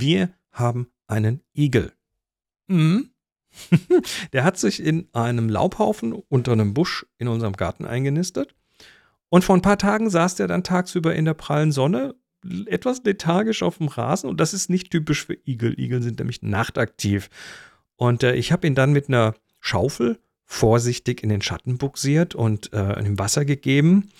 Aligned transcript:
Wir 0.00 0.30
haben 0.52 0.88
einen 1.06 1.42
Igel. 1.56 1.92
Mhm. 2.68 3.10
Der 4.32 4.44
hat 4.44 4.58
sich 4.58 4.82
in 4.82 5.08
einem 5.12 5.48
Laubhaufen 5.48 6.12
unter 6.12 6.52
einem 6.52 6.74
Busch 6.74 7.06
in 7.18 7.28
unserem 7.28 7.54
Garten 7.54 7.84
eingenistet. 7.84 8.54
Und 9.30 9.44
vor 9.44 9.56
ein 9.56 9.62
paar 9.62 9.78
Tagen 9.78 10.10
saß 10.10 10.36
der 10.36 10.48
dann 10.48 10.64
tagsüber 10.64 11.14
in 11.14 11.24
der 11.24 11.34
prallen 11.34 11.72
Sonne, 11.72 12.14
etwas 12.66 13.02
lethargisch 13.04 13.62
auf 13.62 13.78
dem 13.78 13.88
Rasen. 13.88 14.30
Und 14.30 14.40
das 14.40 14.54
ist 14.54 14.70
nicht 14.70 14.90
typisch 14.90 15.26
für 15.26 15.36
Igel. 15.46 15.78
Igel 15.78 16.02
sind 16.02 16.18
nämlich 16.18 16.42
nachtaktiv. 16.42 17.28
Und 17.96 18.22
äh, 18.22 18.34
ich 18.34 18.52
habe 18.52 18.66
ihn 18.66 18.74
dann 18.74 18.92
mit 18.92 19.08
einer 19.08 19.34
Schaufel 19.60 20.18
vorsichtig 20.44 21.22
in 21.22 21.28
den 21.28 21.42
Schatten 21.42 21.76
buxiert 21.78 22.34
und 22.34 22.72
äh, 22.72 23.04
ihm 23.04 23.18
Wasser 23.18 23.44
gegeben. 23.44 24.10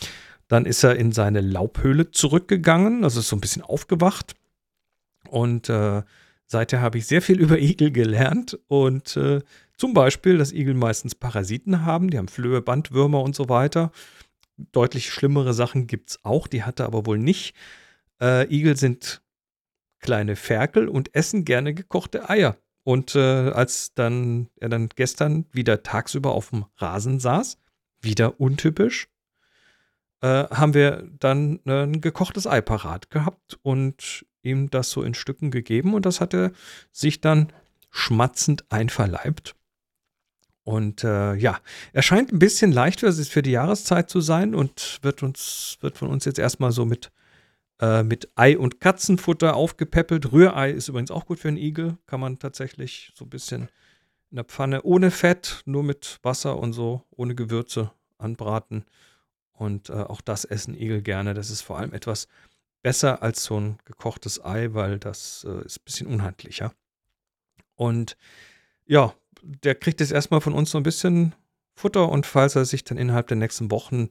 Dann 0.48 0.66
ist 0.66 0.82
er 0.82 0.96
in 0.96 1.12
seine 1.12 1.40
Laubhöhle 1.40 2.10
zurückgegangen, 2.10 3.04
also 3.04 3.20
ist 3.20 3.28
so 3.28 3.36
ein 3.36 3.40
bisschen 3.40 3.62
aufgewacht. 3.62 4.34
Und 5.30 5.68
äh, 5.68 6.02
seither 6.46 6.80
habe 6.80 6.98
ich 6.98 7.06
sehr 7.06 7.22
viel 7.22 7.40
über 7.40 7.58
Igel 7.58 7.90
gelernt 7.90 8.58
und 8.68 9.16
äh, 9.16 9.40
zum 9.76 9.94
Beispiel, 9.94 10.38
dass 10.38 10.52
Igel 10.52 10.74
meistens 10.74 11.14
Parasiten 11.14 11.84
haben, 11.84 12.10
die 12.10 12.18
haben 12.18 12.28
Flöhe, 12.28 12.60
Bandwürmer 12.60 13.22
und 13.22 13.36
so 13.36 13.48
weiter. 13.48 13.92
Deutlich 14.72 15.12
schlimmere 15.12 15.54
Sachen 15.54 15.86
gibt 15.86 16.10
es 16.10 16.24
auch, 16.24 16.48
die 16.48 16.64
hat 16.64 16.80
er 16.80 16.86
aber 16.86 17.06
wohl 17.06 17.18
nicht. 17.18 17.54
Äh, 18.20 18.52
Igel 18.52 18.76
sind 18.76 19.22
kleine 20.00 20.34
Ferkel 20.34 20.88
und 20.88 21.14
essen 21.14 21.44
gerne 21.44 21.74
gekochte 21.74 22.28
Eier. 22.28 22.56
Und 22.82 23.14
äh, 23.14 23.50
als 23.50 23.94
dann 23.94 24.48
er 24.56 24.68
dann 24.68 24.88
gestern 24.88 25.46
wieder 25.52 25.82
tagsüber 25.82 26.32
auf 26.32 26.50
dem 26.50 26.64
Rasen 26.76 27.20
saß, 27.20 27.58
wieder 28.00 28.40
untypisch, 28.40 29.08
äh, 30.22 30.44
haben 30.48 30.74
wir 30.74 31.08
dann 31.18 31.60
äh, 31.66 31.82
ein 31.82 32.00
gekochtes 32.00 32.46
Ei 32.46 32.60
parat 32.60 33.10
gehabt 33.10 33.58
und 33.62 34.24
ihm 34.42 34.70
das 34.70 34.90
so 34.90 35.02
in 35.02 35.14
Stücken 35.14 35.50
gegeben 35.50 35.94
und 35.94 36.06
das 36.06 36.20
hat 36.20 36.34
er 36.34 36.52
sich 36.92 37.20
dann 37.20 37.52
schmatzend 37.90 38.64
einverleibt. 38.70 39.54
Und 40.68 41.02
äh, 41.02 41.34
ja, 41.34 41.60
er 41.94 42.02
scheint 42.02 42.30
ein 42.30 42.38
bisschen 42.38 42.72
leicht 42.72 43.00
für, 43.00 43.10
für 43.10 43.40
die 43.40 43.52
Jahreszeit 43.52 44.10
zu 44.10 44.20
sein 44.20 44.54
und 44.54 44.98
wird 45.00 45.22
uns, 45.22 45.78
wird 45.80 45.96
von 45.96 46.08
uns 46.08 46.26
jetzt 46.26 46.38
erstmal 46.38 46.72
so 46.72 46.84
mit, 46.84 47.10
äh, 47.80 48.02
mit 48.02 48.28
Ei 48.34 48.58
und 48.58 48.78
Katzenfutter 48.78 49.56
aufgepäppelt. 49.56 50.30
Rührei 50.30 50.70
ist 50.70 50.88
übrigens 50.88 51.10
auch 51.10 51.24
gut 51.24 51.40
für 51.40 51.48
einen 51.48 51.56
Igel. 51.56 51.96
Kann 52.06 52.20
man 52.20 52.38
tatsächlich 52.38 53.12
so 53.14 53.24
ein 53.24 53.30
bisschen 53.30 53.70
in 54.30 54.36
der 54.36 54.44
Pfanne 54.44 54.82
ohne 54.82 55.10
Fett, 55.10 55.62
nur 55.64 55.82
mit 55.82 56.18
Wasser 56.22 56.58
und 56.58 56.74
so, 56.74 57.02
ohne 57.10 57.34
Gewürze 57.34 57.90
anbraten. 58.18 58.84
Und 59.52 59.88
äh, 59.88 59.94
auch 59.94 60.20
das 60.20 60.44
essen 60.44 60.74
Igel 60.74 61.00
gerne. 61.00 61.32
Das 61.32 61.48
ist 61.48 61.62
vor 61.62 61.78
allem 61.78 61.94
etwas 61.94 62.28
besser 62.88 63.22
als 63.22 63.44
so 63.44 63.60
ein 63.60 63.78
gekochtes 63.84 64.42
Ei, 64.42 64.68
weil 64.72 64.98
das 64.98 65.44
äh, 65.46 65.62
ist 65.66 65.78
ein 65.78 65.84
bisschen 65.84 66.06
unhandlicher. 66.06 66.72
Und 67.74 68.16
ja, 68.86 69.12
der 69.42 69.74
kriegt 69.74 70.00
jetzt 70.00 70.10
erstmal 70.10 70.40
von 70.40 70.54
uns 70.54 70.70
so 70.70 70.78
ein 70.78 70.84
bisschen 70.84 71.34
Futter 71.74 72.08
und 72.08 72.24
falls 72.24 72.56
er 72.56 72.64
sich 72.64 72.84
dann 72.84 72.96
innerhalb 72.96 73.26
der 73.26 73.36
nächsten 73.36 73.70
Wochen 73.70 74.08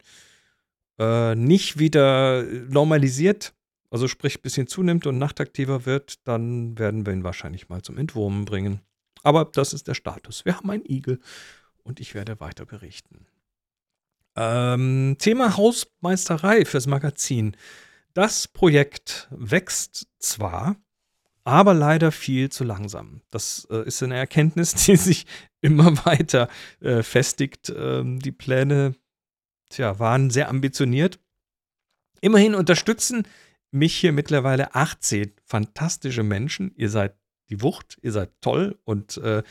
äh, 1.00 1.33
nicht 1.33 1.80
wieder 1.80 2.44
normalisiert, 2.44 3.55
also 3.89 4.08
sprich 4.08 4.38
ein 4.38 4.44
bisschen 4.44 4.67
zunimmt 4.67 5.08
und 5.08 5.17
nachtaktiver 5.17 5.88
wird, 5.88 6.28
dann 6.28 6.78
werden 6.78 7.08
wir 7.08 7.14
ihn 7.14 7.23
wahrscheinlich 7.23 7.70
mal 7.70 7.81
zum 7.81 7.98
Entwurmen 7.98 8.45
bringen. 8.45 8.81
Aber 9.23 9.45
das 9.45 9.73
ist 9.73 9.88
der 9.88 9.95
Status. 9.95 10.45
Wir 10.45 10.55
haben 10.55 10.70
einen 10.70 10.86
Igel 10.86 11.20
und 11.81 12.00
ich 12.00 12.14
werde 12.14 12.39
weiter 12.39 12.67
berichten. 12.67 13.25
Ähm, 14.36 15.16
Thema 15.17 15.58
Hausmeisterei 15.58 16.64
fürs 16.64 16.86
Magazin. 16.86 17.58
Das 18.18 18.48
Projekt 18.48 19.28
wächst 19.30 20.08
zwar, 20.18 20.76
aber 21.44 21.76
leider 21.76 22.12
viel 22.12 22.50
zu 22.50 22.64
langsam. 22.64 23.22
Das 23.30 23.68
äh, 23.70 23.86
ist 23.86 24.02
eine 24.02 24.16
Erkenntnis, 24.16 24.73
die 24.86 24.96
sich 24.96 25.28
immer 25.62 26.04
weiter 26.04 26.50
äh, 26.80 27.04
festigt. 27.04 27.72
Ähm, 27.78 28.18
die 28.18 28.32
Pläne 28.32 28.95
tja, 29.70 30.00
waren 30.00 30.32
sehr 30.32 30.50
ambitioniert. 30.50 31.20
Immerhin 32.20 32.55
unterstützen 32.55 33.28
mich 33.70 33.95
hier 33.95 34.14
mittlerweile 34.14 34.73
18 34.73 35.34
fantastische 35.45 36.23
Menschen. 36.23 36.73
Ihr 36.76 36.89
seid 36.89 37.14
die 37.52 37.61
Wucht, 37.61 37.99
ihr 38.02 38.14
seid 38.14 38.32
toll 38.42 38.80
und 38.84 39.17
äh, 39.17 39.44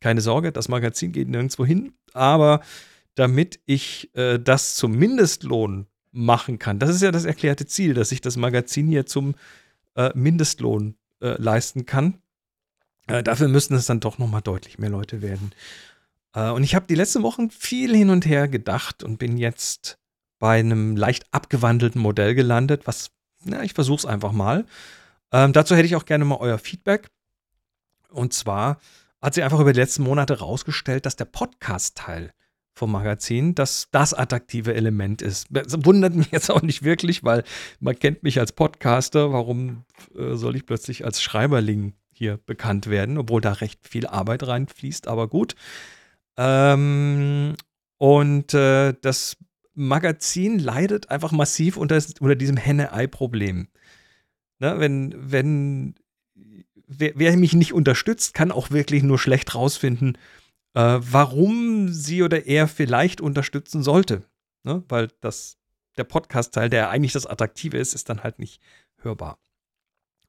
keine 0.00 0.22
Sorge, 0.22 0.50
das 0.50 0.68
Magazin 0.68 1.12
geht 1.12 1.28
nirgendwo 1.28 1.66
hin. 1.66 1.92
Aber 2.14 2.62
damit 3.16 3.60
ich 3.66 4.08
äh, 4.16 4.38
das 4.38 4.76
zum 4.76 4.92
Mindestlohn 4.92 5.88
machen 6.18 6.58
kann. 6.58 6.78
Das 6.78 6.90
ist 6.90 7.02
ja 7.02 7.10
das 7.10 7.24
erklärte 7.24 7.66
Ziel, 7.66 7.94
dass 7.94 8.12
ich 8.12 8.20
das 8.20 8.36
Magazin 8.36 8.88
hier 8.88 9.06
zum 9.06 9.34
äh, 9.94 10.10
Mindestlohn 10.14 10.96
äh, 11.20 11.40
leisten 11.40 11.86
kann. 11.86 12.18
Äh, 13.06 13.22
dafür 13.22 13.48
müssen 13.48 13.74
es 13.74 13.86
dann 13.86 14.00
doch 14.00 14.18
noch 14.18 14.28
mal 14.28 14.40
deutlich 14.40 14.78
mehr 14.78 14.90
Leute 14.90 15.22
werden. 15.22 15.52
Äh, 16.34 16.50
und 16.50 16.64
ich 16.64 16.74
habe 16.74 16.86
die 16.86 16.94
letzten 16.94 17.22
Wochen 17.22 17.50
viel 17.50 17.96
hin 17.96 18.10
und 18.10 18.26
her 18.26 18.48
gedacht 18.48 19.02
und 19.02 19.18
bin 19.18 19.38
jetzt 19.38 19.98
bei 20.38 20.58
einem 20.58 20.96
leicht 20.96 21.26
abgewandelten 21.32 22.00
Modell 22.00 22.34
gelandet, 22.34 22.86
was, 22.86 23.10
na, 23.44 23.62
ich 23.62 23.74
versuche 23.74 23.98
es 23.98 24.06
einfach 24.06 24.32
mal. 24.32 24.66
Ähm, 25.32 25.52
dazu 25.52 25.74
hätte 25.74 25.86
ich 25.86 25.96
auch 25.96 26.04
gerne 26.04 26.24
mal 26.24 26.38
euer 26.38 26.58
Feedback. 26.58 27.10
Und 28.10 28.32
zwar 28.32 28.80
hat 29.20 29.34
sich 29.34 29.44
einfach 29.44 29.60
über 29.60 29.72
die 29.72 29.80
letzten 29.80 30.02
Monate 30.02 30.38
rausgestellt, 30.38 31.06
dass 31.06 31.16
der 31.16 31.24
Podcast-Teil 31.26 32.32
vom 32.78 32.92
Magazin, 32.92 33.54
dass 33.54 33.88
das 33.90 34.14
attraktive 34.14 34.74
Element 34.74 35.20
ist. 35.20 35.48
Das 35.50 35.84
wundert 35.84 36.14
mich 36.14 36.30
jetzt 36.30 36.50
auch 36.50 36.62
nicht 36.62 36.82
wirklich, 36.82 37.24
weil 37.24 37.44
man 37.80 37.98
kennt 37.98 38.22
mich 38.22 38.38
als 38.38 38.52
Podcaster. 38.52 39.32
Warum 39.32 39.84
äh, 40.16 40.34
soll 40.34 40.56
ich 40.56 40.64
plötzlich 40.64 41.04
als 41.04 41.20
Schreiberling 41.20 41.94
hier 42.12 42.38
bekannt 42.46 42.88
werden, 42.88 43.18
obwohl 43.18 43.40
da 43.40 43.52
recht 43.52 43.86
viel 43.86 44.06
Arbeit 44.06 44.46
reinfließt, 44.46 45.06
aber 45.08 45.28
gut. 45.28 45.54
Ähm, 46.36 47.54
und 47.98 48.54
äh, 48.54 48.94
das 49.00 49.36
Magazin 49.74 50.58
leidet 50.58 51.10
einfach 51.10 51.32
massiv 51.32 51.76
unter, 51.76 52.02
unter 52.20 52.34
diesem 52.34 52.56
Henne-Ei-Problem. 52.56 53.68
Ne, 54.60 54.80
wenn, 54.80 55.14
wenn 55.16 55.94
wer, 56.88 57.12
wer, 57.14 57.36
mich 57.36 57.52
nicht 57.52 57.72
unterstützt, 57.72 58.34
kann 58.34 58.50
auch 58.50 58.70
wirklich 58.70 59.04
nur 59.04 59.18
schlecht 59.18 59.54
rausfinden, 59.54 60.18
äh, 60.78 61.00
warum 61.00 61.88
sie 61.88 62.22
oder 62.22 62.46
er 62.46 62.68
vielleicht 62.68 63.20
unterstützen 63.20 63.82
sollte. 63.82 64.22
Ne? 64.62 64.84
Weil 64.88 65.08
das, 65.20 65.58
der 65.96 66.04
Podcast-Teil, 66.04 66.70
der 66.70 66.90
eigentlich 66.90 67.12
das 67.12 67.26
Attraktive 67.26 67.76
ist, 67.76 67.94
ist 67.94 68.08
dann 68.08 68.22
halt 68.22 68.38
nicht 68.38 68.62
hörbar. 68.98 69.40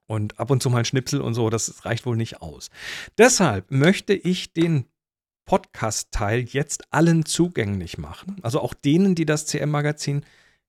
Und 0.07 0.39
ab 0.39 0.49
und 0.49 0.63
zu 0.63 0.71
mal 0.71 0.79
ein 0.79 0.85
Schnipsel 0.85 1.21
und 1.21 1.35
so, 1.35 1.51
das 1.51 1.85
reicht 1.85 2.07
wohl 2.07 2.17
nicht 2.17 2.41
aus. 2.41 2.71
Deshalb 3.19 3.69
möchte 3.69 4.13
ich 4.13 4.51
den 4.51 4.85
Podcast-Teil 5.45 6.39
jetzt 6.39 6.91
allen 6.91 7.25
zugänglich 7.25 7.99
machen. 7.99 8.37
Also 8.41 8.59
auch 8.59 8.73
denen, 8.73 9.13
die 9.13 9.25
das 9.25 9.45
CM-Magazin 9.45 10.25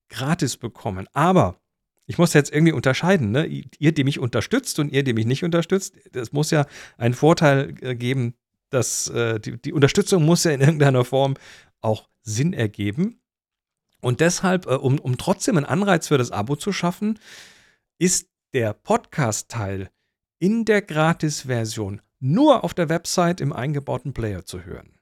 gratis 0.09 0.57
bekommen. 0.57 1.07
Aber 1.13 1.59
ich 2.05 2.19
muss 2.19 2.33
jetzt 2.33 2.53
irgendwie 2.53 2.73
unterscheiden, 2.73 3.31
ne? 3.31 3.47
Ihr, 3.47 3.93
die 3.93 4.03
mich 4.03 4.19
unterstützt 4.19 4.77
und 4.77 4.91
ihr, 4.91 5.03
die 5.03 5.13
mich 5.13 5.25
nicht 5.25 5.43
unterstützt. 5.43 5.95
Es 6.15 6.33
muss 6.33 6.51
ja 6.51 6.67
einen 6.97 7.15
Vorteil 7.15 7.73
äh, 7.81 7.95
geben, 7.95 8.35
das, 8.71 9.07
äh, 9.09 9.39
die, 9.39 9.61
die 9.61 9.73
Unterstützung 9.73 10.25
muss 10.25 10.43
ja 10.43 10.51
in 10.51 10.61
irgendeiner 10.61 11.05
Form 11.05 11.35
auch 11.81 12.09
Sinn 12.23 12.53
ergeben. 12.53 13.21
Und 14.01 14.19
deshalb, 14.19 14.65
äh, 14.65 14.75
um, 14.75 14.99
um 14.99 15.17
trotzdem 15.17 15.57
einen 15.57 15.65
Anreiz 15.65 16.07
für 16.07 16.17
das 16.17 16.31
Abo 16.31 16.55
zu 16.55 16.71
schaffen, 16.71 17.19
ist 17.99 18.29
der 18.53 18.73
Podcast-Teil 18.73 19.89
in 20.39 20.65
der 20.65 20.81
Gratis-Version 20.81 22.01
nur 22.19 22.63
auf 22.63 22.73
der 22.73 22.89
Website 22.89 23.41
im 23.41 23.53
eingebauten 23.53 24.13
Player 24.13 24.45
zu 24.45 24.63
hören. 24.63 24.97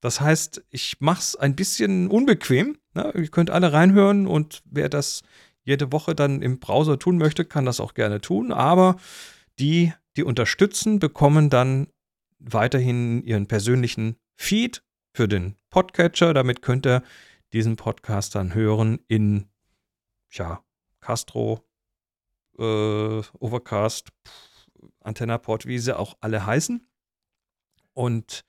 Das 0.00 0.20
heißt, 0.20 0.62
ich 0.70 1.00
mache 1.00 1.20
es 1.20 1.36
ein 1.36 1.54
bisschen 1.54 2.08
unbequem. 2.08 2.78
Ne? 2.94 3.12
Ihr 3.14 3.28
könnt 3.28 3.50
alle 3.50 3.72
reinhören 3.72 4.26
und 4.26 4.62
wer 4.64 4.88
das 4.88 5.22
jede 5.62 5.92
Woche 5.92 6.14
dann 6.14 6.40
im 6.40 6.58
Browser 6.58 6.98
tun 6.98 7.18
möchte, 7.18 7.44
kann 7.44 7.66
das 7.66 7.80
auch 7.80 7.94
gerne 7.94 8.20
tun. 8.20 8.52
Aber 8.52 8.96
die, 9.58 9.92
die 10.16 10.24
unterstützen, 10.24 10.98
bekommen 10.98 11.50
dann 11.50 11.88
weiterhin 12.40 13.22
ihren 13.22 13.46
persönlichen 13.46 14.16
Feed 14.36 14.82
für 15.12 15.28
den 15.28 15.56
Podcatcher. 15.70 16.34
Damit 16.34 16.62
könnt 16.62 16.86
ihr 16.86 17.02
diesen 17.52 17.76
Podcast 17.76 18.34
dann 18.34 18.54
hören 18.54 19.00
in 19.08 19.48
ja, 20.32 20.62
Castro, 21.00 21.64
äh, 22.58 23.22
Overcast, 23.38 24.08
AntennaPod, 25.00 25.66
wie 25.66 25.78
sie 25.78 25.96
auch 25.96 26.16
alle 26.20 26.46
heißen. 26.46 26.86
Und 27.92 28.44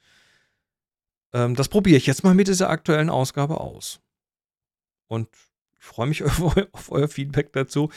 ähm, 1.34 1.56
das 1.56 1.70
probiere 1.70 1.98
ich 1.98 2.06
jetzt 2.06 2.24
mal 2.24 2.34
mit 2.34 2.48
dieser 2.48 2.70
aktuellen 2.70 3.10
Ausgabe 3.10 3.60
aus. 3.60 4.02
Und 5.08 5.28
ich 5.78 5.86
freue 5.86 6.08
mich 6.08 6.24
auf, 6.24 6.42
auf, 6.72 6.92
euer 6.92 7.08
Feedback 7.08 7.52
dazu. 7.54 7.90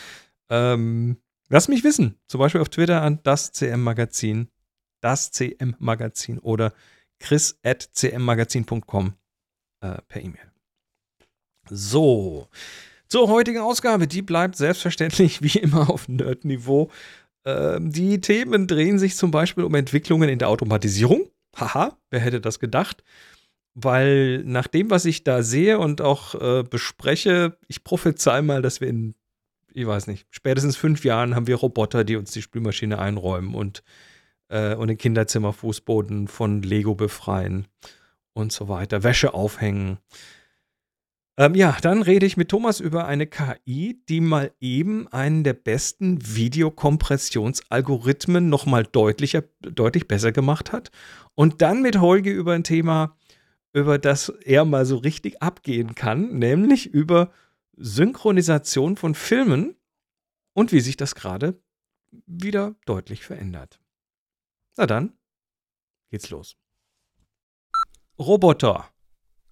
Ähm, 0.48 1.18
lasst 1.48 1.68
mich 1.68 1.84
wissen, 1.84 2.18
zum 2.26 2.40
Beispiel 2.40 2.60
auf 2.60 2.68
Twitter 2.68 3.02
an 3.02 3.20
das 3.22 3.52
CM 3.52 3.82
Magazin 3.82 4.50
das 5.04 5.30
CM-Magazin 5.32 6.38
oder 6.38 6.72
chris.cmmagazin.com 7.18 9.12
äh, 9.80 9.98
per 10.08 10.22
E-Mail. 10.22 10.50
So, 11.68 12.48
zur 13.08 13.28
heutigen 13.28 13.60
Ausgabe. 13.60 14.06
Die 14.06 14.22
bleibt 14.22 14.56
selbstverständlich 14.56 15.42
wie 15.42 15.58
immer 15.58 15.90
auf 15.90 16.08
Nerd-Niveau. 16.08 16.90
Ähm, 17.44 17.92
die 17.92 18.20
Themen 18.20 18.66
drehen 18.66 18.98
sich 18.98 19.16
zum 19.16 19.30
Beispiel 19.30 19.64
um 19.64 19.74
Entwicklungen 19.74 20.30
in 20.30 20.38
der 20.38 20.48
Automatisierung. 20.48 21.28
Haha, 21.54 21.98
wer 22.10 22.20
hätte 22.20 22.40
das 22.40 22.58
gedacht? 22.58 23.04
Weil 23.74 24.42
nach 24.44 24.68
dem, 24.68 24.90
was 24.90 25.04
ich 25.04 25.22
da 25.22 25.42
sehe 25.42 25.78
und 25.78 26.00
auch 26.00 26.34
äh, 26.34 26.62
bespreche, 26.62 27.58
ich 27.68 27.84
prophezei 27.84 28.40
mal, 28.40 28.62
dass 28.62 28.80
wir 28.80 28.88
in, 28.88 29.14
ich 29.72 29.86
weiß 29.86 30.06
nicht, 30.06 30.26
spätestens 30.30 30.76
fünf 30.76 31.04
Jahren 31.04 31.34
haben 31.34 31.46
wir 31.46 31.56
Roboter, 31.56 32.04
die 32.04 32.16
uns 32.16 32.30
die 32.30 32.42
Spülmaschine 32.42 32.98
einräumen 32.98 33.54
und, 33.54 33.82
äh, 34.48 34.74
und 34.74 34.88
den 34.88 34.98
Kinderzimmerfußboden 34.98 36.28
von 36.28 36.62
Lego 36.62 36.94
befreien 36.94 37.66
und 38.32 38.52
so 38.52 38.68
weiter, 38.68 39.02
Wäsche 39.02 39.34
aufhängen. 39.34 39.98
Ähm, 41.36 41.56
ja, 41.56 41.76
dann 41.82 42.02
rede 42.02 42.26
ich 42.26 42.36
mit 42.36 42.48
Thomas 42.48 42.78
über 42.78 43.06
eine 43.06 43.26
KI, 43.26 44.00
die 44.08 44.20
mal 44.20 44.52
eben 44.60 45.08
einen 45.08 45.42
der 45.42 45.54
besten 45.54 46.36
Videokompressionsalgorithmen 46.36 48.48
nochmal 48.48 48.84
deutlicher, 48.84 49.42
deutlich 49.60 50.06
besser 50.06 50.30
gemacht 50.30 50.70
hat. 50.72 50.92
Und 51.34 51.60
dann 51.60 51.82
mit 51.82 52.00
Holge 52.00 52.30
über 52.30 52.52
ein 52.52 52.62
Thema, 52.62 53.16
über 53.72 53.98
das 53.98 54.28
er 54.44 54.64
mal 54.64 54.86
so 54.86 54.96
richtig 54.96 55.42
abgehen 55.42 55.96
kann, 55.96 56.38
nämlich 56.38 56.86
über 56.86 57.32
Synchronisation 57.76 58.96
von 58.96 59.16
Filmen 59.16 59.74
und 60.52 60.70
wie 60.70 60.78
sich 60.78 60.96
das 60.96 61.16
gerade 61.16 61.60
wieder 62.26 62.76
deutlich 62.86 63.24
verändert. 63.24 63.80
Na 64.76 64.86
dann, 64.86 65.12
geht's 66.10 66.30
los. 66.30 66.56
Roboter. 68.18 68.88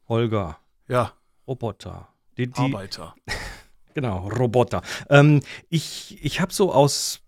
Holger. 0.08 0.58
Ja. 0.88 1.12
Roboter. 1.46 2.08
Die, 2.36 2.46
die 2.48 2.60
Arbeiter. 2.60 3.14
genau, 3.94 4.28
Roboter. 4.28 4.82
Ähm, 5.10 5.40
ich 5.68 6.18
ich 6.24 6.40
habe 6.40 6.52
so 6.52 6.72
aus. 6.72 7.20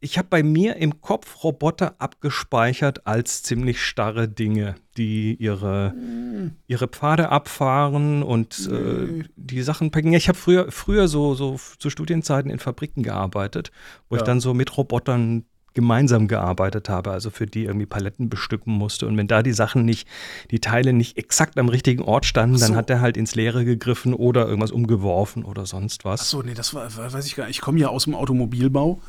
Ich 0.00 0.18
habe 0.18 0.28
bei 0.28 0.42
mir 0.42 0.76
im 0.76 1.00
Kopf 1.00 1.44
Roboter 1.44 1.94
abgespeichert 1.98 3.06
als 3.06 3.42
ziemlich 3.42 3.82
starre 3.82 4.28
Dinge, 4.28 4.74
die 4.98 5.34
ihre, 5.34 5.94
mm. 5.94 6.56
ihre 6.66 6.88
Pfade 6.88 7.30
abfahren 7.30 8.22
und 8.22 8.68
nee. 8.68 8.76
äh, 8.76 9.24
die 9.36 9.62
Sachen 9.62 9.90
packen. 9.90 10.12
Ich 10.12 10.28
habe 10.28 10.36
früher, 10.36 10.70
früher 10.70 11.08
so, 11.08 11.34
so 11.34 11.58
zu 11.78 11.88
Studienzeiten 11.88 12.50
in 12.50 12.58
Fabriken 12.58 13.02
gearbeitet, 13.02 13.72
wo 14.10 14.16
ja. 14.16 14.20
ich 14.20 14.26
dann 14.26 14.40
so 14.40 14.52
mit 14.52 14.76
Robotern 14.76 15.46
gemeinsam 15.74 16.28
gearbeitet 16.28 16.88
habe, 16.88 17.10
also 17.10 17.30
für 17.30 17.46
die 17.46 17.64
irgendwie 17.64 17.86
Paletten 17.86 18.28
bestücken 18.28 18.72
musste. 18.72 19.06
Und 19.06 19.16
wenn 19.16 19.26
da 19.26 19.42
die 19.42 19.52
Sachen 19.52 19.84
nicht, 19.84 20.08
die 20.50 20.60
Teile 20.60 20.92
nicht 20.92 21.18
exakt 21.18 21.58
am 21.58 21.68
richtigen 21.68 22.02
Ort 22.02 22.24
standen, 22.24 22.56
so. 22.56 22.66
dann 22.66 22.76
hat 22.76 22.88
er 22.90 23.00
halt 23.00 23.16
ins 23.16 23.34
Leere 23.34 23.64
gegriffen 23.64 24.14
oder 24.14 24.46
irgendwas 24.46 24.70
umgeworfen 24.70 25.44
oder 25.44 25.66
sonst 25.66 26.04
was. 26.04 26.20
Ach 26.20 26.24
so, 26.24 26.42
nee, 26.42 26.54
das 26.54 26.74
war, 26.74 26.88
weiß 26.96 27.26
ich 27.26 27.34
gar 27.34 27.46
nicht. 27.46 27.56
Ich 27.56 27.60
komme 27.60 27.78
ja 27.80 27.88
aus 27.88 28.04
dem 28.04 28.14
Automobilbau. 28.14 29.00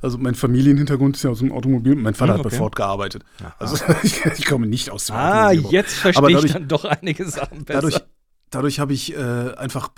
Also 0.00 0.18
mein 0.18 0.34
Familienhintergrund 0.34 1.16
ist 1.16 1.22
ja 1.22 1.30
aus 1.30 1.38
dem 1.38 1.52
Automobil. 1.52 1.94
Mein 1.94 2.14
Vater 2.14 2.34
hm, 2.34 2.40
okay. 2.40 2.48
hat 2.48 2.52
bei 2.52 2.58
Ford 2.58 2.76
gearbeitet. 2.76 3.22
Aha. 3.40 3.54
Also 3.58 3.84
ich, 4.02 4.24
ich, 4.24 4.46
komme 4.46 4.66
nicht 4.66 4.90
aus 4.90 5.06
dem 5.06 5.16
ah, 5.16 5.48
Automobilbau. 5.48 5.68
Ah, 5.68 5.72
jetzt 5.72 5.94
verstehe 5.94 6.38
ich 6.44 6.52
dann 6.52 6.68
doch 6.68 6.84
einige 6.84 7.28
Sachen 7.28 7.64
besser. 7.64 7.80
Dadurch, 7.80 8.00
dadurch 8.50 8.80
habe 8.80 8.92
ich 8.94 9.14
äh, 9.14 9.54
einfach 9.56 9.90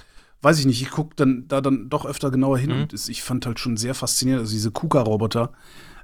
weiß 0.43 0.59
ich 0.59 0.67
nicht, 0.67 0.83
ich 0.83 0.91
gucke 0.91 1.15
dann 1.17 1.49
da 1.49 1.61
dann 1.61 1.89
doch 1.89 2.05
öfter 2.05 2.31
genauer 2.31 2.59
hin 2.59 2.71
mhm. 2.71 2.83
und 2.83 3.09
ich 3.09 3.23
fand 3.23 3.47
halt 3.47 3.59
schon 3.59 3.77
sehr 3.77 3.95
faszinierend, 3.95 4.43
also 4.43 4.53
diese 4.53 4.71
KUKA-Roboter, 4.71 5.53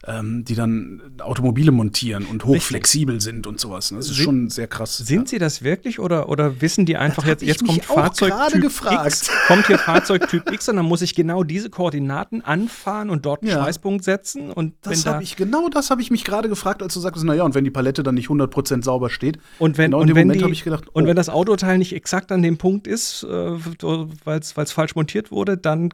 ähm, 0.06 0.44
die 0.44 0.54
dann 0.54 1.00
Automobile 1.20 1.70
montieren 1.70 2.26
und 2.26 2.44
hochflexibel 2.44 3.20
sind 3.20 3.46
und 3.46 3.60
sowas. 3.60 3.90
Das 3.90 4.10
ist 4.10 4.16
schon 4.16 4.50
sehr 4.50 4.66
krass. 4.66 4.96
Sind 4.96 5.22
ja. 5.22 5.26
sie 5.26 5.38
das 5.38 5.62
wirklich 5.62 6.00
oder, 6.00 6.28
oder 6.28 6.60
wissen 6.60 6.86
die 6.86 6.96
einfach 6.96 7.24
jetzt, 7.24 7.42
jetzt 7.42 7.64
kommt 7.64 7.84
Fahrzeugtyp 7.84 8.62
gefragt. 8.62 9.06
X, 9.06 9.30
kommt 9.46 9.66
hier 9.68 9.78
Fahrzeugtyp 9.78 10.50
X 10.50 10.68
und 10.68 10.76
dann 10.76 10.86
muss 10.86 11.02
ich 11.02 11.14
genau 11.14 11.44
diese 11.44 11.70
Koordinaten 11.70 12.42
anfahren 12.42 13.10
und 13.10 13.24
dort 13.24 13.42
einen 13.42 13.52
ja. 13.52 13.62
Schweißpunkt 13.62 14.04
setzen 14.04 14.50
und 14.50 14.74
das 14.82 15.06
habe 15.06 15.22
ich 15.22 15.36
genau 15.36 15.68
das 15.68 15.90
habe 15.90 16.02
ich 16.02 16.10
mich 16.10 16.24
gerade 16.24 16.48
gefragt, 16.48 16.82
als 16.82 16.94
du 16.94 17.00
sagst, 17.00 17.22
naja, 17.22 17.44
und 17.44 17.54
wenn 17.54 17.64
die 17.64 17.70
Palette 17.70 18.02
dann 18.02 18.16
nicht 18.16 18.28
100% 18.28 18.82
sauber 18.82 19.08
steht. 19.08 19.38
Und 19.58 19.78
wenn, 19.78 19.92
genau 19.92 20.00
und 20.00 20.14
wenn 20.14 20.26
Moment 20.26 20.56
die, 20.56 20.62
gedacht, 20.62 20.84
oh. 20.88 20.92
und 20.94 21.06
wenn 21.06 21.16
das 21.16 21.28
Autoteil 21.28 21.78
nicht 21.78 21.94
exakt 21.94 22.32
an 22.32 22.42
dem 22.42 22.58
Punkt 22.58 22.88
ist, 22.88 23.22
äh, 23.22 23.28
weil 23.28 24.40
es 24.40 24.72
falsch 24.72 24.96
montiert 24.96 25.30
wurde, 25.30 25.56
dann 25.56 25.90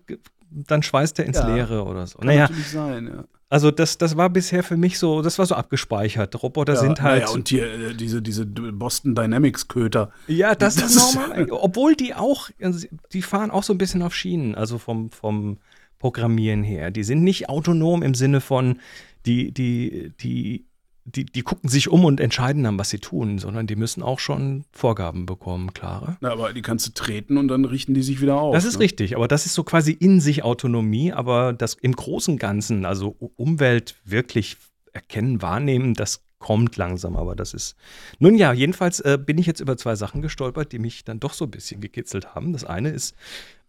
dann 0.51 0.83
schweißt 0.83 1.19
er 1.19 1.27
ins 1.27 1.37
ja, 1.37 1.55
Leere 1.55 1.85
oder 1.85 2.07
so. 2.07 2.19
Kann 2.19 2.29
naja, 2.29 2.43
natürlich 2.43 2.69
sein, 2.69 3.07
ja. 3.07 3.25
Also 3.51 3.71
das, 3.71 3.97
das 3.97 4.17
war 4.17 4.29
bisher 4.29 4.63
für 4.63 4.77
mich 4.77 4.99
so, 4.99 5.23
das 5.23 5.39
war 5.39 5.47
so 5.47 5.55
abgespeichert. 5.55 6.43
Roboter 6.43 6.75
ja, 6.75 6.81
sind 6.81 7.01
halt. 7.01 7.23
Ja, 7.23 7.31
und 7.31 7.49
hier, 7.49 7.65
äh, 7.65 7.95
diese, 7.95 8.21
diese 8.21 8.45
Boston 8.45 9.15
Dynamics 9.15 9.69
Köter. 9.69 10.11
Ja, 10.27 10.55
das, 10.55 10.77
das 10.77 10.95
ist 10.95 11.15
normal. 11.15 11.49
Obwohl 11.51 11.95
die 11.95 12.15
auch, 12.15 12.51
also 12.61 12.87
die 13.13 13.23
fahren 13.23 13.51
auch 13.51 13.63
so 13.63 13.73
ein 13.73 13.79
bisschen 13.79 14.03
auf 14.03 14.15
Schienen, 14.15 14.55
also 14.55 14.77
vom, 14.77 15.11
vom 15.11 15.57
Programmieren 15.99 16.63
her. 16.63 16.91
Die 16.91 17.03
sind 17.03 17.25
nicht 17.25 17.49
autonom 17.49 18.03
im 18.03 18.15
Sinne 18.15 18.43
von, 18.43 18.81
die, 19.25 19.51
die, 19.51 20.13
die 20.21 20.68
die, 21.15 21.25
die 21.25 21.43
gucken 21.43 21.69
sich 21.71 21.89
um 21.89 22.05
und 22.05 22.21
entscheiden 22.21 22.65
dann, 22.65 22.79
was 22.79 22.91
sie 22.91 22.99
tun, 22.99 23.39
sondern 23.39 23.67
die 23.67 23.77
müssen 23.77 24.03
auch 24.03 24.19
schon 24.19 24.65
Vorgaben 24.73 25.27
bekommen, 25.27 25.73
klare. 25.73 26.17
Na, 26.21 26.31
aber 26.31 26.53
die 26.53 26.63
kannst 26.63 26.87
du 26.87 26.93
treten 26.93 27.39
und 27.39 27.49
dann 27.49 27.65
richten 27.65 27.95
die 27.95 28.03
sich 28.03 28.21
wieder 28.21 28.41
auf. 28.41 28.55
Das 28.55 28.65
ist 28.65 28.75
ne? 28.75 28.81
richtig, 28.81 29.17
aber 29.17 29.29
das 29.29 29.47
ist 29.47 29.55
so 29.55 29.65
quasi 29.65 29.93
in 29.93 30.21
sich 30.21 30.45
Autonomie, 30.45 31.13
aber 31.13 31.53
das 31.53 31.75
im 31.75 31.93
großen 31.93 32.39
Ganzen, 32.39 32.85
also 32.85 33.17
Umwelt 33.37 33.97
wirklich 34.05 34.57
erkennen, 34.93 35.41
wahrnehmen, 35.41 35.95
das 35.95 36.23
kommt 36.39 36.77
langsam, 36.77 37.17
aber 37.17 37.35
das 37.35 37.55
ist. 37.55 37.77
Nun 38.19 38.37
ja, 38.37 38.53
jedenfalls 38.53 39.01
äh, 39.01 39.19
bin 39.21 39.39
ich 39.39 39.47
jetzt 39.47 39.61
über 39.61 39.77
zwei 39.77 39.97
Sachen 39.97 40.23
gestolpert, 40.23 40.73
die 40.73 40.79
mich 40.79 41.05
dann 41.05 41.21
doch 41.21 41.33
so 41.33 41.47
ein 41.47 41.51
bisschen 41.51 41.81
gekitzelt 41.81 42.35
haben. 42.35 42.53
Das 42.53 42.65
eine 42.65 42.91
ist 42.91 43.15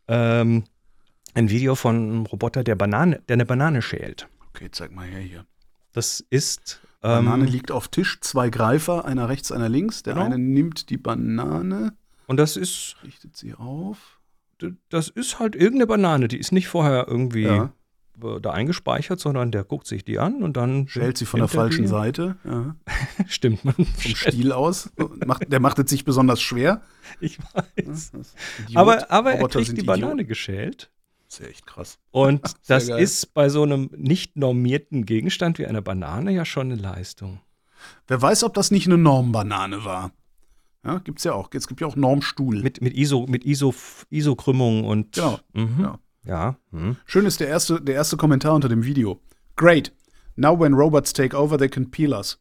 ähm, 0.08 0.66
ein 1.34 1.50
Video 1.50 1.76
von 1.76 1.96
einem 1.96 2.26
Roboter, 2.26 2.64
der 2.64 2.76
Banane, 2.76 3.22
der 3.28 3.36
eine 3.36 3.46
Banane 3.46 3.82
schält. 3.82 4.28
Okay, 4.50 4.70
zeig 4.72 4.92
mal 4.92 5.08
her 5.08 5.20
hier. 5.20 5.46
Das 5.94 6.24
ist 6.30 6.82
Banane 7.02 7.46
ähm, 7.46 7.52
liegt 7.52 7.72
auf 7.72 7.88
Tisch, 7.88 8.20
zwei 8.22 8.50
Greifer, 8.50 9.06
einer 9.06 9.30
rechts, 9.30 9.52
einer 9.52 9.70
links. 9.70 10.04
Der 10.04 10.14
genau. 10.14 10.26
eine 10.26 10.38
nimmt 10.38 10.90
die 10.90 10.98
Banane. 10.98 11.94
Und 12.28 12.38
das 12.38 12.58
ist. 12.58 12.98
Richtet 13.04 13.38
sie 13.38 13.54
auf. 13.56 14.20
Das 14.90 15.08
ist 15.08 15.40
halt 15.40 15.56
irgendeine 15.56 15.88
Banane, 15.88 16.28
die 16.28 16.38
ist 16.38 16.52
nicht 16.52 16.68
vorher 16.68 17.08
irgendwie 17.08 17.44
ja. 17.44 17.72
da 18.42 18.52
eingespeichert, 18.52 19.22
sondern 19.22 19.52
der 19.52 19.64
guckt 19.64 19.88
sich 19.88 20.04
die 20.04 20.20
an 20.20 20.44
und 20.44 20.58
dann. 20.58 20.90
Schält 20.90 21.18
sie 21.18 21.26
von 21.26 21.40
der 21.40 21.48
falschen 21.48 21.84
die. 21.84 21.88
Seite. 21.88 22.36
Ja. 22.44 22.76
Stimmt 23.28 23.64
man. 23.64 23.76
Vom 23.76 24.16
Stiel 24.16 24.52
aus. 24.52 24.92
Macht, 25.26 25.50
der 25.50 25.62
macht 25.62 25.80
es 25.80 25.90
sich 25.90 26.04
besonders 26.04 26.42
schwer. 26.42 26.82
Ich 27.22 27.40
weiß. 27.54 28.12
Ja, 28.68 28.82
aber, 28.82 29.10
aber 29.10 29.32
er 29.34 29.48
kriegt 29.48 29.78
die 29.78 29.84
Banane 29.84 30.14
Idiot. 30.16 30.28
geschält. 30.28 30.92
Das 31.30 31.40
ist 31.40 31.46
ja 31.46 31.52
echt 31.52 31.68
krass. 31.68 32.00
Und 32.10 32.42
das 32.68 32.88
geil. 32.88 33.00
ist 33.00 33.34
bei 33.36 33.50
so 33.50 33.62
einem 33.62 33.92
nicht 33.96 34.36
normierten 34.36 35.06
Gegenstand 35.06 35.60
wie 35.60 35.68
einer 35.68 35.82
Banane 35.82 36.32
ja 36.32 36.44
schon 36.44 36.72
eine 36.72 36.82
Leistung. 36.82 37.40
Wer 38.08 38.22
weiß, 38.22 38.44
ob 38.44 38.56
das 38.56 38.72
nicht 38.72 38.88
eine 38.88 38.98
Normbanane 38.98 39.86
war. 39.86 40.12
Ja, 40.84 40.98
gibt's 41.00 41.24
ja 41.24 41.34
auch. 41.34 41.50
Es 41.54 41.68
gibt 41.68 41.82
ja 41.82 41.88
auch 41.88 41.96
Normstuhl. 41.96 42.62
Mit, 42.64 42.82
mit 42.82 42.96
ISO, 42.96 43.28
mit 43.28 43.46
ISO, 43.46 43.74
ISO-Krümmung 44.10 44.86
und. 44.86 45.14
Genau. 45.14 45.40
Mhm. 45.54 45.80
Ja. 45.80 46.00
ja. 46.26 46.56
Mhm. 46.72 46.98
Schön 47.06 47.26
ist 47.26 47.40
der 47.40 47.48
erste, 47.48 47.80
der 47.80 47.96
erste 47.96 48.18
Kommentar 48.18 48.56
unter 48.56 48.70
dem 48.70 48.84
Video. 48.84 49.22
Great. 49.56 49.94
Now 50.36 50.60
when 50.60 50.74
robots 50.74 51.14
take 51.14 51.38
over, 51.38 51.58
they 51.58 51.70
can 51.70 51.92
peel 51.92 52.14
us. 52.14 52.40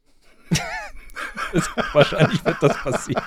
wahrscheinlich 1.92 2.42
wird 2.44 2.56
das 2.62 2.76
passieren. 2.78 3.22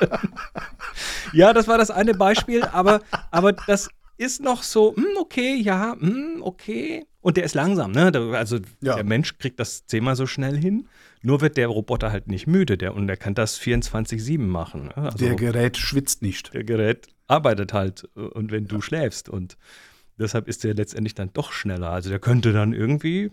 ja, 1.34 1.54
das 1.54 1.68
war 1.68 1.78
das 1.78 1.92
eine 1.92 2.14
Beispiel, 2.14 2.64
aber, 2.64 3.02
aber 3.32 3.54
das 3.54 3.90
ist 4.22 4.42
noch 4.42 4.62
so, 4.62 4.96
hm, 4.96 5.18
okay, 5.18 5.56
ja, 5.56 5.96
hm, 6.00 6.42
okay. 6.42 7.06
Und 7.22 7.38
der 7.38 7.44
ist 7.44 7.56
langsam, 7.56 7.92
ne? 7.92 8.12
Also 8.34 8.58
ja. 8.82 8.96
der 8.96 9.04
Mensch 9.04 9.38
kriegt 9.38 9.60
das 9.60 9.86
zehnmal 9.88 10.16
so 10.16 10.28
schnell 10.28 10.58
hin. 10.58 10.88
Nur 11.24 11.42
wird 11.42 11.58
der 11.58 11.68
Roboter 11.68 12.12
halt 12.12 12.28
nicht 12.28 12.48
müde, 12.48 12.78
der 12.78 12.96
und 12.96 13.08
der 13.08 13.18
kann 13.18 13.36
das 13.36 13.60
24-7 13.60 14.40
machen. 14.40 14.86
Ne? 14.86 14.98
Also, 14.98 15.18
der 15.18 15.36
Gerät 15.36 15.78
schwitzt 15.78 16.22
nicht. 16.22 16.54
Der 16.54 16.64
Gerät 16.64 17.08
arbeitet 17.28 17.74
halt 17.74 18.10
äh, 18.16 18.22
und 18.22 18.52
wenn 18.52 18.64
ja. 18.64 18.70
du 18.70 18.82
schläfst 18.82 19.30
und 19.30 19.58
deshalb 20.18 20.48
ist 20.48 20.64
der 20.64 20.74
letztendlich 20.74 21.16
dann 21.16 21.32
doch 21.34 21.52
schneller. 21.52 21.90
Also 21.90 22.10
der 22.10 22.20
könnte 22.20 22.54
dann 22.54 22.74
irgendwie 22.74 23.32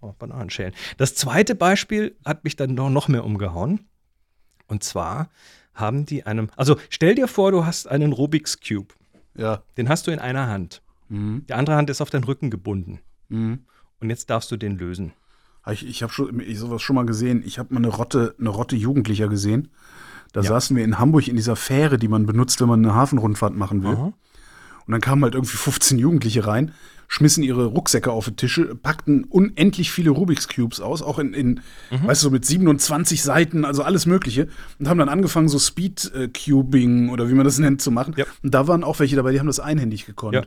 oh, 0.00 0.12
Bananen 0.18 0.50
schälen. 0.50 0.74
Das 0.96 1.14
zweite 1.14 1.54
Beispiel 1.54 2.16
hat 2.24 2.44
mich 2.44 2.56
dann 2.56 2.74
noch, 2.74 2.90
noch 2.90 3.08
mehr 3.08 3.24
umgehauen. 3.24 3.80
Und 4.66 4.82
zwar 4.82 5.30
haben 5.74 6.06
die 6.06 6.24
einem, 6.24 6.48
also 6.56 6.76
stell 6.88 7.14
dir 7.14 7.28
vor, 7.28 7.50
du 7.50 7.66
hast 7.66 7.86
einen 7.86 8.12
Rubik's 8.12 8.60
Cube. 8.60 8.94
Ja. 9.36 9.62
Den 9.76 9.88
hast 9.88 10.06
du 10.06 10.10
in 10.10 10.18
einer 10.18 10.48
Hand. 10.48 10.82
Mhm. 11.08 11.44
Die 11.48 11.54
andere 11.54 11.76
Hand 11.76 11.90
ist 11.90 12.00
auf 12.00 12.10
deinen 12.10 12.24
Rücken 12.24 12.50
gebunden. 12.50 13.00
Mhm. 13.28 13.60
Und 14.00 14.10
jetzt 14.10 14.30
darfst 14.30 14.50
du 14.50 14.56
den 14.56 14.76
lösen. 14.76 15.12
Ich, 15.70 15.86
ich 15.86 16.02
habe 16.02 16.12
schon, 16.12 16.40
ich 16.40 16.58
sowas 16.58 16.82
schon 16.82 16.96
mal 16.96 17.06
gesehen. 17.06 17.42
Ich 17.44 17.58
habe 17.58 17.74
mal 17.74 17.78
eine 17.78 17.88
Rotte, 17.88 18.34
eine 18.38 18.50
Rotte 18.50 18.76
Jugendlicher 18.76 19.28
gesehen. 19.28 19.68
Da 20.32 20.40
ja. 20.40 20.48
saßen 20.48 20.76
wir 20.76 20.84
in 20.84 20.98
Hamburg 20.98 21.28
in 21.28 21.36
dieser 21.36 21.56
Fähre, 21.56 21.98
die 21.98 22.08
man 22.08 22.26
benutzt, 22.26 22.60
wenn 22.60 22.68
man 22.68 22.84
eine 22.84 22.94
Hafenrundfahrt 22.94 23.56
machen 23.56 23.82
will. 23.82 23.94
Aha. 23.94 24.12
Und 24.86 24.92
dann 24.92 25.00
kamen 25.00 25.24
halt 25.24 25.34
irgendwie 25.34 25.56
15 25.56 25.98
Jugendliche 25.98 26.46
rein, 26.46 26.72
schmissen 27.08 27.42
ihre 27.42 27.66
Rucksäcke 27.66 28.10
auf 28.10 28.26
die 28.26 28.36
Tische, 28.36 28.74
packten 28.74 29.24
unendlich 29.24 29.90
viele 29.90 30.10
Rubik's 30.10 30.48
Cubes 30.48 30.80
aus, 30.80 31.02
auch 31.02 31.18
in, 31.18 31.34
in 31.34 31.60
mhm. 31.90 32.06
weißt 32.06 32.22
du, 32.22 32.26
so 32.26 32.30
mit 32.30 32.44
27 32.44 33.22
Seiten, 33.22 33.64
also 33.64 33.82
alles 33.82 34.06
Mögliche, 34.06 34.48
und 34.78 34.88
haben 34.88 34.98
dann 34.98 35.08
angefangen, 35.08 35.48
so 35.48 35.58
Speed-Cubing 35.58 37.10
oder 37.10 37.28
wie 37.28 37.34
man 37.34 37.44
das 37.44 37.58
nennt, 37.60 37.80
zu 37.80 37.90
machen. 37.90 38.14
Ja. 38.16 38.24
Und 38.42 38.54
da 38.54 38.66
waren 38.66 38.84
auch 38.84 38.98
welche 38.98 39.16
dabei, 39.16 39.32
die 39.32 39.40
haben 39.40 39.46
das 39.46 39.60
einhändig 39.60 40.06
gekonnt. 40.06 40.34
Ja. 40.34 40.42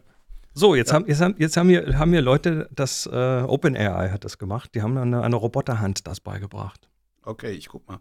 So, 0.53 0.75
jetzt, 0.75 0.89
ja. 0.89 0.95
haben, 0.95 1.07
jetzt, 1.07 1.21
haben, 1.21 1.35
jetzt 1.37 1.57
haben, 1.57 1.69
wir, 1.69 1.97
haben 1.97 2.11
wir 2.11 2.21
Leute, 2.21 2.69
das 2.73 3.05
äh, 3.05 3.43
OpenAI 3.43 4.09
hat 4.09 4.25
das 4.25 4.37
gemacht, 4.37 4.71
die 4.75 4.81
haben 4.81 4.97
eine, 4.97 5.21
eine 5.21 5.35
Roboterhand 5.35 6.07
das 6.07 6.19
beigebracht. 6.19 6.89
Okay, 7.23 7.51
ich 7.51 7.67
guck 7.69 7.87
mal. 7.87 7.99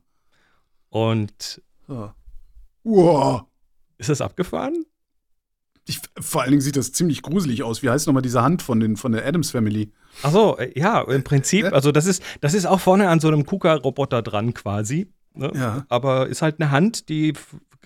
Und 0.89 1.63
so. 1.87 2.13
wow. 2.85 3.43
ist 3.99 4.09
das 4.09 4.21
abgefahren? 4.21 4.85
Ich, 5.89 6.01
vor 6.21 6.43
allen 6.43 6.51
Dingen 6.51 6.61
sieht 6.61 6.77
das 6.77 6.93
ziemlich 6.93 7.23
gruselig 7.23 7.63
aus. 7.63 7.83
Wie 7.83 7.89
heißt 7.89 8.07
nochmal 8.07 8.23
diese 8.23 8.43
Hand 8.43 8.63
von, 8.63 8.79
den, 8.79 8.97
von 8.97 9.13
der 9.13 9.27
Adams 9.27 9.51
Family? 9.51 9.91
Ach 10.23 10.31
so, 10.31 10.59
äh, 10.59 10.79
ja, 10.79 11.01
im 11.01 11.25
Prinzip, 11.25 11.73
also 11.73 11.93
das 11.93 12.07
ist, 12.07 12.23
das 12.41 12.55
ist 12.55 12.67
auch 12.67 12.81
vorne 12.81 13.09
an 13.09 13.21
so 13.21 13.29
einem 13.29 13.47
KUKA-Roboter 13.47 14.23
dran 14.23 14.53
quasi. 14.55 15.09
Ne? 15.35 15.51
Ja. 15.55 15.87
Aber 15.89 16.27
ist 16.29 16.43
halt 16.43 16.61
eine 16.61 16.71
Hand, 16.71 17.09
die 17.09 17.33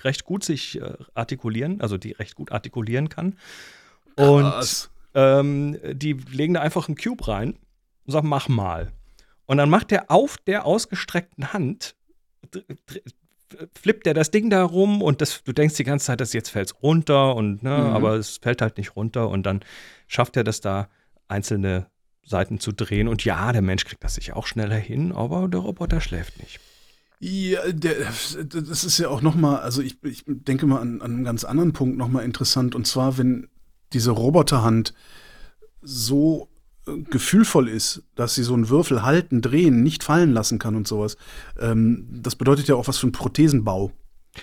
recht 0.01 0.25
gut 0.25 0.43
sich 0.45 0.81
äh, 0.81 0.95
artikulieren, 1.15 1.81
also 1.81 1.97
die 1.97 2.13
recht 2.13 2.35
gut 2.35 2.51
artikulieren 2.51 3.09
kann. 3.09 3.37
Und 4.17 4.91
ähm, 5.15 5.79
die 5.93 6.15
legen 6.15 6.55
da 6.55 6.61
einfach 6.61 6.89
einen 6.89 6.97
Cube 6.97 7.29
rein 7.29 7.59
und 8.05 8.13
sagen, 8.13 8.29
mach 8.29 8.49
mal. 8.49 8.91
Und 9.47 9.59
dann 9.59 9.71
macht 9.71 9.93
er 9.93 10.11
auf 10.11 10.39
der 10.39 10.67
ausgestreckten 10.67 11.53
Hand, 11.53 11.95
flippt 13.75 14.07
er 14.07 14.15
das 14.15 14.31
Ding 14.31 14.51
da 14.51 14.65
rum 14.65 15.03
und 15.03 15.21
das, 15.21 15.43
du 15.45 15.53
denkst 15.53 15.77
die 15.77 15.85
ganze 15.85 16.07
Zeit, 16.07 16.21
dass 16.21 16.33
jetzt 16.33 16.51
fällt 16.51 16.69
es 16.69 16.83
runter 16.83 17.35
und 17.35 17.63
ne, 17.63 17.71
mhm. 17.71 17.87
aber 17.87 18.15
es 18.15 18.39
fällt 18.39 18.63
halt 18.63 18.77
nicht 18.77 18.97
runter 18.97 19.29
und 19.29 19.45
dann 19.45 19.61
schafft 20.07 20.37
er 20.37 20.45
das 20.45 20.61
da 20.61 20.89
einzelne 21.29 21.87
Seiten 22.25 22.61
zu 22.61 22.73
drehen 22.73 23.09
und 23.09 23.25
ja, 23.25 23.53
der 23.53 23.63
Mensch 23.63 23.85
kriegt 23.85 24.05
das 24.05 24.15
sich 24.15 24.33
auch 24.33 24.47
schneller 24.47 24.77
hin, 24.77 25.13
aber 25.13 25.49
der 25.49 25.61
Roboter 25.61 26.01
schläft 26.01 26.39
nicht. 26.41 26.61
Ja, 27.19 27.61
der, 27.71 27.95
das 28.01 28.85
ist 28.85 28.99
ja 28.99 29.09
auch 29.09 29.23
nochmal, 29.23 29.61
also 29.61 29.81
ich, 29.81 30.03
ich 30.03 30.25
denke 30.27 30.67
mal 30.67 30.81
an, 30.81 31.01
an 31.01 31.13
einen 31.13 31.25
ganz 31.25 31.45
anderen 31.45 31.73
Punkt 31.73 31.97
nochmal 31.97 32.25
interessant 32.25 32.75
und 32.75 32.87
zwar, 32.87 33.17
wenn 33.17 33.49
diese 33.93 34.11
Roboterhand 34.11 34.93
so 35.81 36.49
gefühlvoll 36.85 37.69
ist, 37.69 38.03
dass 38.15 38.35
sie 38.35 38.43
so 38.43 38.55
einen 38.55 38.69
Würfel 38.69 39.03
halten, 39.03 39.41
drehen, 39.41 39.83
nicht 39.83 40.03
fallen 40.03 40.33
lassen 40.33 40.59
kann 40.59 40.75
und 40.75 40.89
sowas. 40.89 41.17
Ähm, 41.59 42.09
das 42.11 42.37
bedeutet 42.37 42.69
ja 42.69 42.75
auch 42.75 42.89
was 42.89 42.99
für 42.99 43.07
einen 43.07 43.12
Prothesenbau. 43.12 43.93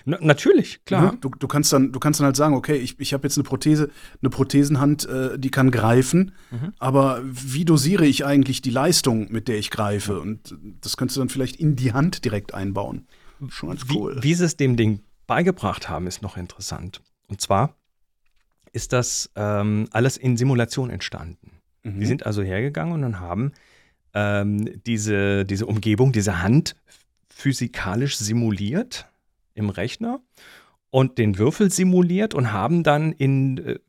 Na, 0.05 0.17
natürlich, 0.21 0.85
klar. 0.85 1.03
Ja, 1.03 1.17
du, 1.19 1.29
du, 1.29 1.47
kannst 1.47 1.73
dann, 1.73 1.91
du 1.91 1.99
kannst 1.99 2.19
dann 2.19 2.25
halt 2.25 2.35
sagen, 2.35 2.53
okay, 2.53 2.75
ich, 2.75 2.99
ich 2.99 3.13
habe 3.13 3.23
jetzt 3.23 3.37
eine 3.37 3.43
Prothese, 3.43 3.89
eine 4.21 4.29
Prothesenhand, 4.29 5.07
äh, 5.07 5.39
die 5.39 5.49
kann 5.49 5.71
greifen, 5.71 6.33
mhm. 6.51 6.73
aber 6.77 7.21
wie 7.23 7.65
dosiere 7.65 8.05
ich 8.05 8.25
eigentlich 8.25 8.61
die 8.61 8.69
Leistung, 8.69 9.31
mit 9.31 9.47
der 9.47 9.57
ich 9.57 9.71
greife? 9.71 10.19
Und 10.19 10.55
das 10.81 10.95
könntest 10.95 11.17
du 11.17 11.21
dann 11.21 11.29
vielleicht 11.29 11.55
in 11.55 11.75
die 11.75 11.93
Hand 11.93 12.23
direkt 12.23 12.53
einbauen. 12.53 13.07
Schon 13.47 13.69
ganz 13.69 13.81
cool. 13.91 14.17
Wie, 14.17 14.23
wie 14.23 14.33
sie 14.35 14.45
es 14.45 14.57
dem 14.57 14.77
Ding 14.77 15.01
beigebracht 15.25 15.89
haben, 15.89 16.07
ist 16.07 16.21
noch 16.21 16.37
interessant. 16.37 17.01
Und 17.27 17.41
zwar 17.41 17.75
ist 18.71 18.93
das 18.93 19.31
ähm, 19.35 19.87
alles 19.91 20.17
in 20.17 20.37
Simulation 20.37 20.91
entstanden. 20.91 21.58
Mhm. 21.83 21.99
Die 21.99 22.05
sind 22.05 22.25
also 22.25 22.41
hergegangen 22.41 23.03
und 23.03 23.19
haben 23.19 23.53
ähm, 24.13 24.81
diese, 24.85 25.45
diese 25.45 25.65
Umgebung, 25.65 26.11
diese 26.11 26.41
Hand 26.41 26.75
physikalisch 27.29 28.17
simuliert 28.17 29.07
im 29.53 29.69
Rechner 29.69 30.21
und 30.89 31.17
den 31.17 31.37
Würfel 31.37 31.71
simuliert 31.71 32.33
und 32.33 32.51
haben 32.51 32.83
dann 32.83 33.11
in 33.11 33.57
äh, 33.59 33.79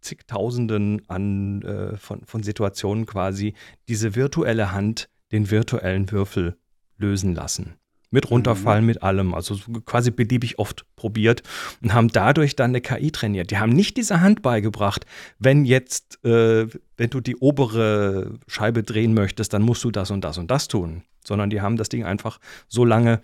zigtausenden 0.00 1.02
an, 1.08 1.62
äh, 1.62 1.96
von, 1.96 2.24
von 2.24 2.42
Situationen 2.42 3.06
quasi 3.06 3.54
diese 3.88 4.14
virtuelle 4.14 4.72
Hand 4.72 5.08
den 5.32 5.50
virtuellen 5.50 6.10
Würfel 6.10 6.56
lösen 6.98 7.34
lassen. 7.34 7.74
Mit 8.14 8.30
runterfallen, 8.30 8.84
mhm. 8.84 8.86
mit 8.86 9.02
allem. 9.02 9.34
Also 9.34 9.56
quasi 9.86 10.12
beliebig 10.12 10.60
oft 10.60 10.86
probiert 10.94 11.42
und 11.82 11.92
haben 11.92 12.08
dadurch 12.08 12.54
dann 12.54 12.70
eine 12.70 12.80
KI 12.80 13.10
trainiert. 13.10 13.50
Die 13.50 13.58
haben 13.58 13.72
nicht 13.72 13.96
diese 13.96 14.20
Hand 14.20 14.40
beigebracht, 14.40 15.04
wenn 15.40 15.64
jetzt, 15.64 16.24
äh, 16.24 16.68
wenn 16.96 17.10
du 17.10 17.20
die 17.20 17.34
obere 17.34 18.38
Scheibe 18.46 18.84
drehen 18.84 19.14
möchtest, 19.14 19.52
dann 19.52 19.62
musst 19.62 19.82
du 19.82 19.90
das 19.90 20.12
und 20.12 20.22
das 20.22 20.38
und 20.38 20.48
das 20.48 20.68
tun. 20.68 21.02
Sondern 21.26 21.50
die 21.50 21.60
haben 21.60 21.76
das 21.76 21.88
Ding 21.88 22.04
einfach 22.04 22.38
so 22.68 22.84
lange, 22.84 23.20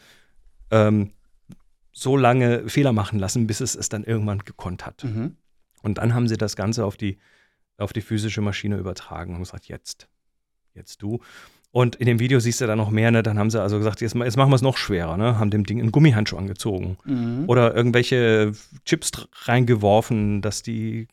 ähm, 0.73 1.13
so 1.93 2.17
lange 2.17 2.69
Fehler 2.69 2.93
machen 2.93 3.21
lassen, 3.21 3.47
bis 3.47 3.61
es 3.61 3.77
es 3.77 3.91
dann 3.91 4.03
irgendwann 4.03 4.41
gekonnt 4.41 4.85
hat. 4.85 5.05
Mhm. 5.05 5.37
Und 5.83 5.99
dann 5.99 6.15
haben 6.15 6.27
sie 6.27 6.37
das 6.37 6.57
Ganze 6.57 6.85
auf 6.85 6.97
die, 6.97 7.19
auf 7.79 7.93
die 7.93 8.01
physische 8.01 8.41
Maschine 8.41 8.77
übertragen 8.77 9.35
und 9.35 9.43
gesagt, 9.43 9.69
jetzt, 9.69 10.09
jetzt 10.75 11.01
du. 11.01 11.21
Und 11.73 11.97
in 11.97 12.07
dem 12.07 12.19
Video 12.19 12.41
siehst 12.41 12.61
du 12.61 12.67
dann 12.67 12.79
noch 12.79 12.91
mehr, 12.91 13.11
ne? 13.13 13.23
Dann 13.23 13.39
haben 13.39 13.51
sie 13.51 13.63
also 13.63 13.79
gesagt, 13.79 14.01
jetzt, 14.01 14.15
jetzt 14.15 14.37
machen 14.37 14.51
wir 14.51 14.57
es 14.57 14.63
noch 14.63 14.77
schwerer, 14.77 15.17
ne? 15.17 15.39
Haben 15.39 15.51
dem 15.51 15.65
Ding 15.65 15.81
einen 15.81 15.93
Gummihandschuh 15.93 16.37
angezogen. 16.37 16.99
Mhm. 17.05 17.45
Oder 17.47 17.75
irgendwelche 17.75 18.53
Chips 18.85 19.29
reingeworfen, 19.45 20.43
dass 20.43 20.63
die, 20.63 21.07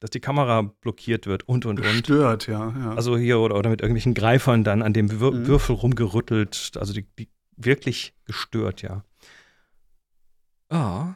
dass 0.00 0.10
die 0.10 0.18
Kamera 0.18 0.62
blockiert 0.62 1.28
wird 1.28 1.48
und 1.48 1.64
und 1.64 1.78
und. 1.78 1.94
Stört, 1.94 2.48
ja, 2.48 2.74
ja. 2.76 2.94
Also 2.94 3.16
hier 3.16 3.38
oder, 3.38 3.56
oder 3.56 3.70
mit 3.70 3.82
irgendwelchen 3.82 4.14
Greifern 4.14 4.64
dann 4.64 4.82
an 4.82 4.92
dem 4.92 5.10
Wir 5.12 5.30
mhm. 5.30 5.46
Würfel 5.46 5.76
rumgerüttelt. 5.76 6.72
Also 6.74 6.92
die, 6.92 7.06
die 7.16 7.28
wirklich 7.56 8.14
gestört, 8.24 8.82
ja. 8.82 9.04
Ah. 10.70 11.14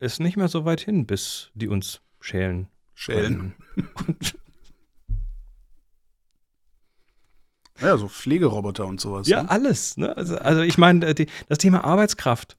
Ist 0.00 0.18
nicht 0.20 0.36
mehr 0.36 0.48
so 0.48 0.64
weit 0.64 0.80
hin, 0.80 1.06
bis 1.06 1.50
die 1.54 1.68
uns 1.68 2.00
schälen. 2.20 2.68
Schälen. 2.94 3.54
Ja, 7.80 7.96
so 7.96 8.08
Pflegeroboter 8.08 8.86
und 8.86 9.00
sowas. 9.00 9.28
Ja, 9.28 9.42
ne? 9.42 9.50
alles. 9.50 9.96
Ne? 9.96 10.16
Also, 10.16 10.36
also 10.38 10.62
ich 10.62 10.78
meine, 10.78 11.06
äh, 11.06 11.26
das 11.48 11.58
Thema 11.58 11.84
Arbeitskraft. 11.84 12.56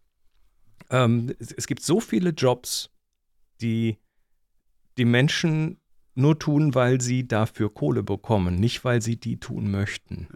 Ähm, 0.89 1.33
es, 1.39 1.51
es, 1.51 1.67
gibt 1.67 1.81
so 1.81 1.99
viele 1.99 2.29
Jobs, 2.29 2.89
die 3.61 3.97
die 4.97 5.05
Menschen 5.05 5.79
nur 6.15 6.39
tun, 6.39 6.73
weil 6.75 7.01
sie 7.01 7.27
dafür 7.27 7.73
Kohle 7.73 8.03
bekommen, 8.03 8.55
nicht 8.55 8.83
weil 8.83 9.01
sie 9.01 9.17
die 9.17 9.39
tun 9.39 9.69
möchten. 9.69 10.27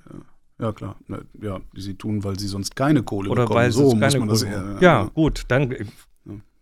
Ja, 0.60 0.68
ja 0.68 0.72
klar. 0.74 0.96
Ja, 1.42 1.60
die 1.76 1.82
sie 1.82 1.96
tun, 1.96 2.24
weil 2.24 2.38
sie 2.38 2.48
sonst 2.48 2.76
keine 2.76 3.04
Kohle 3.04 3.30
Oder 3.30 3.44
bekommen. 3.44 3.60
Weil 3.60 3.72
so 3.72 3.96
muss 3.96 4.18
man 4.18 4.28
das 4.28 4.44
eher, 4.44 4.78
ja, 4.80 4.80
ja, 4.80 5.04
gut, 5.06 5.46
dann 5.48 5.72
äh, 5.72 5.86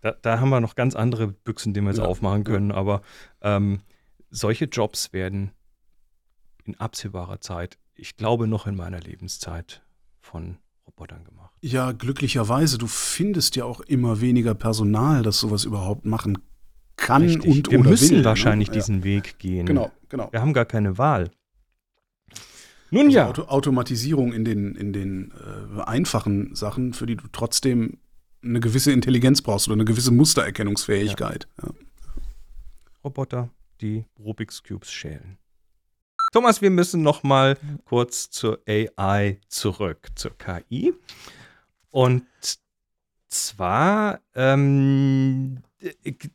da, 0.02 0.12
da, 0.22 0.40
haben 0.40 0.50
wir 0.50 0.62
noch 0.62 0.76
ganz 0.76 0.96
andere 0.96 1.28
Büchsen, 1.28 1.74
die 1.74 1.82
wir 1.82 1.90
jetzt 1.90 2.00
aufmachen 2.00 2.46
können, 2.46 2.72
aber 2.72 3.02
ähm, 3.42 3.82
solche 4.30 4.66
Jobs 4.66 5.12
werden 5.12 5.52
in 6.64 6.80
absehbarer 6.80 7.42
Zeit 7.42 7.78
ich 8.00 8.18
glaube, 8.18 8.48
noch 8.48 8.68
in 8.68 8.76
meiner 8.76 9.00
Lebenszeit 9.00 9.84
von 10.22 10.58
Robotern 10.88 11.24
gemacht. 11.24 11.54
Ja, 11.62 11.92
glücklicherweise, 11.92 12.78
du 12.78 12.88
findest 12.88 13.56
ja 13.56 13.66
auch 13.66 13.82
immer 13.82 14.22
weniger 14.22 14.56
Personal, 14.56 15.24
das 15.24 15.40
sowas 15.40 15.66
überhaupt 15.66 16.06
machen 16.06 16.38
kann 16.96 17.24
Richtig. 17.24 17.46
und 17.52 17.72
Wir 17.72 17.80
oder 17.80 17.90
müssen 17.90 18.12
will, 18.12 18.18
ne? 18.20 18.26
wahrscheinlich 18.26 18.70
ne? 18.70 18.74
diesen 18.76 19.00
ja. 19.00 19.04
Weg 19.04 19.40
gehen. 19.40 19.66
Genau, 19.66 19.92
genau. 20.10 20.32
Wir 20.32 20.42
haben 20.42 20.54
gar 20.54 20.66
keine 20.66 20.98
Wahl. 20.98 21.32
Nun 22.92 23.06
also 23.06 23.18
ja. 23.18 23.28
Auto 23.28 23.44
Automatisierung 23.44 24.34
in 24.34 24.44
den, 24.44 24.76
in 24.76 24.94
den 24.94 25.32
äh, 25.32 25.82
einfachen 25.82 26.56
Sachen, 26.56 26.94
für 26.94 27.06
die 27.06 27.16
du 27.16 27.28
trotzdem 27.32 28.00
eine 28.44 28.60
gewisse 28.60 28.92
Intelligenz 28.92 29.42
brauchst 29.42 29.68
oder 29.68 29.76
eine 29.76 29.86
gewisse 29.86 30.12
Mustererkennungsfähigkeit. 30.12 31.48
Ja. 31.62 31.68
Ja. 31.68 31.74
Roboter, 33.04 33.50
die 33.82 34.06
Rubik's 34.18 34.64
Cubes 34.64 34.92
schälen. 34.92 35.38
Thomas, 36.32 36.62
wir 36.62 36.70
müssen 36.70 37.02
noch 37.02 37.24
mal 37.24 37.58
kurz 37.86 38.30
zur 38.30 38.60
AI 38.68 39.40
zurück, 39.48 40.10
zur 40.16 40.38
KI. 40.38 40.94
Und 41.90 42.28
zwar, 43.30 44.22
ähm, 44.36 45.64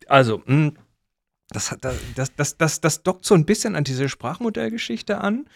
also, 0.08 0.42
hm, 0.46 0.76
das, 1.50 1.76
das, 2.14 2.34
das, 2.34 2.56
das, 2.56 2.80
das 2.80 3.02
dockt 3.02 3.24
so 3.24 3.34
ein 3.34 3.44
bisschen 3.44 3.76
an 3.76 3.84
diese 3.84 4.08
Sprachmodellgeschichte 4.08 5.18
an. 5.18 5.46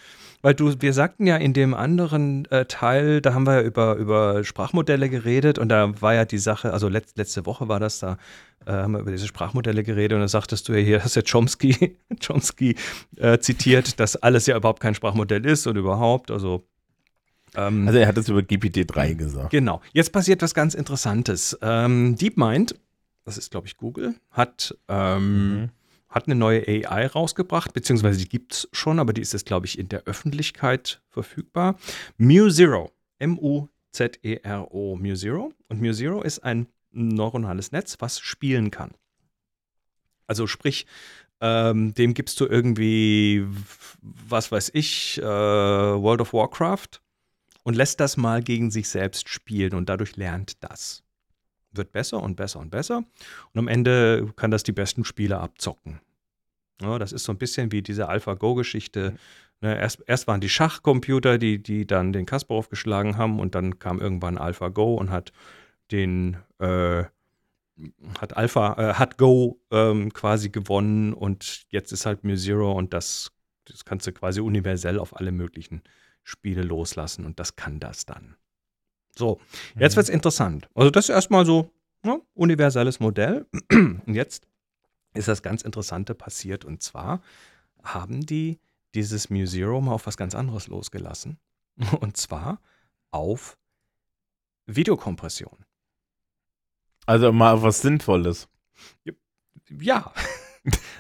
Weil 0.40 0.54
du, 0.54 0.72
wir 0.80 0.92
sagten 0.92 1.26
ja 1.26 1.36
in 1.36 1.52
dem 1.52 1.74
anderen 1.74 2.44
äh, 2.52 2.64
Teil, 2.66 3.20
da 3.20 3.34
haben 3.34 3.44
wir 3.44 3.54
ja 3.54 3.62
über, 3.62 3.96
über 3.96 4.44
Sprachmodelle 4.44 5.08
geredet 5.08 5.58
und 5.58 5.68
da 5.68 6.00
war 6.00 6.14
ja 6.14 6.24
die 6.24 6.38
Sache, 6.38 6.72
also 6.72 6.88
letzt, 6.88 7.18
letzte 7.18 7.44
Woche 7.44 7.66
war 7.66 7.80
das, 7.80 7.98
da 7.98 8.18
äh, 8.64 8.70
haben 8.70 8.92
wir 8.92 9.00
über 9.00 9.10
diese 9.10 9.26
Sprachmodelle 9.26 9.82
geredet 9.82 10.14
und 10.14 10.20
da 10.20 10.28
sagtest 10.28 10.68
du 10.68 10.74
ja 10.74 10.78
hier, 10.78 11.02
hast 11.04 11.16
ja 11.16 11.22
Chomsky, 11.22 11.96
Chomsky 12.24 12.76
äh, 13.16 13.40
zitiert, 13.40 13.98
dass 13.98 14.14
alles 14.14 14.46
ja 14.46 14.56
überhaupt 14.56 14.78
kein 14.78 14.94
Sprachmodell 14.94 15.44
ist 15.44 15.66
und 15.66 15.76
überhaupt, 15.76 16.30
also 16.30 16.62
ähm, 17.56 17.88
also 17.88 17.98
er 17.98 18.06
hat 18.06 18.16
es 18.16 18.28
über 18.28 18.40
GPT-3 18.40 19.14
gesagt. 19.16 19.50
Genau. 19.50 19.80
Jetzt 19.92 20.12
passiert 20.12 20.40
was 20.42 20.54
ganz 20.54 20.74
Interessantes. 20.74 21.58
Ähm, 21.62 22.14
DeepMind, 22.14 22.76
das 23.24 23.38
ist 23.38 23.50
glaube 23.50 23.66
ich 23.66 23.76
Google, 23.76 24.14
hat 24.30 24.76
ähm, 24.86 25.62
mhm 25.62 25.70
hat 26.08 26.26
eine 26.26 26.34
neue 26.34 26.66
AI 26.66 27.06
rausgebracht, 27.06 27.74
beziehungsweise 27.74 28.18
die 28.18 28.28
gibt 28.28 28.52
es 28.54 28.68
schon, 28.72 28.98
aber 28.98 29.12
die 29.12 29.20
ist 29.20 29.32
jetzt, 29.32 29.46
glaube 29.46 29.66
ich, 29.66 29.78
in 29.78 29.88
der 29.88 30.04
Öffentlichkeit 30.04 31.02
verfügbar. 31.08 31.78
MuZero, 32.16 32.90
M-U-Z-E-R-O, 33.18 34.96
MuZero. 34.96 35.52
Und 35.68 35.82
MuZero 35.82 36.22
ist 36.22 36.38
ein 36.40 36.66
neuronales 36.92 37.72
Netz, 37.72 37.96
was 38.00 38.20
spielen 38.20 38.70
kann. 38.70 38.92
Also 40.26 40.46
sprich, 40.46 40.86
ähm, 41.40 41.94
dem 41.94 42.14
gibst 42.14 42.40
du 42.40 42.46
irgendwie, 42.46 43.46
was 44.00 44.50
weiß 44.50 44.70
ich, 44.74 45.18
äh, 45.18 45.22
World 45.22 46.22
of 46.22 46.32
Warcraft 46.32 47.00
und 47.62 47.74
lässt 47.74 48.00
das 48.00 48.16
mal 48.16 48.42
gegen 48.42 48.70
sich 48.70 48.88
selbst 48.88 49.28
spielen 49.28 49.74
und 49.74 49.88
dadurch 49.88 50.16
lernt 50.16 50.62
das 50.64 51.04
wird 51.78 51.92
besser 51.92 52.22
und 52.22 52.36
besser 52.36 52.60
und 52.60 52.70
besser. 52.70 52.98
Und 52.98 53.58
am 53.58 53.68
Ende 53.68 54.30
kann 54.36 54.50
das 54.50 54.62
die 54.62 54.72
besten 54.72 55.04
Spiele 55.04 55.38
abzocken. 55.38 56.00
Ja, 56.82 56.98
das 56.98 57.12
ist 57.12 57.24
so 57.24 57.32
ein 57.32 57.38
bisschen 57.38 57.72
wie 57.72 57.82
diese 57.82 58.08
AlphaGo-Geschichte. 58.08 59.14
Ne, 59.60 59.78
erst, 59.78 60.04
erst 60.06 60.26
waren 60.28 60.40
die 60.40 60.48
Schachcomputer, 60.48 61.38
die, 61.38 61.60
die 61.62 61.86
dann 61.86 62.12
den 62.12 62.26
Kasparov 62.26 62.68
geschlagen 62.68 63.16
haben 63.16 63.40
und 63.40 63.54
dann 63.54 63.78
kam 63.78 64.00
irgendwann 64.00 64.38
AlphaGo 64.38 64.94
und 64.94 65.10
hat 65.10 65.32
den 65.90 66.36
äh, 66.58 67.04
hat 68.18 68.36
Alpha, 68.36 68.74
äh, 68.78 68.94
hat 68.94 69.18
Go 69.18 69.60
ähm, 69.70 70.12
quasi 70.12 70.50
gewonnen 70.50 71.12
und 71.12 71.66
jetzt 71.70 71.92
ist 71.92 72.06
halt 72.06 72.24
MuZero 72.24 72.72
und 72.72 72.92
das, 72.92 73.32
das 73.64 73.84
kannst 73.84 74.06
du 74.06 74.12
quasi 74.12 74.40
universell 74.40 74.98
auf 74.98 75.16
alle 75.16 75.32
möglichen 75.32 75.82
Spiele 76.22 76.62
loslassen 76.62 77.24
und 77.24 77.38
das 77.40 77.56
kann 77.56 77.80
das 77.80 78.06
dann. 78.06 78.36
So, 79.18 79.40
jetzt 79.74 79.94
mhm. 79.94 79.96
wird 79.96 80.04
es 80.04 80.08
interessant. 80.08 80.68
Also 80.74 80.90
das 80.90 81.06
ist 81.06 81.14
erstmal 81.14 81.44
so 81.44 81.72
ne, 82.04 82.22
universelles 82.34 83.00
Modell. 83.00 83.46
Und 83.72 84.14
jetzt 84.14 84.46
ist 85.12 85.26
das 85.26 85.42
ganz 85.42 85.62
Interessante 85.62 86.14
passiert 86.14 86.64
und 86.64 86.82
zwar 86.82 87.20
haben 87.82 88.24
die 88.24 88.60
dieses 88.94 89.28
mal 89.28 89.88
auf 89.88 90.06
was 90.06 90.16
ganz 90.16 90.36
anderes 90.36 90.68
losgelassen. 90.68 91.38
Und 92.00 92.16
zwar 92.16 92.60
auf 93.10 93.58
Videokompression. 94.66 95.64
Also 97.06 97.32
mal 97.32 97.60
was 97.62 97.80
Sinnvolles. 97.82 98.48
Ja. 99.68 100.12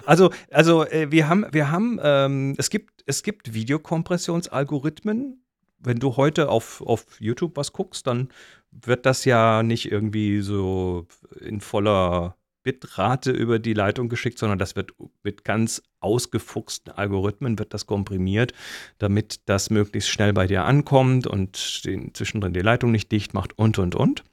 Also, 0.06 0.32
also 0.50 0.86
äh, 0.86 1.10
wir 1.10 1.28
haben, 1.28 1.44
wir 1.50 1.70
haben, 1.70 2.00
ähm, 2.02 2.54
es 2.56 2.70
gibt, 2.70 3.02
es 3.04 3.22
gibt 3.22 3.52
Videokompressionsalgorithmen. 3.52 5.44
Wenn 5.78 5.98
du 5.98 6.16
heute 6.16 6.48
auf, 6.48 6.80
auf 6.82 7.06
YouTube 7.20 7.56
was 7.56 7.72
guckst, 7.72 8.06
dann 8.06 8.28
wird 8.70 9.06
das 9.06 9.24
ja 9.24 9.62
nicht 9.62 9.90
irgendwie 9.90 10.40
so 10.40 11.06
in 11.40 11.60
voller 11.60 12.36
Bitrate 12.62 13.30
über 13.30 13.58
die 13.58 13.72
Leitung 13.72 14.08
geschickt, 14.08 14.38
sondern 14.38 14.58
das 14.58 14.76
wird 14.76 14.92
mit 15.22 15.44
ganz 15.44 15.82
ausgefuchsten 16.00 16.92
Algorithmen 16.92 17.58
wird 17.58 17.72
das 17.72 17.86
komprimiert, 17.86 18.52
damit 18.98 19.48
das 19.48 19.70
möglichst 19.70 20.10
schnell 20.10 20.32
bei 20.32 20.46
dir 20.46 20.64
ankommt 20.64 21.26
und 21.26 21.84
den, 21.84 22.12
zwischendrin 22.14 22.52
die 22.52 22.60
Leitung 22.60 22.90
nicht 22.90 23.10
dicht 23.10 23.32
macht 23.32 23.58
und 23.58 23.78
und 23.78 23.94
und. 23.94 24.24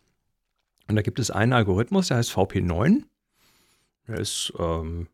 Und 0.88 0.96
da 0.96 1.02
gibt 1.02 1.20
es 1.20 1.32
einen 1.32 1.54
Algorithmus, 1.54 2.10
der 2.10 2.18
heißt 2.18 2.32
VP9. 2.32 3.04
Der 4.08 4.20
ist 4.20 4.54
ähm, 4.60 5.08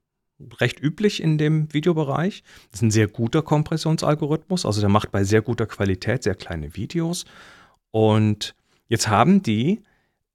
recht 0.60 0.80
üblich 0.80 1.22
in 1.22 1.38
dem 1.38 1.74
Videobereich. 1.74 2.44
Das 2.72 2.80
ist 2.80 2.84
ein 2.84 2.92
sehr 2.92 3.08
guter 3.08 3.42
Kompressionsalgorithmus, 3.42 4.66
also 4.66 4.82
der 4.82 4.90
macht 4.90 5.12
bei 5.12 5.24
sehr 5.24 5.42
guter 5.42 5.66
Qualität 5.66 6.24
sehr 6.24 6.36
kleine 6.36 6.76
Videos. 6.76 7.26
Und 7.92 8.56
jetzt 8.88 9.08
haben 9.08 9.44
die, 9.44 9.82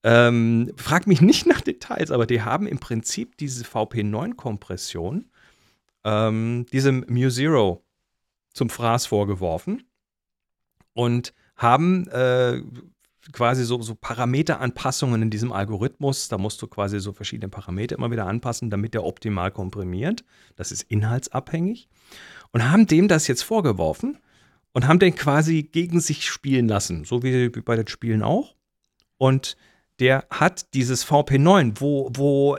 ähm, 0.02 0.72
frag 0.76 1.06
mich 1.06 1.20
nicht 1.20 1.46
nach 1.46 1.60
Details, 1.60 2.10
aber 2.10 2.26
die 2.26 2.42
haben 2.42 2.66
im 2.66 2.78
Prinzip 2.78 3.36
diese 3.36 3.64
VP9-Kompression 3.64 5.26
ähm, 6.04 6.66
diesem 6.72 7.04
MuZero 7.08 7.82
zum 8.52 8.70
Fraß 8.70 9.06
vorgeworfen 9.06 9.82
und 10.94 11.34
haben 11.56 12.06
äh, 12.08 12.62
quasi 13.32 13.64
so, 13.64 13.80
so 13.82 13.94
Parameteranpassungen 13.94 15.22
in 15.22 15.30
diesem 15.30 15.52
Algorithmus. 15.52 16.28
Da 16.28 16.38
musst 16.38 16.60
du 16.62 16.66
quasi 16.66 17.00
so 17.00 17.12
verschiedene 17.12 17.48
Parameter 17.48 17.96
immer 17.96 18.10
wieder 18.10 18.26
anpassen, 18.26 18.70
damit 18.70 18.94
der 18.94 19.04
optimal 19.04 19.50
komprimiert. 19.50 20.24
Das 20.56 20.72
ist 20.72 20.82
inhaltsabhängig. 20.82 21.88
Und 22.52 22.70
haben 22.70 22.86
dem 22.86 23.08
das 23.08 23.26
jetzt 23.26 23.42
vorgeworfen 23.42 24.18
und 24.72 24.86
haben 24.86 24.98
den 24.98 25.14
quasi 25.14 25.62
gegen 25.62 26.00
sich 26.00 26.26
spielen 26.26 26.68
lassen, 26.68 27.04
so 27.04 27.22
wie 27.22 27.48
bei 27.48 27.76
den 27.76 27.88
Spielen 27.88 28.22
auch. 28.22 28.54
Und 29.18 29.56
der 29.98 30.26
hat 30.30 30.74
dieses 30.74 31.06
VP9, 31.06 31.80
wo, 31.80 32.10
wo 32.14 32.58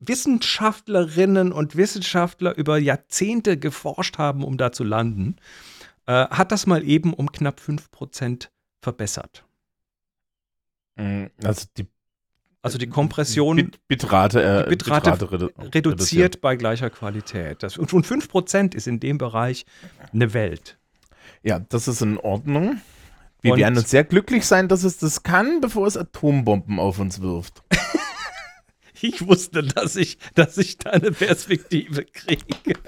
Wissenschaftlerinnen 0.00 1.52
und 1.52 1.76
Wissenschaftler 1.76 2.56
über 2.56 2.78
Jahrzehnte 2.78 3.58
geforscht 3.58 4.18
haben, 4.18 4.44
um 4.44 4.58
da 4.58 4.72
zu 4.72 4.84
landen, 4.84 5.36
äh, 6.06 6.26
hat 6.28 6.52
das 6.52 6.66
mal 6.66 6.84
eben 6.84 7.14
um 7.14 7.32
knapp 7.32 7.60
5% 7.60 8.48
verbessert. 8.82 9.47
Mhm, 10.98 11.30
also 11.42 11.64
die 11.76 11.86
also 12.60 12.76
die 12.76 12.88
Kompression. 12.88 13.56
Bit 13.56 13.88
Bitrate, 13.88 14.42
äh, 14.42 14.64
die 14.64 14.70
Bitrate, 14.70 15.12
Bitrate 15.12 15.32
redu 15.32 15.46
reduziert, 15.46 15.74
reduziert 15.74 16.40
bei 16.40 16.56
gleicher 16.56 16.90
Qualität. 16.90 17.62
Das, 17.62 17.78
und 17.78 17.90
5% 17.90 18.74
ist 18.74 18.86
in 18.88 19.00
dem 19.00 19.16
Bereich 19.16 19.64
eine 20.12 20.34
Welt. 20.34 20.76
Ja, 21.42 21.60
das 21.60 21.88
ist 21.88 22.02
in 22.02 22.18
Ordnung. 22.18 22.80
Wir 23.40 23.52
und 23.52 23.58
werden 23.60 23.78
uns 23.78 23.90
sehr 23.90 24.04
glücklich 24.04 24.44
sein, 24.44 24.66
dass 24.68 24.82
es 24.82 24.98
das 24.98 25.22
kann, 25.22 25.60
bevor 25.60 25.86
es 25.86 25.96
Atombomben 25.96 26.80
auf 26.80 26.98
uns 26.98 27.20
wirft. 27.20 27.62
ich 29.00 29.26
wusste, 29.26 29.62
dass 29.62 29.94
ich, 29.94 30.18
dass 30.34 30.58
ich 30.58 30.78
da 30.78 30.90
eine 30.90 31.12
Perspektive 31.12 32.04
kriege. 32.04 32.74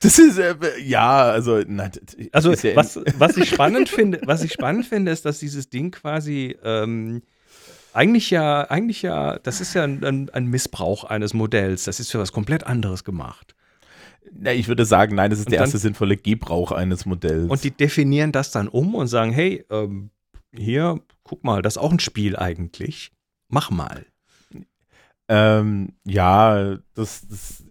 Das 0.00 0.18
ist 0.18 0.38
äh, 0.38 0.54
ja, 0.80 1.22
also 1.22 1.62
na, 1.66 1.90
also 2.32 2.52
ja 2.52 2.76
was, 2.76 3.00
was 3.18 3.36
ich 3.36 3.48
spannend 3.48 3.88
finde, 3.88 4.20
was 4.24 4.44
ich 4.44 4.52
spannend 4.52 4.86
finde, 4.86 5.10
ist, 5.10 5.24
dass 5.24 5.38
dieses 5.38 5.70
Ding 5.70 5.90
quasi 5.90 6.56
ähm, 6.62 7.22
eigentlich 7.92 8.30
ja, 8.30 8.62
eigentlich 8.70 9.02
ja, 9.02 9.38
das 9.38 9.60
ist 9.60 9.74
ja 9.74 9.84
ein, 9.84 10.30
ein, 10.30 10.46
Missbrauch 10.46 11.04
eines 11.04 11.34
Modells. 11.34 11.84
Das 11.84 11.98
ist 11.98 12.12
für 12.12 12.18
was 12.18 12.32
komplett 12.32 12.64
anderes 12.64 13.02
gemacht. 13.02 13.54
Na, 14.32 14.52
ich 14.52 14.68
würde 14.68 14.84
sagen, 14.84 15.16
nein, 15.16 15.30
das 15.30 15.40
ist 15.40 15.46
und 15.46 15.52
der 15.52 15.58
dann, 15.58 15.66
erste 15.66 15.78
sinnvolle 15.78 16.16
Gebrauch 16.16 16.70
eines 16.70 17.06
Modells. 17.06 17.50
Und 17.50 17.64
die 17.64 17.70
definieren 17.70 18.30
das 18.30 18.50
dann 18.50 18.68
um 18.68 18.94
und 18.94 19.08
sagen, 19.08 19.32
hey, 19.32 19.64
ähm, 19.70 20.10
hier, 20.54 21.00
guck 21.24 21.44
mal, 21.44 21.62
das 21.62 21.74
ist 21.74 21.82
auch 21.82 21.92
ein 21.92 21.98
Spiel 21.98 22.36
eigentlich. 22.36 23.10
Mach 23.48 23.70
mal. 23.70 24.06
Ähm, 25.28 25.94
ja, 26.04 26.76
das, 26.94 27.26
das 27.28 27.64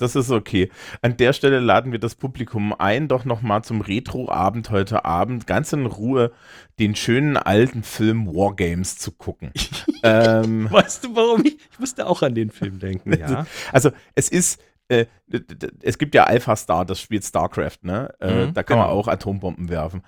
das 0.00 0.16
ist 0.16 0.30
okay. 0.30 0.70
An 1.02 1.16
der 1.16 1.32
Stelle 1.32 1.60
laden 1.60 1.92
wir 1.92 1.98
das 1.98 2.14
Publikum 2.14 2.74
ein, 2.78 3.08
doch 3.08 3.24
nochmal 3.24 3.62
zum 3.62 3.80
Retro-Abend 3.80 4.70
heute 4.70 5.04
Abend 5.04 5.46
ganz 5.46 5.72
in 5.72 5.86
Ruhe 5.86 6.32
den 6.78 6.96
schönen 6.96 7.36
alten 7.36 7.82
Film 7.82 8.26
Wargames 8.26 8.96
zu 8.96 9.12
gucken. 9.12 9.52
ähm, 10.02 10.70
weißt 10.70 11.04
du, 11.04 11.16
warum 11.16 11.44
ich? 11.44 11.58
Ich 11.70 11.78
musste 11.78 12.06
auch 12.06 12.22
an 12.22 12.34
den 12.34 12.50
Film 12.50 12.78
denken, 12.78 13.12
ja. 13.18 13.46
Also, 13.72 13.90
es 14.14 14.28
ist. 14.28 14.60
Äh, 14.88 15.06
es 15.82 15.98
gibt 15.98 16.16
ja 16.16 16.24
Alpha 16.24 16.56
Star, 16.56 16.84
das 16.84 17.00
spielt 17.00 17.24
StarCraft, 17.24 17.78
ne? 17.82 18.12
Äh, 18.18 18.46
mhm, 18.46 18.54
da 18.54 18.64
kann 18.64 18.78
genau. 18.78 18.88
man 18.88 18.96
auch 18.96 19.06
Atombomben 19.06 19.68
werfen. 19.68 20.02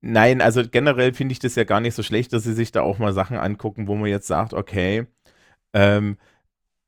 Nein, 0.00 0.40
also 0.40 0.62
generell 0.68 1.12
finde 1.12 1.32
ich 1.32 1.40
das 1.40 1.56
ja 1.56 1.64
gar 1.64 1.80
nicht 1.80 1.94
so 1.94 2.02
schlecht, 2.02 2.32
dass 2.32 2.44
sie 2.44 2.54
sich 2.54 2.70
da 2.70 2.82
auch 2.82 2.98
mal 2.98 3.12
Sachen 3.12 3.36
angucken, 3.36 3.88
wo 3.88 3.96
man 3.96 4.08
jetzt 4.08 4.28
sagt, 4.28 4.54
okay, 4.54 5.06
ähm, 5.72 6.16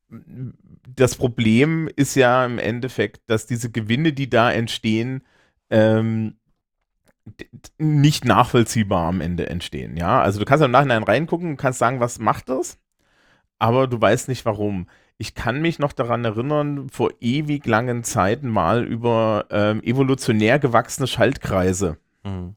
das 0.09 1.17
Problem 1.17 1.89
ist 1.97 2.15
ja 2.15 2.45
im 2.45 2.59
Endeffekt, 2.59 3.29
dass 3.29 3.47
diese 3.47 3.71
Gewinne, 3.71 4.13
die 4.13 4.31
da 4.31 4.51
entstehen, 4.51 5.23
ähm, 5.71 6.37
nicht 7.79 8.25
nachvollziehbar 8.25 9.09
am 9.09 9.21
Ende 9.21 9.51
entstehen. 9.51 9.97
Ja, 9.97 10.23
also 10.23 10.39
du 10.39 10.45
kannst 10.45 10.65
im 10.65 10.71
Nachhinein 10.71 11.03
reingucken 11.03 11.51
und 11.51 11.57
kannst 11.57 11.81
sagen, 11.81 11.99
was 11.99 12.21
macht 12.21 12.49
das, 12.49 12.79
aber 13.59 13.89
du 13.89 14.01
weißt 14.01 14.29
nicht 14.29 14.45
warum. 14.45 14.89
Ich 15.19 15.35
kann 15.35 15.61
mich 15.61 15.79
noch 15.79 15.93
daran 15.93 16.25
erinnern, 16.25 16.89
vor 16.91 17.11
ewig 17.21 17.67
langen 17.67 18.05
Zeiten 18.05 18.49
mal 18.49 18.85
über 18.85 19.47
ähm, 19.51 19.83
evolutionär 19.83 20.59
gewachsene 20.59 21.07
Schaltkreise 21.07 21.99
mhm. 22.23 22.55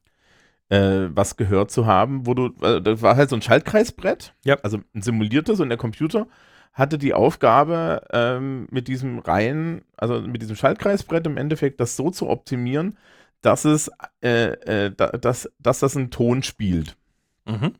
äh, 0.69 1.07
was 1.15 1.37
gehört 1.37 1.71
zu 1.71 1.85
haben, 1.85 2.27
wo 2.27 2.33
du, 2.33 2.53
äh, 2.61 2.81
das 2.81 3.01
war 3.01 3.15
halt 3.15 3.29
so 3.29 3.35
ein 3.35 3.41
Schaltkreisbrett, 3.41 4.35
ja. 4.43 4.57
also 4.61 4.79
ein 4.93 5.01
simuliertes 5.01 5.59
und 5.59 5.69
der 5.69 5.77
Computer 5.77 6.27
hatte 6.73 6.97
die 6.97 7.13
Aufgabe, 7.13 8.03
ähm, 8.11 8.67
mit 8.71 8.87
diesem 8.87 9.19
Reihen, 9.19 9.83
also 9.97 10.21
mit 10.21 10.41
diesem 10.41 10.55
Schaltkreisbrett 10.55 11.25
im 11.27 11.37
Endeffekt 11.37 11.79
das 11.79 11.95
so 11.95 12.09
zu 12.09 12.29
optimieren, 12.29 12.97
dass 13.41 13.65
es, 13.65 13.91
äh, 14.21 14.51
äh, 14.85 14.91
da, 14.95 15.07
dass, 15.07 15.49
dass 15.59 15.79
das 15.79 15.95
einen 15.95 16.11
Ton 16.11 16.43
spielt. 16.43 16.95
Mhm. 17.45 17.73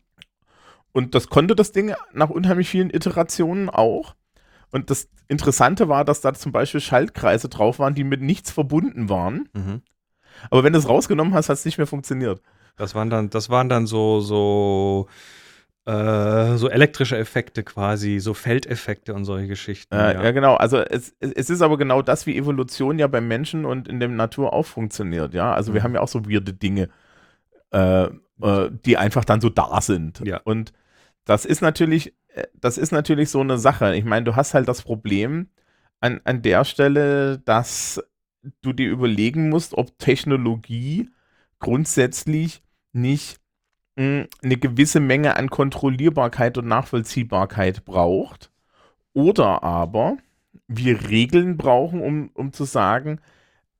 Und 0.91 1.15
das 1.15 1.29
konnte 1.29 1.55
das 1.55 1.71
Ding 1.71 1.93
nach 2.13 2.29
unheimlich 2.29 2.69
vielen 2.69 2.89
Iterationen 2.89 3.69
auch. 3.69 4.15
Und 4.71 4.89
das 4.89 5.09
Interessante 5.27 5.87
war, 5.87 6.05
dass 6.05 6.21
da 6.21 6.33
zum 6.33 6.51
Beispiel 6.51 6.81
Schaltkreise 6.81 7.49
drauf 7.49 7.79
waren, 7.79 7.95
die 7.95 8.03
mit 8.03 8.21
nichts 8.21 8.51
verbunden 8.51 9.09
waren. 9.09 9.49
Mhm. 9.53 9.81
Aber 10.49 10.63
wenn 10.63 10.73
du 10.73 10.79
es 10.79 10.89
rausgenommen 10.89 11.33
hast, 11.33 11.49
hat 11.49 11.57
es 11.57 11.65
nicht 11.65 11.77
mehr 11.77 11.87
funktioniert. 11.87 12.41
Das 12.75 12.95
waren 12.95 13.09
dann, 13.09 13.29
das 13.29 13.49
waren 13.49 13.69
dann 13.69 13.87
so, 13.87 14.21
so 14.21 15.07
äh, 15.89 16.57
so 16.57 16.69
elektrische 16.69 17.17
Effekte 17.17 17.63
quasi, 17.63 18.19
so 18.19 18.35
Feldeffekte 18.35 19.15
und 19.15 19.25
solche 19.25 19.47
Geschichten. 19.47 19.95
Äh, 19.95 20.13
ja. 20.13 20.23
ja. 20.23 20.31
genau. 20.31 20.55
Also 20.55 20.77
es, 20.77 21.15
es 21.19 21.49
ist 21.49 21.63
aber 21.63 21.79
genau 21.79 22.03
das, 22.03 22.27
wie 22.27 22.37
Evolution 22.37 22.99
ja 22.99 23.07
beim 23.07 23.27
Menschen 23.27 23.65
und 23.65 23.87
in 23.87 23.99
der 23.99 24.09
Natur 24.09 24.53
auch 24.53 24.67
funktioniert. 24.67 25.33
Ja, 25.33 25.51
also 25.53 25.71
mhm. 25.71 25.75
wir 25.75 25.83
haben 25.83 25.95
ja 25.95 26.01
auch 26.01 26.07
so 26.07 26.29
weirde 26.29 26.53
Dinge, 26.53 26.89
äh, 27.71 28.03
äh, 28.03 28.69
die 28.85 28.97
einfach 28.97 29.25
dann 29.25 29.41
so 29.41 29.49
da 29.49 29.81
sind. 29.81 30.21
Ja. 30.23 30.41
Und 30.43 30.73
das 31.25 31.45
ist 31.45 31.61
natürlich, 31.61 32.13
äh, 32.35 32.43
das 32.53 32.77
ist 32.77 32.91
natürlich 32.91 33.31
so 33.31 33.39
eine 33.39 33.57
Sache. 33.57 33.95
Ich 33.95 34.05
meine, 34.05 34.25
du 34.25 34.35
hast 34.35 34.53
halt 34.53 34.67
das 34.67 34.83
Problem 34.83 35.49
an, 36.01 36.21
an 36.23 36.43
der 36.43 36.65
Stelle, 36.65 37.39
dass 37.39 37.99
du 38.61 38.73
dir 38.73 38.91
überlegen 38.91 39.49
musst, 39.49 39.73
ob 39.73 39.97
Technologie 39.97 41.09
grundsätzlich 41.57 42.61
nicht 42.93 43.39
eine 43.99 44.57
gewisse 44.57 44.99
Menge 44.99 45.35
an 45.35 45.49
Kontrollierbarkeit 45.49 46.57
und 46.57 46.67
Nachvollziehbarkeit 46.67 47.83
braucht. 47.83 48.49
Oder 49.13 49.63
aber, 49.63 50.17
wir 50.67 51.09
Regeln 51.09 51.57
brauchen, 51.57 52.01
um, 52.01 52.29
um 52.33 52.53
zu 52.53 52.63
sagen, 52.63 53.19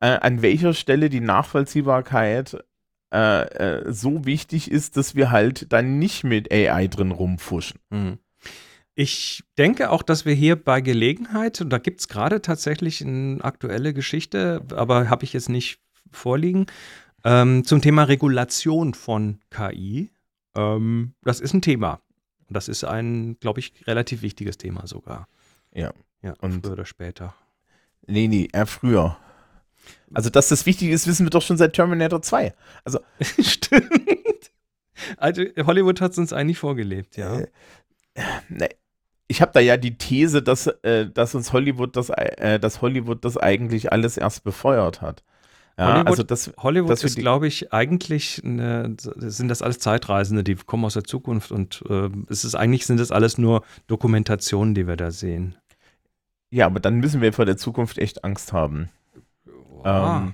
äh, 0.02 0.08
an 0.08 0.42
welcher 0.42 0.74
Stelle 0.74 1.10
die 1.10 1.22
Nachvollziehbarkeit 1.22 2.58
äh, 3.14 3.42
äh, 3.44 3.92
so 3.92 4.26
wichtig 4.26 4.70
ist, 4.70 4.98
dass 4.98 5.16
wir 5.16 5.32
halt 5.32 5.72
dann 5.72 6.00
nicht 6.00 6.24
mit 6.24 6.52
AI 6.52 6.88
drin 6.88 7.12
rumfuschen. 7.12 7.80
Mhm. 7.90 8.20
Ich 8.96 9.44
denke 9.58 9.92
auch, 9.92 10.04
dass 10.04 10.26
wir 10.26 10.34
hier 10.34 10.58
bei 10.58 10.82
Gelegenheit, 10.82 11.62
und 11.62 11.70
da 11.70 11.78
gibt 11.78 12.02
es 12.02 12.10
gerade 12.10 12.42
tatsächlich 12.42 13.02
eine 13.02 13.42
aktuelle 13.42 13.94
Geschichte, 13.94 14.62
aber 14.76 15.10
habe 15.10 15.24
ich 15.24 15.32
jetzt 15.32 15.48
nicht 15.48 15.80
vorliegen, 16.12 16.66
ähm, 17.24 17.64
zum 17.66 17.82
Thema 17.82 18.04
Regulation 18.04 18.94
von 18.94 19.40
KI. 19.50 20.12
Ähm, 20.56 21.14
das 21.24 21.40
ist 21.40 21.54
ein 21.54 21.62
Thema. 21.62 22.02
Das 22.50 22.68
ist 22.68 22.84
ein, 22.84 23.38
glaube 23.40 23.60
ich, 23.60 23.74
relativ 23.86 24.22
wichtiges 24.22 24.58
Thema 24.58 24.88
sogar. 24.88 25.28
Ja. 25.74 25.94
Ja, 26.22 26.34
und 26.42 26.64
früher 26.64 26.74
oder 26.74 26.86
später. 26.86 27.34
Nee, 28.08 28.28
nee, 28.28 28.50
eher 28.52 28.66
früher. 28.66 29.18
Also, 30.14 30.30
dass 30.30 30.50
das 30.50 30.66
wichtig 30.66 30.90
ist, 30.90 31.08
wissen 31.08 31.26
wir 31.26 31.30
doch 31.30 31.42
schon 31.42 31.58
seit 31.58 31.74
Terminator 31.74 32.22
2. 32.22 32.54
Also, 32.84 33.00
Stimmt. 33.40 34.52
Also, 35.18 35.44
Hollywood 35.58 36.02
hat 36.02 36.12
es 36.12 36.18
uns 36.18 36.34
eigentlich 36.34 36.58
vorgelebt, 36.60 37.16
ja. 37.18 37.40
Äh, 37.40 37.48
nee. 38.50 38.70
Ich 39.32 39.42
habe 39.42 39.52
da 39.54 39.60
ja 39.60 39.78
die 39.78 39.96
These, 39.96 40.42
dass, 40.42 40.66
äh, 40.68 41.08
dass 41.08 41.36
uns 41.36 41.54
Hollywood 41.54 41.96
das, 41.96 42.10
äh, 42.10 42.60
dass 42.60 42.82
Hollywood 42.82 43.24
das 43.24 43.38
eigentlich 43.38 43.92
alles 43.92 44.18
erst 44.18 44.44
befeuert 44.44 45.02
hat. 45.02 45.24
Ja, 45.80 45.86
Hollywood, 45.86 46.08
also 46.08 46.24
das, 46.24 46.52
Hollywood 46.58 46.90
das 46.90 47.06
ist, 47.06 47.18
glaube 47.18 47.48
ich, 47.48 47.72
eigentlich 47.72 48.42
eine, 48.44 48.98
sind 48.98 49.48
das 49.48 49.62
alles 49.62 49.80
Zeitreisende, 49.80 50.44
die 50.44 50.56
kommen 50.56 50.84
aus 50.84 50.96
der 50.96 51.06
Zukunft 51.06 51.54
und 51.54 51.82
äh, 51.88 52.10
es 52.28 52.44
ist 52.44 52.56
eigentlich 52.56 52.86
sind 52.86 53.00
das 53.00 53.12
alles 53.12 53.38
nur 53.38 53.64
Dokumentationen, 53.88 54.76
die 54.76 54.88
wir 54.88 54.98
da 54.98 55.12
sehen. 55.12 55.56
Ja, 56.50 56.66
aber 56.66 56.82
dann 56.82 57.00
müssen 57.00 57.22
wir 57.22 57.32
vor 57.32 57.46
der 57.46 57.56
Zukunft 57.56 57.98
echt 57.98 58.26
Angst 58.26 58.52
haben. 58.52 58.90
Ähm, 59.86 60.34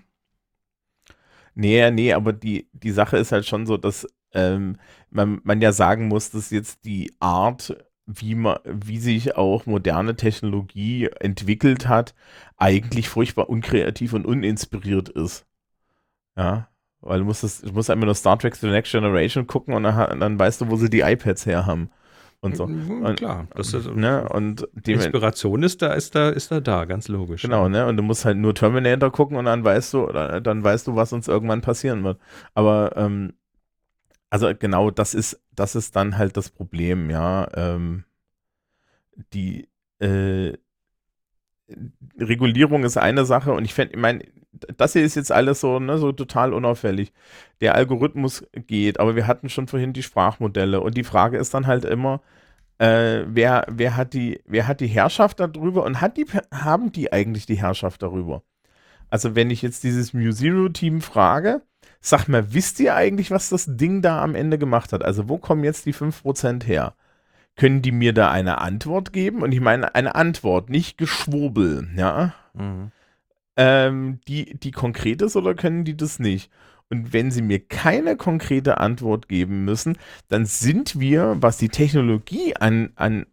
nee, 1.53 1.91
nee, 1.91 2.13
aber 2.13 2.33
die, 2.33 2.67
die 2.73 2.91
Sache 2.91 3.17
ist 3.17 3.31
halt 3.31 3.45
schon 3.45 3.67
so, 3.67 3.77
dass 3.77 4.07
ähm, 4.33 4.77
man, 5.11 5.41
man 5.43 5.61
ja 5.61 5.71
sagen 5.71 6.07
muss, 6.07 6.31
dass 6.31 6.49
jetzt 6.49 6.85
die 6.85 7.13
Art, 7.19 7.75
wie, 8.05 8.35
man, 8.35 8.59
wie 8.65 8.99
sich 8.99 9.35
auch 9.35 9.65
moderne 9.65 10.15
Technologie 10.15 11.09
entwickelt 11.19 11.87
hat, 11.87 12.13
eigentlich 12.57 13.09
furchtbar 13.09 13.49
unkreativ 13.49 14.13
und 14.13 14.25
uninspiriert 14.25 15.09
ist. 15.09 15.45
Ja, 16.37 16.67
weil 17.01 17.19
du 17.19 17.25
musst, 17.25 17.43
das, 17.43 17.61
du 17.61 17.71
musst 17.71 17.89
einfach 17.89 18.05
nur 18.05 18.15
Star 18.15 18.37
Trek 18.37 18.55
The 18.55 18.67
Next 18.67 18.91
Generation 18.91 19.47
gucken 19.47 19.73
und 19.73 19.83
dann, 19.83 20.19
dann 20.19 20.39
weißt 20.39 20.61
du, 20.61 20.69
wo 20.69 20.75
sie 20.75 20.89
die 20.89 21.01
iPads 21.01 21.45
her 21.45 21.65
haben 21.65 21.89
und 22.41 22.55
so. 22.55 22.67
Mhm, 22.67 23.03
und, 23.03 23.17
Klar, 23.17 23.47
das 23.55 23.73
ist, 23.73 23.89
ne, 23.93 24.27
und 24.29 24.67
die 24.73 24.93
Inspiration 24.93 25.63
ist 25.63 25.81
da, 25.81 25.93
ist 25.93 26.15
da, 26.15 26.29
ist 26.29 26.51
da, 26.51 26.59
da, 26.59 26.85
ganz 26.85 27.07
logisch. 27.07 27.41
Genau, 27.41 27.69
ne, 27.69 27.85
und 27.85 27.97
du 27.97 28.03
musst 28.03 28.25
halt 28.25 28.37
nur 28.37 28.53
Terminator 28.53 29.11
gucken 29.11 29.37
und 29.37 29.45
dann 29.45 29.63
weißt 29.63 29.93
du, 29.93 30.07
dann 30.07 30.63
weißt 30.63 30.87
du, 30.87 30.95
was 30.95 31.13
uns 31.13 31.27
irgendwann 31.27 31.61
passieren 31.61 32.03
wird. 32.03 32.19
Aber 32.53 32.93
ähm, 32.95 33.33
also 34.35 34.53
genau, 34.53 34.91
das 34.91 35.13
ist, 35.13 35.41
das 35.53 35.75
ist 35.75 35.95
dann 35.95 36.17
halt 36.17 36.35
das 36.35 36.49
Problem, 36.49 37.09
ja. 37.09 37.47
Ähm, 37.55 38.03
die 39.31 39.69
äh, 39.99 40.51
Regulierung 42.19 42.83
ist 42.83 42.97
eine 42.97 43.23
Sache 43.23 43.53
und 43.53 43.63
ich 43.63 43.73
fände, 43.73 43.93
ich 43.93 44.01
meine, 44.01 44.25
das 44.75 44.91
hier 44.91 45.05
ist 45.05 45.15
jetzt 45.15 45.31
alles 45.31 45.61
so, 45.61 45.79
ne, 45.79 45.97
so 45.99 46.11
total 46.11 46.53
unauffällig. 46.53 47.13
Der 47.61 47.75
Algorithmus 47.75 48.45
geht, 48.67 48.99
aber 48.99 49.15
wir 49.15 49.25
hatten 49.25 49.47
schon 49.47 49.67
vorhin 49.67 49.93
die 49.93 50.03
Sprachmodelle 50.03 50.81
und 50.81 50.97
die 50.97 51.05
Frage 51.05 51.37
ist 51.37 51.53
dann 51.53 51.65
halt 51.65 51.85
immer, 51.85 52.21
äh, 52.77 53.23
wer, 53.27 53.65
wer, 53.71 53.95
hat 53.95 54.13
die, 54.13 54.41
wer 54.45 54.67
hat 54.67 54.81
die 54.81 54.87
Herrschaft 54.87 55.39
darüber 55.39 55.85
und 55.85 56.01
hat 56.01 56.17
die, 56.17 56.25
haben 56.53 56.91
die 56.91 57.13
eigentlich 57.13 57.45
die 57.45 57.61
Herrschaft 57.61 58.01
darüber? 58.01 58.43
Also 59.09 59.33
wenn 59.33 59.49
ich 59.49 59.61
jetzt 59.61 59.85
dieses 59.85 60.13
MuZero-Team 60.13 60.99
frage, 60.99 61.61
sag 62.07 62.27
mal, 62.27 62.53
wisst 62.53 62.79
ihr 62.79 62.95
eigentlich, 62.95 63.31
was 63.31 63.49
das 63.49 63.65
Ding 63.67 64.01
da 64.01 64.21
am 64.23 64.35
Ende 64.35 64.57
gemacht 64.57 64.93
hat? 64.93 65.03
Also 65.03 65.29
wo 65.29 65.37
kommen 65.37 65.63
jetzt 65.63 65.85
die 65.85 65.93
5% 65.93 66.65
her? 66.65 66.95
Können 67.55 67.81
die 67.81 67.91
mir 67.91 68.13
da 68.13 68.31
eine 68.31 68.59
Antwort 68.59 69.13
geben? 69.13 69.41
Und 69.41 69.51
ich 69.53 69.61
meine 69.61 69.95
eine 69.95 70.15
Antwort, 70.15 70.69
nicht 70.69 70.97
Geschwurbel, 70.97 71.87
ja? 71.95 72.33
Mhm 72.53 72.91
ähm, 73.57 74.19
die, 74.27 74.57
die 74.57 74.71
konkret 74.71 75.21
ist 75.21 75.35
oder 75.35 75.55
können 75.55 75.85
die 75.85 75.97
das 75.97 76.19
nicht? 76.19 76.51
Und 76.89 77.13
wenn 77.13 77.31
sie 77.31 77.41
mir 77.41 77.59
keine 77.59 78.15
konkrete 78.15 78.77
Antwort 78.77 79.27
geben 79.27 79.65
müssen, 79.65 79.97
dann 80.27 80.45
sind 80.45 80.99
wir, 80.99 81.37
was 81.39 81.57
die 81.57 81.69
Technologie 81.69 82.55
an, 82.55 82.91
an, 82.95 83.25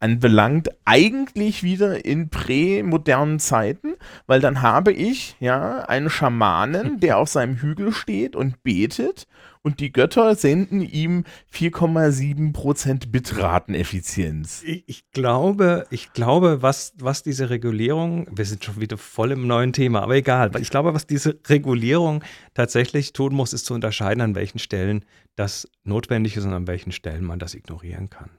anbelangt, 0.00 0.70
eigentlich 0.84 1.62
wieder 1.62 2.04
in 2.04 2.28
prämodernen 2.28 3.38
Zeiten, 3.38 3.94
weil 4.26 4.40
dann 4.40 4.62
habe 4.62 4.92
ich 4.92 5.36
ja 5.40 5.80
einen 5.82 6.10
Schamanen, 6.10 7.00
der 7.00 7.18
auf 7.18 7.28
seinem 7.28 7.56
Hügel 7.56 7.92
steht 7.92 8.36
und 8.36 8.62
betet 8.62 9.26
und 9.62 9.78
die 9.78 9.92
Götter 9.92 10.34
senden 10.34 10.80
ihm 10.80 11.24
4,7% 11.54 13.10
Bitrateneffizienz. 13.10 14.62
Ich, 14.66 14.84
ich, 14.88 15.10
glaube, 15.12 15.86
ich 15.90 16.12
glaube, 16.12 16.62
was, 16.62 16.94
was 16.98 17.22
diese 17.22 17.48
Regulierung, 17.48 18.26
wir 18.30 18.44
sind 18.44 18.64
schon 18.64 18.80
wieder 18.80 18.98
voll 18.98 19.30
im 19.30 19.46
neuen 19.46 19.72
Thema, 19.72 20.02
aber 20.02 20.16
egal, 20.16 20.50
ich 20.60 20.70
glaube, 20.70 20.94
was 20.94 21.06
diese 21.06 21.38
Regulierung 21.48 22.24
tatsächlich 22.54 23.12
tun 23.12 23.34
muss, 23.34 23.52
ist 23.52 23.66
zu 23.66 23.74
unterscheiden, 23.74 24.20
an 24.20 24.34
welchen 24.34 24.58
Stellen 24.58 25.04
das 25.36 25.70
notwendig 25.84 26.36
ist 26.36 26.44
und 26.44 26.52
an 26.52 26.66
welchen 26.66 26.92
Stellen 26.92 27.24
man 27.24 27.38
das 27.38 27.54
ignorieren 27.54 28.10
kann. 28.10 28.30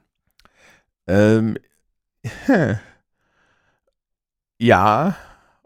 Ähm, 1.06 1.58
ja, 4.58 5.16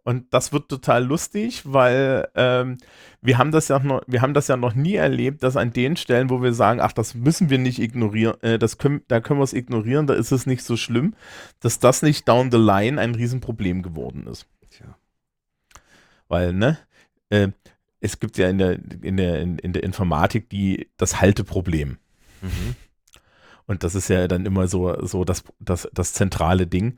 und 0.08 0.32
das 0.32 0.54
wird 0.54 0.70
total 0.70 1.04
lustig, 1.04 1.62
weil 1.66 2.28
ähm, 2.34 2.78
wir 3.20 3.36
haben 3.36 3.52
das 3.52 3.68
ja 3.68 3.78
noch, 3.78 4.00
wir 4.06 4.22
haben 4.22 4.32
das 4.32 4.48
ja 4.48 4.56
noch 4.56 4.74
nie 4.74 4.94
erlebt, 4.94 5.42
dass 5.42 5.54
an 5.56 5.70
den 5.70 5.96
Stellen, 5.96 6.30
wo 6.30 6.42
wir 6.42 6.54
sagen, 6.54 6.80
ach, 6.80 6.92
das 6.92 7.14
müssen 7.14 7.50
wir 7.50 7.58
nicht 7.58 7.78
ignorieren, 7.78 8.42
äh, 8.42 8.58
das 8.58 8.78
können, 8.78 9.02
da 9.08 9.20
können 9.20 9.38
wir 9.38 9.44
es 9.44 9.52
ignorieren, 9.52 10.06
da 10.06 10.14
ist 10.14 10.32
es 10.32 10.46
nicht 10.46 10.62
so 10.62 10.78
schlimm, 10.78 11.14
dass 11.60 11.78
das 11.78 12.00
nicht 12.00 12.26
down 12.26 12.50
the 12.50 12.56
line 12.56 12.98
ein 12.98 13.14
Riesenproblem 13.14 13.82
geworden 13.82 14.26
ist. 14.26 14.46
Tja. 14.70 14.96
Weil, 16.26 16.54
ne, 16.54 16.78
äh, 17.28 17.48
es 18.00 18.18
gibt 18.18 18.38
ja 18.38 18.48
in 18.48 18.56
der, 18.56 18.78
in 19.02 19.18
der, 19.18 19.40
in, 19.40 19.58
in 19.58 19.74
der 19.74 19.82
Informatik 19.82 20.48
die, 20.48 20.88
das 20.96 21.20
Halteproblem. 21.20 21.98
Mhm. 22.40 22.76
Und 23.68 23.84
das 23.84 23.94
ist 23.94 24.08
ja 24.08 24.26
dann 24.26 24.46
immer 24.46 24.66
so, 24.66 25.06
so 25.06 25.24
das, 25.24 25.44
das, 25.60 25.88
das 25.92 26.14
zentrale 26.14 26.66
Ding, 26.66 26.96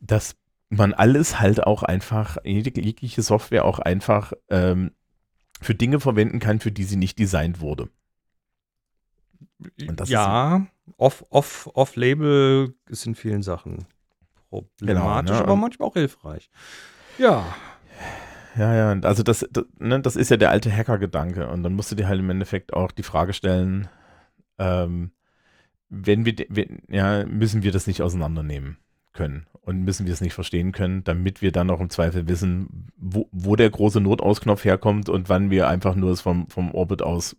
dass 0.00 0.36
man 0.68 0.92
alles 0.92 1.40
halt 1.40 1.66
auch 1.66 1.82
einfach, 1.82 2.36
jegliche 2.44 3.22
Software 3.22 3.64
auch 3.64 3.78
einfach 3.78 4.34
ähm, 4.50 4.92
für 5.62 5.74
Dinge 5.74 6.00
verwenden 6.00 6.40
kann, 6.40 6.60
für 6.60 6.70
die 6.70 6.84
sie 6.84 6.96
nicht 6.96 7.18
designt 7.18 7.60
wurde. 7.60 7.88
ja, 10.10 10.66
off, 10.98 11.24
off, 11.30 11.70
off 11.72 11.96
Label 11.96 12.74
ist 12.86 13.06
in 13.06 13.14
vielen 13.14 13.42
Sachen 13.42 13.86
problematisch, 14.50 15.30
genau, 15.30 15.38
ne? 15.38 15.42
aber 15.42 15.56
manchmal 15.56 15.88
auch 15.88 15.94
hilfreich. 15.94 16.50
Ja. 17.16 17.46
Ja, 18.56 18.74
ja, 18.74 19.00
also 19.00 19.22
das, 19.22 19.46
das, 19.50 19.64
ne, 19.78 20.00
das 20.00 20.16
ist 20.16 20.30
ja 20.30 20.36
der 20.36 20.50
alte 20.50 20.70
Hacker-Gedanke. 20.70 21.48
Und 21.48 21.62
dann 21.62 21.72
musst 21.72 21.90
du 21.90 21.96
dir 21.96 22.08
halt 22.08 22.20
im 22.20 22.30
Endeffekt 22.30 22.74
auch 22.74 22.92
die 22.92 23.02
Frage 23.02 23.32
stellen, 23.32 23.88
ähm, 24.58 25.12
wenn 25.88 26.24
wir, 26.24 26.34
ja, 26.88 27.24
müssen 27.26 27.62
wir 27.62 27.72
das 27.72 27.86
nicht 27.86 28.02
auseinandernehmen 28.02 28.78
können 29.12 29.46
und 29.62 29.82
müssen 29.82 30.06
wir 30.06 30.12
es 30.12 30.20
nicht 30.20 30.34
verstehen 30.34 30.72
können, 30.72 31.04
damit 31.04 31.40
wir 31.40 31.52
dann 31.52 31.70
auch 31.70 31.80
im 31.80 31.90
Zweifel 31.90 32.28
wissen, 32.28 32.88
wo, 32.96 33.28
wo 33.32 33.56
der 33.56 33.70
große 33.70 34.00
Notausknopf 34.00 34.64
herkommt 34.64 35.08
und 35.08 35.28
wann 35.28 35.50
wir 35.50 35.68
einfach 35.68 35.94
nur 35.94 36.10
es 36.10 36.20
vom, 36.20 36.48
vom 36.48 36.74
Orbit 36.74 37.02
aus 37.02 37.36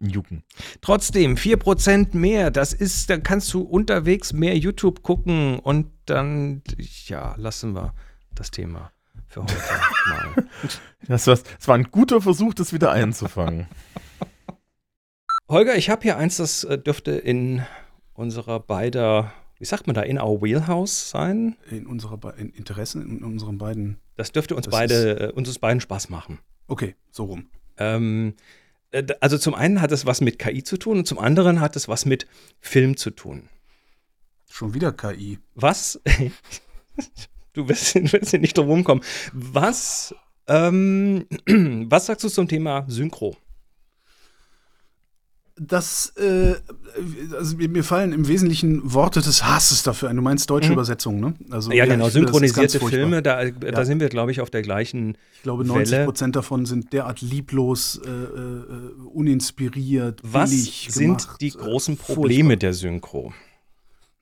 jucken. 0.00 0.42
Trotzdem, 0.80 1.36
4% 1.36 2.16
mehr, 2.16 2.50
das 2.50 2.72
ist, 2.72 3.10
dann 3.10 3.22
kannst 3.22 3.52
du 3.52 3.60
unterwegs 3.60 4.32
mehr 4.32 4.56
YouTube 4.56 5.02
gucken 5.02 5.58
und 5.58 5.90
dann, 6.06 6.62
ja, 7.06 7.34
lassen 7.36 7.74
wir 7.74 7.94
das 8.34 8.50
Thema 8.50 8.90
für 9.28 9.42
heute 9.42 9.54
mal. 10.08 10.48
Das, 11.06 11.26
war, 11.26 11.36
das 11.36 11.68
war 11.68 11.74
ein 11.76 11.90
guter 11.90 12.20
Versuch, 12.20 12.54
das 12.54 12.72
wieder 12.72 12.92
einzufangen. 12.92 13.66
Holger, 15.50 15.76
ich 15.76 15.90
habe 15.90 16.02
hier 16.02 16.16
eins, 16.16 16.38
das 16.38 16.64
äh, 16.64 16.78
dürfte 16.78 17.10
in 17.10 17.62
unserer 18.14 18.60
beider 18.60 19.32
wie 19.60 19.66
sagt 19.66 19.86
man 19.86 19.92
da, 19.92 20.00
in 20.00 20.18
our 20.18 20.40
wheelhouse 20.40 21.10
sein? 21.10 21.54
In 21.70 21.86
unserer 21.86 22.16
Be 22.16 22.34
in 22.38 22.48
Interessen, 22.48 23.02
in 23.02 23.22
unseren 23.22 23.58
beiden. 23.58 23.98
Das 24.16 24.32
dürfte 24.32 24.56
uns 24.56 24.64
das 24.64 24.72
beide, 24.72 25.20
äh, 25.20 25.32
uns 25.32 25.58
beiden 25.58 25.82
Spaß 25.82 26.08
machen. 26.08 26.38
Okay, 26.66 26.96
so 27.10 27.24
rum. 27.24 27.48
Ähm, 27.76 28.36
äh, 28.90 29.04
also 29.20 29.36
zum 29.36 29.54
einen 29.54 29.82
hat 29.82 29.92
es 29.92 30.06
was 30.06 30.22
mit 30.22 30.38
KI 30.38 30.64
zu 30.64 30.78
tun 30.78 30.96
und 30.96 31.06
zum 31.06 31.18
anderen 31.18 31.60
hat 31.60 31.76
es 31.76 31.88
was 31.88 32.06
mit 32.06 32.26
Film 32.58 32.96
zu 32.96 33.10
tun. 33.10 33.50
Schon 34.48 34.72
wieder 34.72 34.92
KI. 34.92 35.38
Was? 35.54 36.00
du 37.52 37.68
wirst, 37.68 37.94
wirst 37.96 38.32
nicht 38.32 38.56
drum 38.56 38.68
rumkommen. 38.68 39.04
Was, 39.34 40.14
ähm, 40.46 41.26
was 41.90 42.06
sagst 42.06 42.24
du 42.24 42.30
zum 42.30 42.48
Thema 42.48 42.86
Synchro? 42.88 43.36
Das, 45.62 46.14
äh, 46.16 46.54
also 47.36 47.56
mir 47.58 47.84
fallen 47.84 48.14
im 48.14 48.26
Wesentlichen 48.26 48.94
Worte 48.94 49.20
des 49.20 49.44
Hasses 49.44 49.82
dafür 49.82 50.08
ein. 50.08 50.16
Du 50.16 50.22
meinst 50.22 50.48
deutsche 50.48 50.68
mhm. 50.68 50.72
Übersetzung, 50.72 51.20
ne? 51.20 51.34
Also, 51.50 51.70
ja, 51.70 51.84
genau, 51.84 52.08
synchronisierte 52.08 52.80
Filme, 52.80 53.20
da, 53.20 53.42
ja. 53.42 53.50
da 53.52 53.84
sind 53.84 54.00
wir, 54.00 54.08
glaube 54.08 54.32
ich, 54.32 54.40
auf 54.40 54.48
der 54.48 54.62
gleichen 54.62 55.18
Ich 55.34 55.42
glaube, 55.42 55.66
90 55.66 56.04
Prozent 56.06 56.36
davon 56.36 56.64
sind 56.64 56.94
derart 56.94 57.20
lieblos, 57.20 58.00
äh, 58.02 58.08
äh, 58.08 58.92
uninspiriert, 59.12 60.20
Was 60.22 60.50
sind 60.50 61.18
gemacht, 61.18 61.40
die 61.42 61.50
großen 61.50 61.98
Probleme 61.98 62.50
furchtbar. 62.50 62.56
der 62.56 62.72
Synchro? 62.72 63.34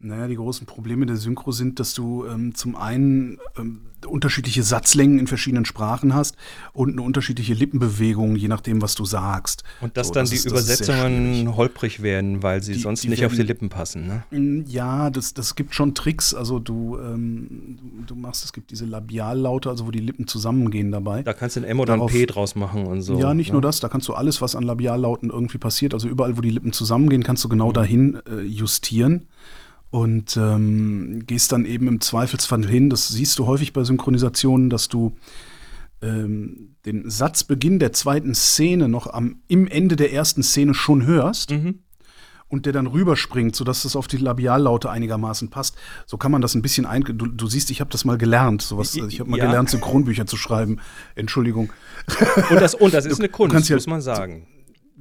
Naja, 0.00 0.28
die 0.28 0.36
großen 0.36 0.64
Probleme 0.64 1.06
der 1.06 1.16
Synchro 1.16 1.50
sind, 1.50 1.80
dass 1.80 1.92
du 1.92 2.24
ähm, 2.24 2.54
zum 2.54 2.76
einen 2.76 3.38
ähm, 3.58 3.80
unterschiedliche 4.06 4.62
Satzlängen 4.62 5.18
in 5.18 5.26
verschiedenen 5.26 5.64
Sprachen 5.64 6.14
hast 6.14 6.36
und 6.72 6.92
eine 6.92 7.02
unterschiedliche 7.02 7.52
Lippenbewegung, 7.54 8.36
je 8.36 8.46
nachdem, 8.46 8.80
was 8.80 8.94
du 8.94 9.04
sagst. 9.04 9.64
Und 9.80 9.96
dass 9.96 10.08
so, 10.08 10.14
dann 10.14 10.22
das 10.22 10.30
die 10.30 10.36
ist, 10.36 10.46
Übersetzungen 10.46 11.56
holprig 11.56 12.00
werden, 12.00 12.44
weil 12.44 12.62
sie 12.62 12.74
die, 12.74 12.78
sonst 12.78 13.02
die 13.02 13.08
nicht 13.08 13.22
werden, 13.22 13.32
auf 13.32 13.36
die 13.36 13.42
Lippen 13.42 13.70
passen, 13.70 14.06
ne? 14.06 14.22
Mm, 14.30 14.66
ja, 14.68 15.10
das, 15.10 15.34
das 15.34 15.56
gibt 15.56 15.74
schon 15.74 15.96
Tricks. 15.96 16.32
Also 16.32 16.60
du, 16.60 16.96
ähm, 16.98 17.78
du 18.06 18.14
machst, 18.14 18.44
es 18.44 18.52
gibt 18.52 18.70
diese 18.70 18.84
Labiallaute, 18.84 19.68
also 19.68 19.84
wo 19.84 19.90
die 19.90 19.98
Lippen 19.98 20.28
zusammengehen 20.28 20.92
dabei. 20.92 21.24
Da 21.24 21.32
kannst 21.32 21.56
du 21.56 21.60
ein 21.60 21.64
M 21.64 21.80
oder 21.80 21.94
Darauf, 21.94 22.12
ein 22.12 22.16
P 22.16 22.26
draus 22.26 22.54
machen 22.54 22.86
und 22.86 23.02
so. 23.02 23.18
Ja, 23.18 23.34
nicht 23.34 23.48
ne? 23.48 23.54
nur 23.54 23.62
das, 23.62 23.80
da 23.80 23.88
kannst 23.88 24.06
du 24.06 24.14
alles, 24.14 24.40
was 24.40 24.54
an 24.54 24.62
Labiallauten 24.62 25.30
irgendwie 25.30 25.58
passiert, 25.58 25.92
also 25.92 26.06
überall, 26.06 26.36
wo 26.36 26.40
die 26.40 26.50
Lippen 26.50 26.72
zusammengehen, 26.72 27.24
kannst 27.24 27.42
du 27.42 27.48
genau 27.48 27.72
dahin 27.72 28.20
äh, 28.30 28.42
justieren 28.42 29.26
und 29.90 30.36
ähm, 30.36 31.24
gehst 31.26 31.52
dann 31.52 31.64
eben 31.64 31.88
im 31.88 32.00
Zweifelsfall 32.00 32.66
hin, 32.66 32.90
das 32.90 33.08
siehst 33.08 33.38
du 33.38 33.46
häufig 33.46 33.72
bei 33.72 33.84
Synchronisationen, 33.84 34.68
dass 34.68 34.88
du 34.88 35.16
ähm, 36.02 36.76
den 36.84 37.08
Satzbeginn 37.08 37.78
der 37.78 37.92
zweiten 37.92 38.34
Szene 38.34 38.88
noch 38.88 39.06
am, 39.06 39.40
im 39.48 39.66
Ende 39.66 39.96
der 39.96 40.12
ersten 40.12 40.42
Szene 40.42 40.74
schon 40.74 41.06
hörst. 41.06 41.50
Mhm. 41.50 41.80
Und 42.50 42.64
der 42.64 42.72
dann 42.72 42.86
rüberspringt, 42.86 43.54
sodass 43.54 43.82
das 43.82 43.94
auf 43.94 44.08
die 44.08 44.16
Labiallaute 44.16 44.88
einigermaßen 44.88 45.50
passt. 45.50 45.76
So 46.06 46.16
kann 46.16 46.32
man 46.32 46.40
das 46.40 46.54
ein 46.54 46.62
bisschen 46.62 46.86
ein. 46.86 47.02
Du, 47.02 47.26
du 47.26 47.46
siehst, 47.46 47.70
ich 47.70 47.82
habe 47.82 47.90
das 47.90 48.06
mal 48.06 48.16
gelernt. 48.16 48.62
Sowas, 48.62 48.94
ich 48.94 49.20
habe 49.20 49.28
mal 49.28 49.36
ja. 49.36 49.44
gelernt, 49.44 49.68
Synchronbücher 49.68 50.24
zu 50.24 50.38
schreiben. 50.38 50.80
Entschuldigung. 51.14 51.70
Und 52.48 52.58
das, 52.58 52.74
und 52.74 52.94
das 52.94 53.04
ist 53.04 53.18
eine 53.18 53.28
Kunst, 53.28 53.70
muss 53.70 53.86
man 53.86 54.00
sagen 54.00 54.46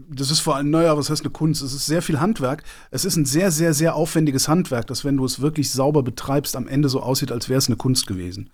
das 0.10 0.30
ist 0.30 0.40
vor 0.40 0.56
allem, 0.56 0.70
naja, 0.70 0.96
was 0.96 1.10
heißt 1.10 1.24
eine 1.24 1.32
Kunst? 1.32 1.62
Es 1.62 1.74
ist 1.74 1.86
sehr 1.86 2.02
viel 2.02 2.20
Handwerk. 2.20 2.64
Es 2.92 3.04
ist 3.04 3.16
ein 3.16 3.26
sehr, 3.26 3.52
sehr, 3.52 3.74
sehr 3.74 3.96
aufwendiges 3.96 4.48
Handwerk, 4.48 4.88
das, 4.88 5.04
wenn 5.04 5.18
du 5.18 5.26
es 5.26 5.42
wirklich 5.42 5.72
sauber 5.72 6.04
betreibst, 6.04 6.56
am 6.56 6.68
Ende 6.68 6.90
so 6.90 7.02
aussieht, 7.02 7.32
als 7.32 7.50
wäre 7.50 7.58
es 7.58 7.68
eine 7.68 7.78
Kunst 7.78 8.06
gewesen. 8.06 8.50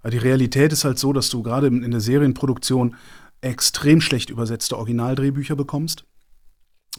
Aber 0.00 0.10
die 0.10 0.18
Realität 0.18 0.72
ist 0.72 0.84
halt 0.84 0.98
so, 0.98 1.12
dass 1.12 1.28
du 1.28 1.42
gerade 1.42 1.66
in 1.66 1.90
der 1.90 2.00
Serienproduktion 2.00 2.94
extrem 3.42 4.00
schlecht 4.00 4.30
übersetzte 4.30 4.78
Originaldrehbücher 4.78 5.54
bekommst, 5.54 6.04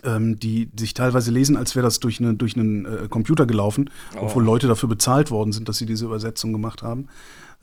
ähm, 0.04 0.40
die 0.40 0.70
sich 0.78 0.94
teilweise 0.94 1.32
lesen, 1.32 1.58
als 1.58 1.76
wäre 1.76 1.86
das 1.86 2.00
durch, 2.00 2.20
eine, 2.20 2.36
durch 2.36 2.56
einen 2.56 2.86
äh, 2.86 3.08
Computer 3.10 3.48
gelaufen, 3.48 3.90
oh. 4.16 4.20
obwohl 4.24 4.44
Leute 4.44 4.68
dafür 4.68 4.90
bezahlt 4.90 5.32
worden 5.32 5.52
sind, 5.52 5.68
dass 5.68 5.78
sie 5.78 5.88
diese 5.88 6.06
Übersetzung 6.06 6.54
gemacht 6.54 6.84
haben. 6.84 7.08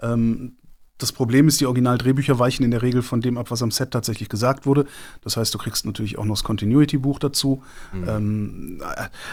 Ähm, 0.01 0.57
das 0.99 1.11
Problem 1.11 1.49
ist, 1.49 1.61
die 1.61 1.67
Originaldrehbücher 1.67 2.39
weichen 2.39 2.65
in 2.65 2.71
der 2.71 2.83
Regel 2.83 3.03
von 3.03 3.21
dem 3.21 3.37
ab, 3.37 3.51
was 3.51 3.63
am 3.63 3.73
Set 3.73 3.91
tatsächlich 3.91 4.29
gesagt 4.29 4.65
wurde. 4.65 4.87
Das 5.23 5.37
heißt, 5.37 5.53
du 5.53 5.59
kriegst 5.59 5.87
natürlich 5.87 6.19
auch 6.19 6.25
noch 6.25 6.37
das 6.37 6.45
Continuity-Buch 6.45 7.19
dazu. 7.19 7.63
Mhm. 7.93 8.09
Ähm, 8.09 8.83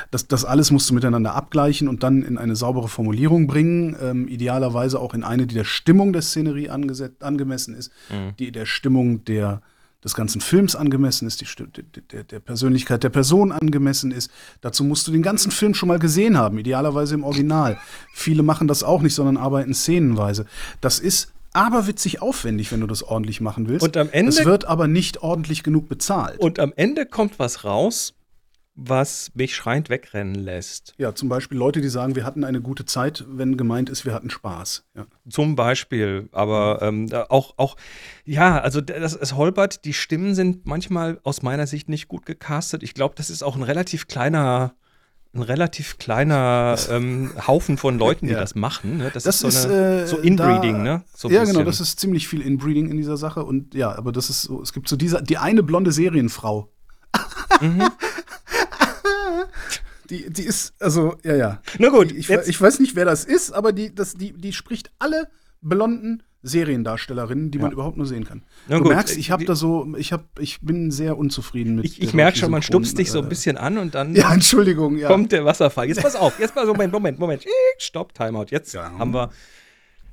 das, 0.10 0.28
das 0.28 0.44
alles 0.44 0.72
musst 0.72 0.90
du 0.90 0.96
miteinander 0.96 1.36
abgleichen 1.36 1.88
und 1.88 2.02
dann 2.02 2.24
in 2.24 2.40
eine 2.40 2.56
saubere 2.56 2.88
Formulierung 2.88 3.46
bringen. 3.46 3.96
Ähm, 4.02 4.28
idealerweise 4.28 5.00
auch 5.00 5.14
in 5.14 5.24
eine, 5.24 5.46
die 5.46 5.54
der 5.54 5.64
Stimmung 5.64 6.14
der 6.14 6.24
Szenerie 6.24 6.70
angemessen 6.70 7.76
ist, 7.76 7.92
mhm. 8.10 8.36
die 8.40 8.52
der 8.52 8.66
Stimmung 8.66 9.24
der, 9.26 9.62
des 10.04 10.16
ganzen 10.16 10.42
Films 10.42 10.76
angemessen 10.76 11.28
ist, 11.28 11.42
die 11.42 11.84
der, 12.12 12.24
der 12.24 12.40
Persönlichkeit 12.40 13.04
der 13.04 13.10
Person 13.10 13.52
angemessen 13.52 14.10
ist. 14.10 14.32
Dazu 14.62 14.84
musst 14.84 15.08
du 15.08 15.12
den 15.12 15.22
ganzen 15.22 15.52
Film 15.52 15.76
schon 15.76 15.90
mal 15.90 16.00
gesehen 16.00 16.40
haben, 16.40 16.58
idealerweise 16.58 17.14
im 17.14 17.24
Original. 17.24 17.78
Viele 18.14 18.42
machen 18.42 18.68
das 18.68 18.82
auch 18.84 19.04
nicht, 19.04 19.14
sondern 19.14 19.38
arbeiten 19.38 19.76
szenenweise. 19.76 20.48
Das 20.82 20.98
ist 20.98 21.32
aber 21.54 21.88
witzig 21.88 22.22
aufwendig, 22.22 22.72
wenn 22.72 22.82
du 22.82 22.88
das 22.88 23.04
ordentlich 23.04 23.42
machen 23.42 23.68
willst. 23.68 23.84
Und 23.84 23.98
am 23.98 24.10
Ende. 24.12 24.30
Es 24.30 24.46
wird 24.46 24.66
aber 24.66 24.88
nicht 24.88 25.22
ordentlich 25.22 25.64
genug 25.64 25.90
bezahlt. 25.90 26.40
Und 26.40 26.60
am 26.60 26.74
Ende 26.76 27.06
kommt 27.06 27.40
was 27.40 27.64
raus, 27.64 28.14
was 28.74 29.32
mich 29.34 29.56
schreiend 29.56 29.90
wegrennen 29.90 30.36
lässt. 30.36 30.94
Ja, 30.98 31.14
zum 31.14 31.30
Beispiel 31.30 31.58
Leute, 31.58 31.82
die 31.82 31.90
sagen, 31.90 32.16
wir 32.16 32.24
hatten 32.24 32.44
eine 32.44 32.62
gute 32.62 32.86
Zeit, 32.86 33.26
wenn 33.28 33.58
gemeint 33.58 33.90
ist, 33.90 34.06
wir 34.06 34.14
hatten 34.14 34.30
Spaß. 34.30 34.86
Ja. 34.96 35.06
Zum 35.30 35.56
Beispiel, 35.56 36.30
aber 36.32 36.80
ähm, 36.82 37.10
auch, 37.30 37.54
auch, 37.58 37.76
ja, 38.24 38.60
also 38.60 38.80
das, 38.80 39.16
es 39.16 39.36
holpert, 39.36 39.84
die 39.86 39.94
Stimmen 39.94 40.36
sind 40.36 40.66
manchmal 40.66 41.20
aus 41.24 41.42
meiner 41.42 41.68
Sicht 41.68 41.90
nicht 41.90 42.08
gut 42.08 42.26
gecastet. 42.26 42.82
Ich 42.82 42.94
glaube, 42.94 43.16
das 43.18 43.30
ist 43.30 43.44
auch 43.44 43.56
ein 43.56 43.64
relativ 43.64 44.08
kleiner 44.08 44.74
ein 45.34 45.44
relativ 45.44 45.98
kleiner 45.98 46.78
ähm, 46.90 47.32
Haufen 47.48 47.78
von 47.78 47.98
Leuten, 47.98 48.28
die 48.28 48.34
ja. 48.34 48.40
das 48.40 48.54
machen. 48.56 48.98
Ne? 48.98 49.12
Das, 49.14 49.24
das, 49.24 49.44
ist 49.44 49.62
so, 49.62 49.70
eine, 49.70 50.02
äh, 50.02 50.08
so 50.08 50.18
Inbreeding, 50.18 50.78
da, 50.78 50.84
ne? 50.84 51.04
So 51.16 51.30
ja, 51.30 51.46
genau, 51.46 51.64
das 51.64 51.80
ist 51.80 52.00
ziemlich 52.00 52.28
viel 52.28 52.42
Inbreeding 52.42 52.90
in 52.90 52.98
dieser 52.98 53.16
Sache. 53.16 53.46
Und 53.46 53.74
ja, 53.74 53.96
aber 53.96 54.12
das 54.12 54.30
ist 54.30 54.42
so, 54.42 54.62
es 54.62 54.74
gibt 54.74 54.90
so 54.90 54.98
diese, 54.98 55.24
die 55.24 55.38
eine 55.38 55.64
blonde 55.64 55.94
Serienfrau. 55.94 56.70
Mhm. 57.62 57.84
die, 60.10 60.30
die 60.30 60.44
ist, 60.44 60.74
also, 60.82 61.16
ja, 61.24 61.36
ja. 61.36 61.62
Na 61.80 61.90
gut. 61.90 62.12
Ich, 62.12 62.30
ich, 62.30 62.60
weiß 62.60 62.80
nicht, 62.80 62.96
wer 62.98 63.06
das 63.06 63.24
ist, 63.24 63.52
aber 63.52 63.72
die, 63.72 63.96
das, 63.96 64.16
die, 64.16 64.34
die 64.34 64.52
spricht 64.52 64.92
alle 65.00 65.30
blonden 65.62 66.24
Seriendarstellerinnen, 66.44 67.52
die 67.52 67.58
ja. 67.58 67.66
man 67.66 67.72
überhaupt 67.72 67.98
nur 67.98 68.06
sehen 68.06 68.24
kann. 68.24 68.44
Na 68.68 68.78
du 68.78 68.84
gut, 68.84 68.94
merkst, 68.94 69.18
ich 69.18 69.30
habe 69.32 69.46
da 69.46 69.56
so, 69.56 69.96
ich 69.98 70.12
habe, 70.12 70.26
ich 70.40 70.60
bin 70.62 70.92
sehr 70.92 71.18
unzufrieden 71.18 71.76
mit. 71.76 71.86
Ich, 71.86 72.02
ich 72.02 72.14
merke 72.14 72.38
schon, 72.38 72.52
man 72.52 72.62
stupst 72.62 72.98
dich 72.98 73.12
so 73.12 73.22
ein 73.22 73.30
bisschen 73.30 73.58
an 73.58 73.78
und 73.78 73.96
dann 73.96 74.16
ja, 74.16 74.34
Entschuldigung, 74.34 74.98
ja. 74.98 75.08
kommt 75.08 75.32
der 75.32 75.46
Wasserfall. 75.46 75.88
Jetzt 75.88 76.02
pass 76.04 76.16
auf, 76.16 76.40
jetzt 76.40 76.56
mal 76.56 76.66
so, 76.66 76.74
Moment, 76.74 76.94
Moment, 76.94 77.20
Moment, 77.20 77.46
stopp, 77.78 78.14
Timeout. 78.14 78.48
Jetzt 78.50 78.74
ja. 78.74 78.92
haben 78.98 79.14
wir, 79.14 79.30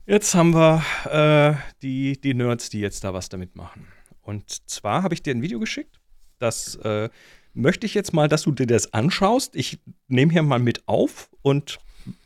jetzt 0.06 0.34
haben 0.34 0.54
wir 0.54 0.82
äh, 1.10 1.54
die, 1.82 2.20
die 2.20 2.34
Nerds, 2.34 2.68
die 2.68 2.80
jetzt 2.80 3.04
da 3.04 3.14
was 3.14 3.28
damit 3.28 3.56
machen. 3.56 3.86
Und 4.20 4.68
zwar 4.68 5.02
habe 5.02 5.14
ich 5.14 5.22
dir 5.22 5.34
ein 5.34 5.40
Video 5.40 5.58
geschickt, 5.58 5.98
das 6.38 6.76
äh, 6.76 7.08
möchte 7.54 7.86
ich 7.86 7.94
jetzt 7.94 8.12
mal, 8.12 8.28
dass 8.28 8.42
du 8.42 8.52
dir 8.52 8.66
das 8.66 8.92
anschaust. 8.92 9.56
Ich 9.56 9.80
nehme 10.06 10.32
hier 10.32 10.42
mal 10.42 10.58
mit 10.58 10.86
auf 10.86 11.30
und 11.42 11.78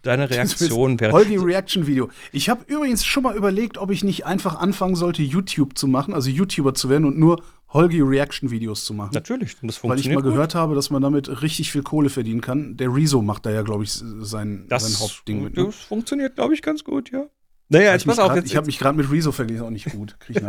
deine 0.02 0.28
Reaktion 0.30 1.00
wäre. 1.00 1.12
Holgi 1.12 1.36
Reaction 1.36 1.86
Video. 1.86 2.08
Ich 2.32 2.48
habe 2.48 2.64
übrigens 2.66 3.04
schon 3.04 3.22
mal 3.22 3.36
überlegt, 3.36 3.78
ob 3.78 3.90
ich 3.90 4.04
nicht 4.04 4.26
einfach 4.26 4.56
anfangen 4.56 4.96
sollte, 4.96 5.22
YouTube 5.22 5.78
zu 5.78 5.86
machen, 5.86 6.14
also 6.14 6.30
YouTuber 6.30 6.74
zu 6.74 6.88
werden 6.88 7.04
und 7.04 7.18
nur 7.18 7.42
Holgi 7.72 8.00
Reaction 8.00 8.50
Videos 8.50 8.84
zu 8.84 8.94
machen. 8.94 9.12
Natürlich, 9.14 9.56
das 9.62 9.78
funktioniert. 9.78 9.90
Weil 9.90 9.98
ich 9.98 10.08
mal 10.08 10.22
gut. 10.22 10.32
gehört 10.32 10.54
habe, 10.54 10.74
dass 10.74 10.90
man 10.90 11.00
damit 11.00 11.42
richtig 11.42 11.72
viel 11.72 11.82
Kohle 11.82 12.10
verdienen 12.10 12.40
kann. 12.40 12.76
Der 12.76 12.94
Rezo 12.94 13.22
macht 13.22 13.46
da 13.46 13.50
ja, 13.50 13.62
glaube 13.62 13.84
ich, 13.84 13.92
sein, 13.92 14.66
das, 14.68 14.84
sein 14.84 15.00
Hauptding 15.00 15.42
mit. 15.42 15.56
Ne? 15.56 15.66
Das 15.66 15.76
funktioniert, 15.76 16.34
glaube 16.34 16.54
ich, 16.54 16.62
ganz 16.62 16.84
gut, 16.84 17.10
ja. 17.10 17.26
Naja, 17.68 17.92
jetzt 17.92 18.04
pass 18.04 18.18
auf. 18.18 18.32
Grad, 18.32 18.44
ich 18.44 18.56
habe 18.56 18.66
mich 18.66 18.78
gerade 18.78 18.98
mit 18.98 19.10
Rezo 19.10 19.32
verglichen, 19.32 19.64
auch 19.64 19.70
nicht 19.70 19.90
gut. 19.90 20.16
Krieg 20.20 20.36
ich 20.36 20.42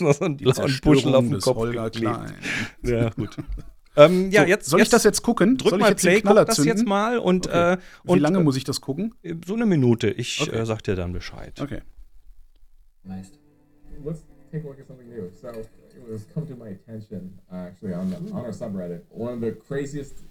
noch 0.00 0.14
so 0.14 0.24
einen 0.24 0.36
Buschel 0.82 1.14
auf 1.14 1.28
den 1.28 1.40
Kopf. 1.40 1.56
Holger 1.56 1.90
Klein. 1.90 2.34
Ja, 2.82 3.10
gut. 3.10 3.36
Ähm, 3.96 4.30
ja, 4.30 4.42
so, 4.42 4.48
jetzt, 4.48 4.66
soll 4.66 4.80
jetzt, 4.80 4.88
ich 4.88 4.90
das 4.90 5.04
jetzt 5.04 5.22
gucken? 5.22 5.56
Drück 5.56 5.70
soll 5.70 5.78
mal 5.78 5.94
Play, 5.94 6.20
guck 6.20 6.46
das 6.46 6.56
zünden? 6.56 6.76
jetzt 6.76 6.86
mal 6.86 7.18
und, 7.18 7.46
okay. 7.46 7.74
äh, 7.74 7.76
und 8.04 8.18
Wie 8.18 8.22
lange 8.22 8.38
äh, 8.38 8.42
muss 8.42 8.56
ich 8.56 8.64
das 8.64 8.80
gucken? 8.80 9.14
So 9.46 9.54
eine 9.54 9.66
Minute. 9.66 10.08
Ich 10.10 10.42
okay. 10.42 10.56
äh, 10.56 10.66
sag 10.66 10.82
dir 10.82 10.96
dann 10.96 11.12
Bescheid. 11.12 11.60
Okay. 11.60 11.80
Nice. 13.04 13.32
Let's 14.04 14.24
take 14.52 14.64
a 14.64 14.68
look 14.68 14.78
at 14.78 14.86
something 14.86 15.08
new. 15.08 15.30
So 15.40 15.48
it 15.48 16.10
was 16.10 16.26
come 16.34 16.46
to 16.46 16.54
my 16.54 16.68
attention 16.68 17.38
actually 17.50 17.94
on, 17.94 18.10
the, 18.10 18.16
on 18.32 18.44
our 18.44 18.52
subreddit. 18.52 19.02
One 19.10 19.32
of 19.32 19.40
the 19.40 19.52
craziest 19.52 20.24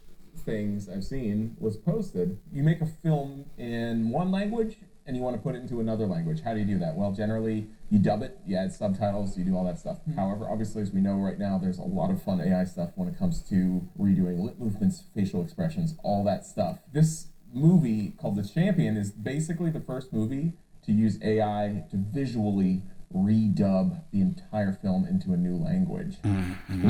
things 0.45 0.87
I've 0.89 1.03
seen 1.03 1.55
was 1.59 1.77
posted. 1.77 2.37
You 2.53 2.63
make 2.63 2.81
a 2.81 2.85
film 2.85 3.45
in 3.57 4.11
one 4.11 4.31
language 4.31 4.77
and 5.05 5.15
you 5.15 5.21
want 5.21 5.35
to 5.35 5.41
put 5.41 5.55
it 5.55 5.59
into 5.59 5.79
another 5.79 6.05
language. 6.05 6.41
How 6.41 6.53
do 6.53 6.59
you 6.59 6.65
do 6.65 6.79
that? 6.79 6.95
Well, 6.95 7.11
generally 7.11 7.67
you 7.89 7.99
dub 7.99 8.23
it, 8.23 8.39
you 8.45 8.57
add 8.57 8.73
subtitles, 8.73 9.37
you 9.37 9.43
do 9.43 9.55
all 9.55 9.63
that 9.65 9.79
stuff. 9.79 9.97
Mm-hmm. 10.01 10.19
However, 10.19 10.49
obviously, 10.49 10.81
as 10.81 10.91
we 10.91 11.01
know 11.01 11.15
right 11.15 11.37
now, 11.37 11.57
there's 11.57 11.77
a 11.77 11.83
lot 11.83 12.09
of 12.09 12.21
fun 12.21 12.41
AI 12.41 12.63
stuff 12.65 12.91
when 12.95 13.07
it 13.07 13.17
comes 13.17 13.41
to 13.49 13.87
redoing 13.99 14.39
lip 14.39 14.57
movements, 14.57 15.03
facial 15.13 15.43
expressions, 15.43 15.95
all 16.03 16.23
that 16.23 16.45
stuff. 16.45 16.79
This 16.91 17.27
movie 17.53 18.13
called 18.19 18.35
The 18.35 18.47
Champion 18.47 18.97
is 18.97 19.11
basically 19.11 19.69
the 19.69 19.79
first 19.79 20.11
movie 20.11 20.53
to 20.85 20.91
use 20.91 21.19
AI 21.23 21.83
to 21.91 21.97
visually 21.97 22.83
redub 23.13 24.01
the 24.11 24.21
entire 24.21 24.73
film 24.73 25.05
into 25.05 25.33
a 25.33 25.37
new 25.37 25.55
language. 25.55 26.17
Mm-hmm. 26.23 26.89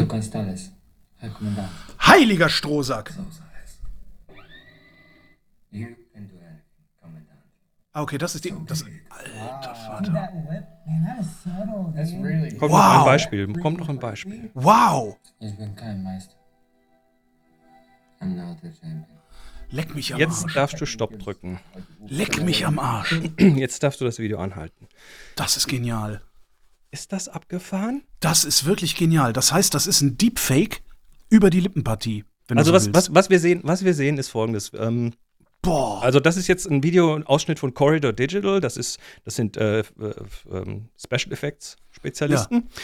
Heiliger 1.99 2.49
Strohsack! 2.49 3.11
You 5.71 5.95
can 6.13 6.27
do 6.27 6.35
Ah, 7.95 8.01
okay, 8.01 8.17
das 8.17 8.35
ist 8.35 8.43
die. 8.43 8.53
Das, 8.67 8.83
alter 9.09 9.73
Vater. 9.73 10.33
Kommt 12.59 12.61
wow. 12.61 12.69
noch 12.69 12.99
ein 12.99 13.05
Beispiel. 13.05 13.53
Kommt 13.53 13.79
noch 13.79 13.87
ein 13.87 13.99
Beispiel. 13.99 14.51
Wow! 14.53 15.15
Leck 19.69 19.95
mich 19.95 20.13
am 20.13 20.19
Jetzt 20.19 20.29
Arsch. 20.29 20.43
Jetzt 20.43 20.55
darfst 20.57 20.81
du 20.81 20.85
Stopp 20.85 21.17
drücken. 21.19 21.61
Leck 22.05 22.43
mich 22.43 22.65
am 22.65 22.79
Arsch. 22.79 23.17
Jetzt 23.39 23.81
darfst 23.81 24.01
du 24.01 24.05
das 24.05 24.19
Video 24.19 24.39
anhalten. 24.39 24.89
Das 25.37 25.55
ist 25.55 25.67
genial. 25.67 26.21
Ist 26.91 27.13
das 27.13 27.29
abgefahren? 27.29 28.03
Das 28.19 28.43
ist 28.43 28.65
wirklich 28.65 28.97
genial. 28.97 29.31
Das 29.31 29.53
heißt, 29.53 29.73
das 29.73 29.87
ist 29.87 30.01
ein 30.01 30.17
Deepfake 30.17 30.81
über 31.29 31.49
die 31.49 31.61
Lippenpartie. 31.61 32.25
also 32.53 32.73
was, 32.73 32.93
was, 32.93 33.15
was, 33.15 33.29
wir 33.29 33.39
sehen, 33.39 33.61
was 33.63 33.85
wir 33.85 33.93
sehen, 33.93 34.17
ist 34.17 34.27
folgendes. 34.27 34.73
Ähm, 34.77 35.13
Boah. 35.65 36.01
Also 36.03 36.19
das 36.19 36.37
ist 36.37 36.47
jetzt 36.47 36.69
ein 36.69 36.83
Video-Ausschnitt 36.83 37.59
von 37.59 37.73
Corridor 37.73 38.13
Digital. 38.13 38.61
Das 38.61 38.77
ist, 38.77 38.99
das 39.23 39.35
sind 39.35 39.57
äh, 39.57 39.79
äh, 39.79 39.83
ähm, 40.51 40.89
Special 40.97 41.33
Effects 41.33 41.75
Spezialisten. 41.91 42.55
Ja. 42.55 42.81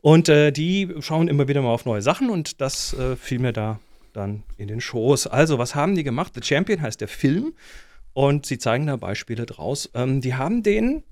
Und 0.00 0.28
äh, 0.28 0.52
die 0.52 0.94
schauen 1.00 1.28
immer 1.28 1.48
wieder 1.48 1.60
mal 1.60 1.70
auf 1.70 1.84
neue 1.84 2.02
Sachen 2.02 2.30
und 2.30 2.60
das 2.60 2.94
äh, 2.94 3.16
fiel 3.16 3.40
mir 3.40 3.52
da 3.52 3.80
dann 4.12 4.44
in 4.56 4.68
den 4.68 4.80
Schoß. 4.80 5.26
Also, 5.26 5.58
was 5.58 5.74
haben 5.74 5.94
die 5.94 6.04
gemacht? 6.04 6.32
The 6.34 6.42
Champion 6.42 6.80
heißt 6.80 7.00
der 7.00 7.08
Film 7.08 7.52
und 8.12 8.46
sie 8.46 8.58
zeigen 8.58 8.86
da 8.86 8.96
Beispiele 8.96 9.44
draus. 9.44 9.90
Ähm, 9.94 10.20
die 10.20 10.34
haben 10.34 10.62
den, 10.62 11.02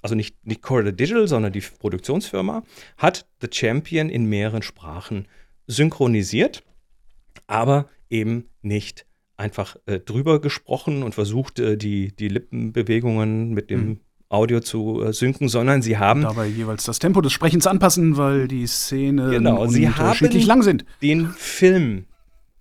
also 0.00 0.14
nicht, 0.14 0.46
nicht 0.46 0.62
Corridor 0.62 0.92
Digital, 0.92 1.28
sondern 1.28 1.52
die 1.52 1.60
Produktionsfirma, 1.60 2.62
hat 2.96 3.26
The 3.40 3.48
Champion 3.52 4.08
in 4.08 4.26
mehreren 4.26 4.62
Sprachen 4.62 5.26
synchronisiert, 5.66 6.62
aber 7.46 7.88
eben 8.08 8.48
nicht 8.62 9.04
einfach 9.38 9.76
äh, 9.86 10.00
drüber 10.00 10.40
gesprochen 10.40 11.02
und 11.02 11.14
versucht, 11.14 11.58
äh, 11.58 11.76
die, 11.76 12.14
die 12.14 12.28
Lippenbewegungen 12.28 13.50
mit 13.54 13.70
dem 13.70 13.86
mhm. 13.86 14.00
Audio 14.28 14.60
zu 14.60 15.02
äh, 15.02 15.12
synken, 15.12 15.48
sondern 15.48 15.80
sie 15.80 15.96
haben 15.96 16.22
dabei 16.22 16.46
jeweils 16.46 16.84
das 16.84 16.98
Tempo 16.98 17.20
des 17.20 17.32
Sprechens 17.32 17.66
anpassen, 17.66 18.16
weil 18.16 18.48
die 18.48 18.66
Szene 18.66 19.30
genau, 19.30 19.62
unterschiedlich 19.62 20.44
lang 20.44 20.62
sind. 20.62 20.84
Den 21.00 21.28
Film 21.28 22.06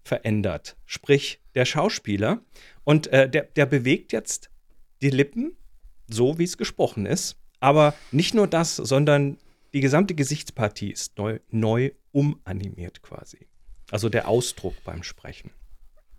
verändert, 0.03 0.77
sprich 0.85 1.41
der 1.55 1.65
Schauspieler 1.65 2.39
und 2.83 3.07
äh, 3.07 3.29
der, 3.29 3.43
der 3.43 3.65
bewegt 3.65 4.13
jetzt 4.13 4.49
die 5.01 5.09
Lippen 5.09 5.57
so, 6.07 6.39
wie 6.39 6.45
es 6.45 6.57
gesprochen 6.57 7.05
ist, 7.05 7.35
aber 7.59 7.93
nicht 8.11 8.33
nur 8.33 8.47
das, 8.47 8.77
sondern 8.77 9.37
die 9.73 9.81
gesamte 9.81 10.15
Gesichtspartie 10.15 10.91
ist 10.91 11.17
neu, 11.17 11.39
neu 11.49 11.91
umanimiert 12.13 13.01
quasi. 13.01 13.47
Also 13.91 14.07
der 14.07 14.27
Ausdruck 14.27 14.75
beim 14.85 15.03
Sprechen. 15.03 15.51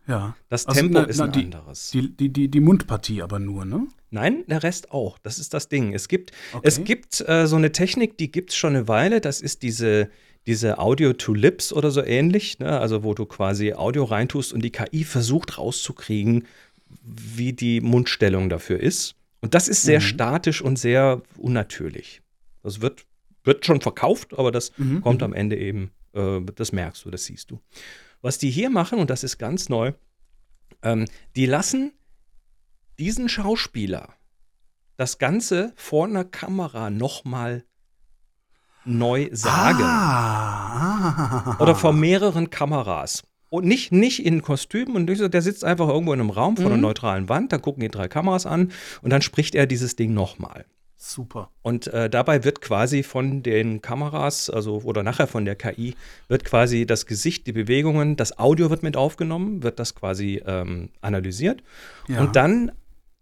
Ja. 0.08 0.34
Das 0.48 0.66
also, 0.66 0.80
Tempo 0.80 0.98
also, 0.98 1.06
na, 1.06 1.10
ist 1.10 1.20
ein 1.20 1.32
die, 1.32 1.44
anderes. 1.44 1.90
Die, 1.90 2.16
die, 2.16 2.32
die, 2.32 2.48
die 2.48 2.60
Mundpartie 2.60 3.22
aber 3.22 3.38
nur, 3.38 3.64
ne? 3.64 3.86
Nein, 4.10 4.44
der 4.46 4.62
Rest 4.62 4.90
auch. 4.90 5.18
Das 5.18 5.38
ist 5.38 5.52
das 5.52 5.68
Ding. 5.68 5.92
Es 5.92 6.08
gibt, 6.08 6.32
okay. 6.52 6.66
es 6.66 6.82
gibt 6.82 7.28
äh, 7.28 7.46
so 7.46 7.56
eine 7.56 7.72
Technik, 7.72 8.16
die 8.16 8.32
gibt 8.32 8.50
es 8.50 8.56
schon 8.56 8.74
eine 8.74 8.88
Weile. 8.88 9.20
Das 9.20 9.42
ist 9.42 9.62
diese, 9.62 10.08
diese 10.46 10.78
Audio 10.78 11.12
to 11.12 11.34
Lips 11.34 11.74
oder 11.74 11.90
so 11.90 12.02
ähnlich. 12.02 12.58
Ne? 12.58 12.80
Also, 12.80 13.04
wo 13.04 13.12
du 13.12 13.26
quasi 13.26 13.74
Audio 13.74 14.04
reintust 14.04 14.54
und 14.54 14.62
die 14.64 14.70
KI 14.70 15.04
versucht 15.04 15.58
rauszukriegen, 15.58 16.46
wie 17.02 17.52
die 17.52 17.82
Mundstellung 17.82 18.48
dafür 18.48 18.80
ist. 18.80 19.14
Und 19.40 19.54
das 19.54 19.68
ist 19.68 19.82
sehr 19.82 20.00
mhm. 20.00 20.04
statisch 20.04 20.62
und 20.62 20.78
sehr 20.78 21.22
unnatürlich. 21.36 22.22
Das 22.62 22.80
wird, 22.80 23.04
wird 23.44 23.66
schon 23.66 23.82
verkauft, 23.82 24.38
aber 24.38 24.52
das 24.52 24.72
mhm. 24.78 25.02
kommt 25.02 25.20
mhm. 25.20 25.26
am 25.26 25.32
Ende 25.34 25.56
eben, 25.56 25.90
äh, 26.14 26.40
das 26.54 26.72
merkst 26.72 27.04
du, 27.04 27.10
das 27.10 27.26
siehst 27.26 27.50
du. 27.50 27.60
Was 28.20 28.38
die 28.38 28.50
hier 28.50 28.70
machen, 28.70 28.98
und 28.98 29.10
das 29.10 29.24
ist 29.24 29.38
ganz 29.38 29.68
neu, 29.68 29.92
ähm, 30.82 31.06
die 31.36 31.46
lassen 31.46 31.92
diesen 32.98 33.28
Schauspieler 33.28 34.14
das 34.96 35.18
Ganze 35.18 35.72
vor 35.76 36.06
einer 36.06 36.24
Kamera 36.24 36.90
nochmal 36.90 37.64
neu 38.84 39.28
sagen. 39.32 39.84
Ah. 39.84 41.56
Oder 41.60 41.74
vor 41.76 41.92
mehreren 41.92 42.50
Kameras. 42.50 43.22
Und 43.50 43.64
nicht, 43.64 43.92
nicht 43.92 44.26
in 44.26 44.42
Kostümen 44.42 44.96
und 44.96 45.06
der 45.06 45.42
sitzt 45.42 45.64
einfach 45.64 45.88
irgendwo 45.88 46.12
in 46.12 46.20
einem 46.20 46.30
Raum 46.30 46.56
vor 46.56 46.66
einer 46.66 46.76
mhm. 46.76 46.82
neutralen 46.82 47.28
Wand, 47.28 47.52
dann 47.52 47.62
gucken 47.62 47.80
die 47.80 47.88
drei 47.88 48.08
Kameras 48.08 48.44
an 48.44 48.72
und 49.00 49.10
dann 49.10 49.22
spricht 49.22 49.54
er 49.54 49.66
dieses 49.66 49.96
Ding 49.96 50.12
nochmal. 50.12 50.66
Super. 51.00 51.52
Und 51.62 51.86
äh, 51.86 52.10
dabei 52.10 52.42
wird 52.42 52.60
quasi 52.60 53.04
von 53.04 53.44
den 53.44 53.80
Kameras, 53.80 54.50
also 54.50 54.80
oder 54.82 55.04
nachher 55.04 55.28
von 55.28 55.44
der 55.44 55.54
KI, 55.54 55.94
wird 56.26 56.44
quasi 56.44 56.86
das 56.86 57.06
Gesicht, 57.06 57.46
die 57.46 57.52
Bewegungen, 57.52 58.16
das 58.16 58.36
Audio 58.36 58.68
wird 58.68 58.82
mit 58.82 58.96
aufgenommen, 58.96 59.62
wird 59.62 59.78
das 59.78 59.94
quasi 59.94 60.42
ähm, 60.44 60.90
analysiert. 61.00 61.62
Ja. 62.08 62.20
Und 62.20 62.34
dann 62.34 62.72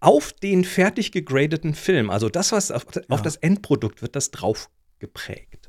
auf 0.01 0.33
den 0.33 0.65
fertig 0.65 1.13
gegradeten 1.13 1.75
Film, 1.75 2.09
also 2.09 2.31
das, 2.31 2.53
was 2.53 2.71
auf, 2.71 2.87
ja. 2.95 3.03
auf 3.09 3.21
das 3.21 3.37
Endprodukt 3.37 4.01
wird 4.01 4.17
das 4.17 4.31
drauf 4.31 4.71
geprägt. 4.99 5.66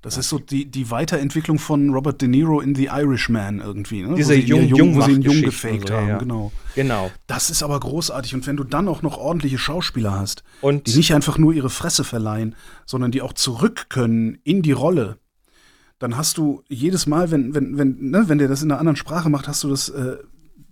Das 0.00 0.16
ist 0.16 0.28
so 0.28 0.38
die, 0.38 0.70
die 0.70 0.90
Weiterentwicklung 0.92 1.58
von 1.58 1.90
Robert 1.90 2.22
De 2.22 2.28
Niro 2.28 2.60
in 2.60 2.74
The 2.76 2.86
Irishman 2.86 3.60
irgendwie. 3.60 4.02
Ne? 4.02 4.14
Diese 4.14 4.34
wo 4.34 4.38
jung, 4.38 4.68
jung, 4.68 4.96
wo 4.96 5.02
sie 5.02 5.12
ihn 5.12 5.22
jung 5.22 5.42
gefaked 5.42 5.88
so, 5.88 5.94
haben, 5.94 6.08
ja. 6.08 6.18
genau. 6.18 6.52
Genau. 6.76 7.10
Das 7.26 7.50
ist 7.50 7.64
aber 7.64 7.80
großartig. 7.80 8.34
Und 8.34 8.46
wenn 8.46 8.56
du 8.56 8.62
dann 8.62 8.86
auch 8.86 9.02
noch 9.02 9.18
ordentliche 9.18 9.58
Schauspieler 9.58 10.12
hast, 10.12 10.44
und 10.60 10.86
die 10.86 10.96
nicht 10.96 11.14
einfach 11.14 11.36
nur 11.36 11.52
ihre 11.52 11.70
Fresse 11.70 12.04
verleihen, 12.04 12.54
sondern 12.86 13.10
die 13.10 13.22
auch 13.22 13.32
zurück 13.32 13.86
können 13.88 14.38
in 14.44 14.62
die 14.62 14.72
Rolle, 14.72 15.18
dann 15.98 16.16
hast 16.16 16.38
du 16.38 16.62
jedes 16.68 17.08
Mal, 17.08 17.32
wenn, 17.32 17.54
wenn, 17.54 17.76
wenn, 17.76 18.10
ne, 18.10 18.28
wenn 18.28 18.38
der 18.38 18.46
das 18.46 18.62
in 18.62 18.70
einer 18.70 18.78
anderen 18.78 18.96
Sprache 18.96 19.30
macht, 19.30 19.48
hast 19.48 19.64
du 19.64 19.68
das 19.68 19.88
äh, 19.88 20.18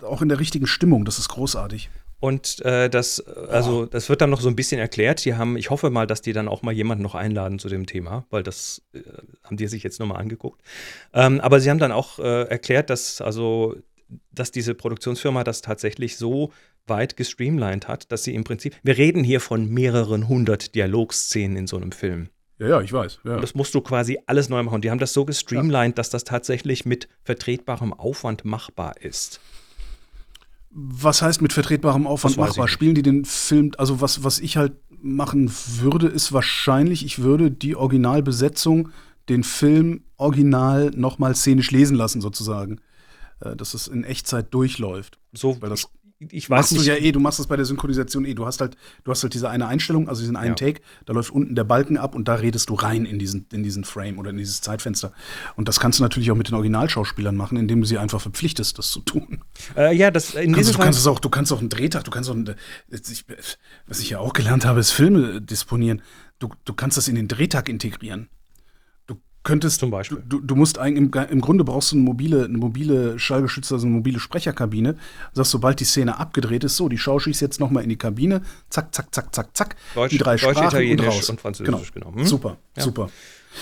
auch 0.02 0.22
in 0.22 0.28
der 0.28 0.38
richtigen 0.38 0.68
Stimmung. 0.68 1.04
Das 1.04 1.18
ist 1.18 1.28
großartig. 1.28 1.90
Und 2.18 2.64
äh, 2.64 2.88
das, 2.88 3.20
also 3.20 3.84
das 3.84 4.08
wird 4.08 4.22
dann 4.22 4.30
noch 4.30 4.40
so 4.40 4.48
ein 4.48 4.56
bisschen 4.56 4.80
erklärt. 4.80 5.24
Die 5.24 5.34
haben, 5.34 5.56
ich 5.56 5.70
hoffe 5.70 5.90
mal, 5.90 6.06
dass 6.06 6.22
die 6.22 6.32
dann 6.32 6.48
auch 6.48 6.62
mal 6.62 6.72
jemanden 6.72 7.02
noch 7.02 7.14
einladen 7.14 7.58
zu 7.58 7.68
dem 7.68 7.86
Thema, 7.86 8.26
weil 8.30 8.42
das 8.42 8.82
äh, 8.94 9.00
haben 9.44 9.56
die 9.56 9.66
sich 9.66 9.82
jetzt 9.82 10.00
nochmal 10.00 10.18
angeguckt. 10.18 10.62
Ähm, 11.12 11.40
aber 11.40 11.60
sie 11.60 11.68
haben 11.70 11.78
dann 11.78 11.92
auch 11.92 12.18
äh, 12.18 12.44
erklärt, 12.44 12.88
dass 12.88 13.20
also, 13.20 13.76
dass 14.32 14.50
diese 14.50 14.74
Produktionsfirma 14.74 15.44
das 15.44 15.60
tatsächlich 15.60 16.16
so 16.16 16.52
weit 16.86 17.16
gestreamlined 17.16 17.88
hat, 17.88 18.10
dass 18.12 18.24
sie 18.24 18.34
im 18.34 18.44
Prinzip, 18.44 18.76
wir 18.82 18.96
reden 18.96 19.22
hier 19.22 19.40
von 19.40 19.68
mehreren 19.68 20.28
hundert 20.28 20.74
Dialogszenen 20.74 21.56
in 21.56 21.66
so 21.66 21.76
einem 21.76 21.92
Film. 21.92 22.28
Ja, 22.58 22.68
ja, 22.68 22.80
ich 22.80 22.92
weiß. 22.92 23.20
Ja. 23.24 23.38
Das 23.38 23.54
musst 23.54 23.74
du 23.74 23.82
quasi 23.82 24.18
alles 24.26 24.48
neu 24.48 24.62
machen. 24.62 24.80
Die 24.80 24.90
haben 24.90 24.98
das 24.98 25.12
so 25.12 25.26
gestreamlined, 25.26 25.92
ja. 25.92 25.96
dass 25.96 26.08
das 26.08 26.24
tatsächlich 26.24 26.86
mit 26.86 27.08
vertretbarem 27.22 27.92
Aufwand 27.92 28.46
machbar 28.46 28.94
ist. 29.02 29.40
Was 30.78 31.22
heißt 31.22 31.40
mit 31.40 31.54
vertretbarem 31.54 32.06
Aufwand 32.06 32.36
machbar? 32.36 32.68
Spielen 32.68 32.94
die 32.94 33.02
den 33.02 33.24
Film, 33.24 33.72
also 33.78 34.02
was, 34.02 34.24
was 34.24 34.38
ich 34.38 34.58
halt 34.58 34.74
machen 34.90 35.50
würde, 35.78 36.06
ist 36.06 36.32
wahrscheinlich, 36.32 37.04
ich 37.04 37.20
würde 37.20 37.50
die 37.50 37.76
Originalbesetzung, 37.76 38.90
den 39.30 39.42
Film 39.42 40.02
original 40.18 40.90
nochmal 40.94 41.34
szenisch 41.34 41.70
lesen 41.70 41.96
lassen, 41.96 42.20
sozusagen. 42.20 42.80
Äh, 43.40 43.56
dass 43.56 43.74
es 43.74 43.86
in 43.86 44.04
Echtzeit 44.04 44.52
durchläuft. 44.54 45.18
So, 45.32 45.60
weil 45.60 45.68
das 45.68 45.88
ich 46.18 46.48
weiß 46.48 46.58
machst 46.58 46.72
nicht. 46.72 46.86
du 46.86 46.90
ja 46.90 46.96
eh, 46.96 47.12
du 47.12 47.20
machst 47.20 47.38
das 47.38 47.46
bei 47.46 47.56
der 47.56 47.66
Synchronisation 47.66 48.24
eh. 48.24 48.34
Du 48.34 48.46
hast 48.46 48.60
halt, 48.60 48.76
du 49.04 49.10
hast 49.10 49.22
halt 49.22 49.34
diese 49.34 49.50
eine 49.50 49.68
Einstellung, 49.68 50.08
also 50.08 50.22
diesen 50.22 50.36
einen 50.36 50.50
ja. 50.50 50.54
Take, 50.54 50.80
da 51.04 51.12
läuft 51.12 51.30
unten 51.30 51.54
der 51.54 51.64
Balken 51.64 51.98
ab 51.98 52.14
und 52.14 52.26
da 52.28 52.36
redest 52.36 52.70
du 52.70 52.74
rein 52.74 53.04
in 53.04 53.18
diesen, 53.18 53.46
in 53.52 53.62
diesen 53.62 53.84
Frame 53.84 54.18
oder 54.18 54.30
in 54.30 54.38
dieses 54.38 54.62
Zeitfenster. 54.62 55.12
Und 55.56 55.68
das 55.68 55.78
kannst 55.78 55.98
du 55.98 56.02
natürlich 56.02 56.30
auch 56.30 56.36
mit 56.36 56.48
den 56.48 56.54
Originalschauspielern 56.54 57.36
machen, 57.36 57.58
indem 57.58 57.80
du 57.80 57.86
sie 57.86 57.98
einfach 57.98 58.20
verpflichtest, 58.20 58.78
das 58.78 58.90
zu 58.90 59.00
tun. 59.00 59.42
Äh, 59.76 59.94
ja, 59.94 60.10
das 60.10 60.34
in 60.34 60.54
kannst, 60.54 60.74
du, 60.74 60.78
kannst 60.78 60.98
es 60.98 61.06
auch, 61.06 61.18
du 61.18 61.28
kannst 61.28 61.52
auch 61.52 61.60
einen 61.60 61.68
Drehtag, 61.68 62.04
du 62.04 62.10
kannst 62.10 62.30
auch, 62.30 62.34
einen, 62.34 62.54
was 63.86 64.00
ich 64.00 64.10
ja 64.10 64.18
auch 64.18 64.32
gelernt 64.32 64.64
habe, 64.64 64.80
ist 64.80 64.92
Filme 64.92 65.42
disponieren. 65.42 66.02
Du, 66.38 66.50
du 66.64 66.74
kannst 66.74 66.96
das 66.96 67.08
in 67.08 67.14
den 67.14 67.28
Drehtag 67.28 67.68
integrieren 67.68 68.28
könntest 69.46 69.80
zum 69.80 69.90
Beispiel. 69.90 70.22
Du, 70.28 70.40
du 70.40 70.56
musst 70.56 70.78
eigentlich 70.78 71.14
im, 71.14 71.30
im, 71.30 71.40
Grunde 71.40 71.64
brauchst 71.64 71.92
du 71.92 71.96
eine 71.96 72.04
mobile, 72.04 72.44
eine 72.44 72.58
mobile 72.58 73.18
Schallgeschützte, 73.18 73.74
also 73.74 73.86
eine 73.86 73.94
mobile 73.94 74.18
Sprecherkabine. 74.18 74.96
Sagst, 75.32 75.52
sobald 75.52 75.78
die 75.80 75.84
Szene 75.84 76.18
abgedreht 76.18 76.64
ist, 76.64 76.76
so, 76.76 76.88
die 76.88 76.98
schaue 76.98 77.20
ich 77.26 77.40
jetzt 77.40 77.60
nochmal 77.60 77.84
in 77.84 77.88
die 77.88 77.96
Kabine, 77.96 78.42
zack, 78.68 78.92
zack, 78.94 79.14
zack, 79.14 79.34
zack, 79.34 79.56
zack. 79.56 79.76
Deutsch, 79.94 80.10
die 80.10 80.18
drei 80.18 80.32
Deutsch, 80.32 80.42
Sprachen 80.42 80.66
Italienisch 80.66 81.06
und, 81.06 81.12
raus. 81.12 81.30
und 81.30 81.40
Französisch, 81.40 81.92
genau. 81.92 82.10
genau. 82.10 82.20
Hm? 82.20 82.26
Super, 82.26 82.56
ja. 82.76 82.82
super. 82.82 83.08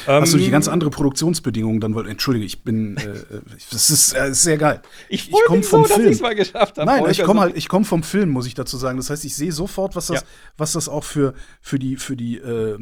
Ähm, 0.06 0.22
Hast 0.22 0.32
du 0.32 0.38
nicht 0.38 0.50
ganz 0.50 0.68
andere 0.68 0.90
Produktionsbedingungen 0.90 1.80
dann 1.80 1.94
wollte? 1.94 2.10
Entschuldige, 2.10 2.44
ich 2.44 2.62
bin, 2.62 2.96
äh, 2.96 3.40
das 3.70 3.90
ist, 3.90 4.14
äh, 4.14 4.34
sehr 4.34 4.58
geil. 4.58 4.82
Ich, 5.08 5.28
ich 5.28 5.36
komme 5.46 5.62
vom 5.62 5.84
so, 5.84 5.94
Film. 5.94 6.08
Dass 6.10 6.20
mal 6.20 6.34
geschafft 6.34 6.78
habe. 6.78 6.86
Nein, 6.86 7.04
ich 7.10 7.22
komme 7.22 7.40
halt, 7.40 7.56
ich 7.56 7.68
komme 7.68 7.84
vom 7.84 8.02
Film, 8.02 8.30
muss 8.30 8.46
ich 8.46 8.54
dazu 8.54 8.76
sagen. 8.76 8.96
Das 8.96 9.10
heißt, 9.10 9.24
ich 9.24 9.34
sehe 9.34 9.52
sofort, 9.52 9.96
was 9.96 10.06
das, 10.06 10.20
ja. 10.20 10.26
was 10.56 10.72
das 10.72 10.88
auch 10.88 11.04
für, 11.04 11.34
für 11.60 11.78
die, 11.78 11.96
für 11.96 12.16
die 12.16 12.38
äh, 12.38 12.76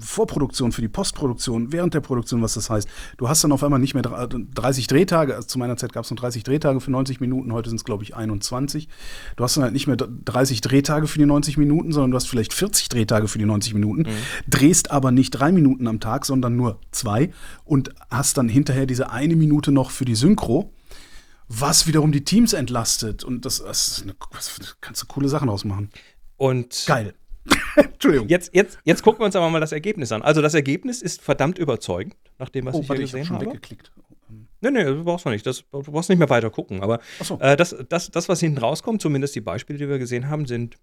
Vorproduktion, 0.00 0.72
für 0.72 0.82
die 0.82 0.88
Postproduktion, 0.88 1.72
während 1.72 1.94
der 1.94 2.00
Produktion, 2.00 2.42
was 2.42 2.54
das 2.54 2.70
heißt. 2.70 2.88
Du 3.16 3.28
hast 3.28 3.42
dann 3.44 3.52
auf 3.52 3.62
einmal 3.64 3.80
nicht 3.80 3.94
mehr 3.94 4.02
30 4.02 4.86
Drehtage. 4.86 5.34
Also 5.34 5.48
zu 5.48 5.58
meiner 5.58 5.76
Zeit 5.76 5.92
gab 5.92 6.04
es 6.04 6.10
noch 6.10 6.18
30 6.18 6.42
Drehtage 6.42 6.80
für 6.80 6.90
90 6.90 7.20
Minuten. 7.20 7.52
Heute 7.52 7.70
sind 7.70 7.78
es 7.78 7.84
glaube 7.84 8.04
ich 8.04 8.14
21. 8.14 8.88
Du 9.36 9.44
hast 9.44 9.56
dann 9.56 9.64
halt 9.64 9.72
nicht 9.72 9.86
mehr 9.86 9.96
30 9.96 10.60
Drehtage 10.60 11.06
für 11.06 11.18
die 11.18 11.26
90 11.26 11.56
Minuten, 11.56 11.92
sondern 11.92 12.10
du 12.10 12.16
hast 12.16 12.28
vielleicht 12.28 12.52
40 12.52 12.88
Drehtage 12.88 13.28
für 13.28 13.38
die 13.38 13.44
90 13.44 13.74
Minuten. 13.74 14.02
Mhm. 14.02 14.50
Drehst 14.50 14.90
aber 14.90 15.10
nicht 15.10 15.30
drei 15.30 15.52
Minuten 15.52 15.86
am 15.86 16.00
Tag, 16.00 16.26
sondern 16.26 16.56
nur 16.58 16.78
zwei 16.90 17.32
und 17.64 17.94
hast 18.10 18.36
dann 18.36 18.48
hinterher 18.48 18.84
diese 18.84 19.10
eine 19.10 19.36
Minute 19.36 19.72
noch 19.72 19.90
für 19.90 20.04
die 20.04 20.14
Synchro, 20.14 20.72
was 21.48 21.86
wiederum 21.86 22.12
die 22.12 22.24
Teams 22.24 22.52
entlastet. 22.52 23.24
Und 23.24 23.46
das, 23.46 23.62
das, 23.62 24.02
eine, 24.02 24.14
das 24.32 24.76
kannst 24.82 25.02
du 25.02 25.06
coole 25.06 25.28
Sachen 25.28 25.48
ausmachen. 25.48 25.88
Und 26.36 26.84
geil. 26.86 27.14
Entschuldigung. 27.76 28.28
Jetzt, 28.28 28.54
jetzt, 28.54 28.78
jetzt 28.84 29.02
gucken 29.02 29.20
wir 29.20 29.26
uns 29.26 29.36
aber 29.36 29.48
mal 29.48 29.60
das 29.60 29.72
Ergebnis 29.72 30.12
an. 30.12 30.20
Also 30.22 30.42
das 30.42 30.52
Ergebnis 30.52 31.00
ist 31.00 31.22
verdammt 31.22 31.58
überzeugend, 31.58 32.16
nach 32.38 32.50
dem, 32.50 32.66
was 32.66 32.74
oh, 32.74 32.80
ich 32.80 32.88
warte, 32.88 33.00
hier 33.00 33.06
gesehen 33.06 33.22
ich 33.22 33.30
hab 33.30 33.36
schon 33.40 33.46
habe. 33.46 33.56
Weggeklickt. 33.56 33.92
Nee, 34.60 34.70
nee, 34.70 34.84
du 34.84 35.04
brauchst 35.04 35.24
noch 35.24 35.32
nicht. 35.32 35.46
Das, 35.46 35.64
du 35.70 35.82
brauchst 35.82 36.08
nicht 36.08 36.18
mehr 36.18 36.28
weiter 36.28 36.50
gucken. 36.50 36.82
Aber 36.82 37.00
so. 37.20 37.38
äh, 37.40 37.56
das, 37.56 37.76
das, 37.88 38.10
das, 38.10 38.28
was 38.28 38.40
hinten 38.40 38.58
rauskommt, 38.58 39.00
zumindest 39.00 39.34
die 39.34 39.40
Beispiele, 39.40 39.78
die 39.78 39.88
wir 39.88 39.98
gesehen 39.98 40.28
haben, 40.28 40.46
sind 40.46 40.76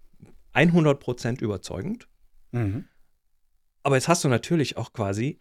100% 0.54 1.40
überzeugend. 1.40 2.08
Mhm. 2.52 2.86
Aber 3.82 3.96
jetzt 3.96 4.08
hast 4.08 4.24
du 4.24 4.28
natürlich 4.28 4.76
auch 4.76 4.92
quasi 4.92 5.40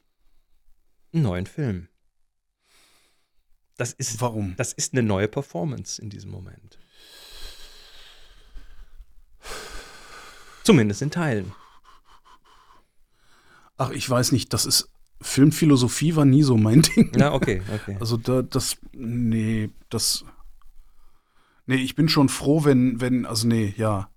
einen 1.16 1.24
neuen 1.24 1.45
Film. 1.47 1.88
Das 3.78 3.91
ist, 3.93 4.22
Warum? 4.22 4.55
das 4.57 4.72
ist 4.74 4.93
eine 4.93 5.03
neue 5.03 5.28
Performance 5.28 6.01
in 6.01 6.09
diesem 6.09 6.32
Moment. 6.32 6.80
Zumindest 10.63 11.01
in 11.01 11.11
Teilen. 11.11 11.53
Ach, 13.78 13.91
ich 13.91 14.09
weiß 14.09 14.32
nicht, 14.32 14.53
das 14.53 14.66
ist. 14.66 14.89
Filmphilosophie 15.22 16.16
war 16.16 16.26
nie 16.26 16.43
so 16.43 16.57
mein 16.57 16.82
Ding. 16.95 17.11
Ja, 17.16 17.34
okay, 17.34 17.61
okay. 17.74 17.97
Also 17.99 18.18
da, 18.18 18.41
das, 18.41 18.78
nee, 18.91 19.70
das, 19.89 20.26
nee, 21.66 21.78
ich 21.78 21.95
bin 21.95 22.09
schon 22.09 22.30
froh, 22.30 22.66
wenn, 22.66 22.99
wenn, 22.99 23.26
also 23.26 23.47
nee, 23.47 23.74
ja. 23.78 24.09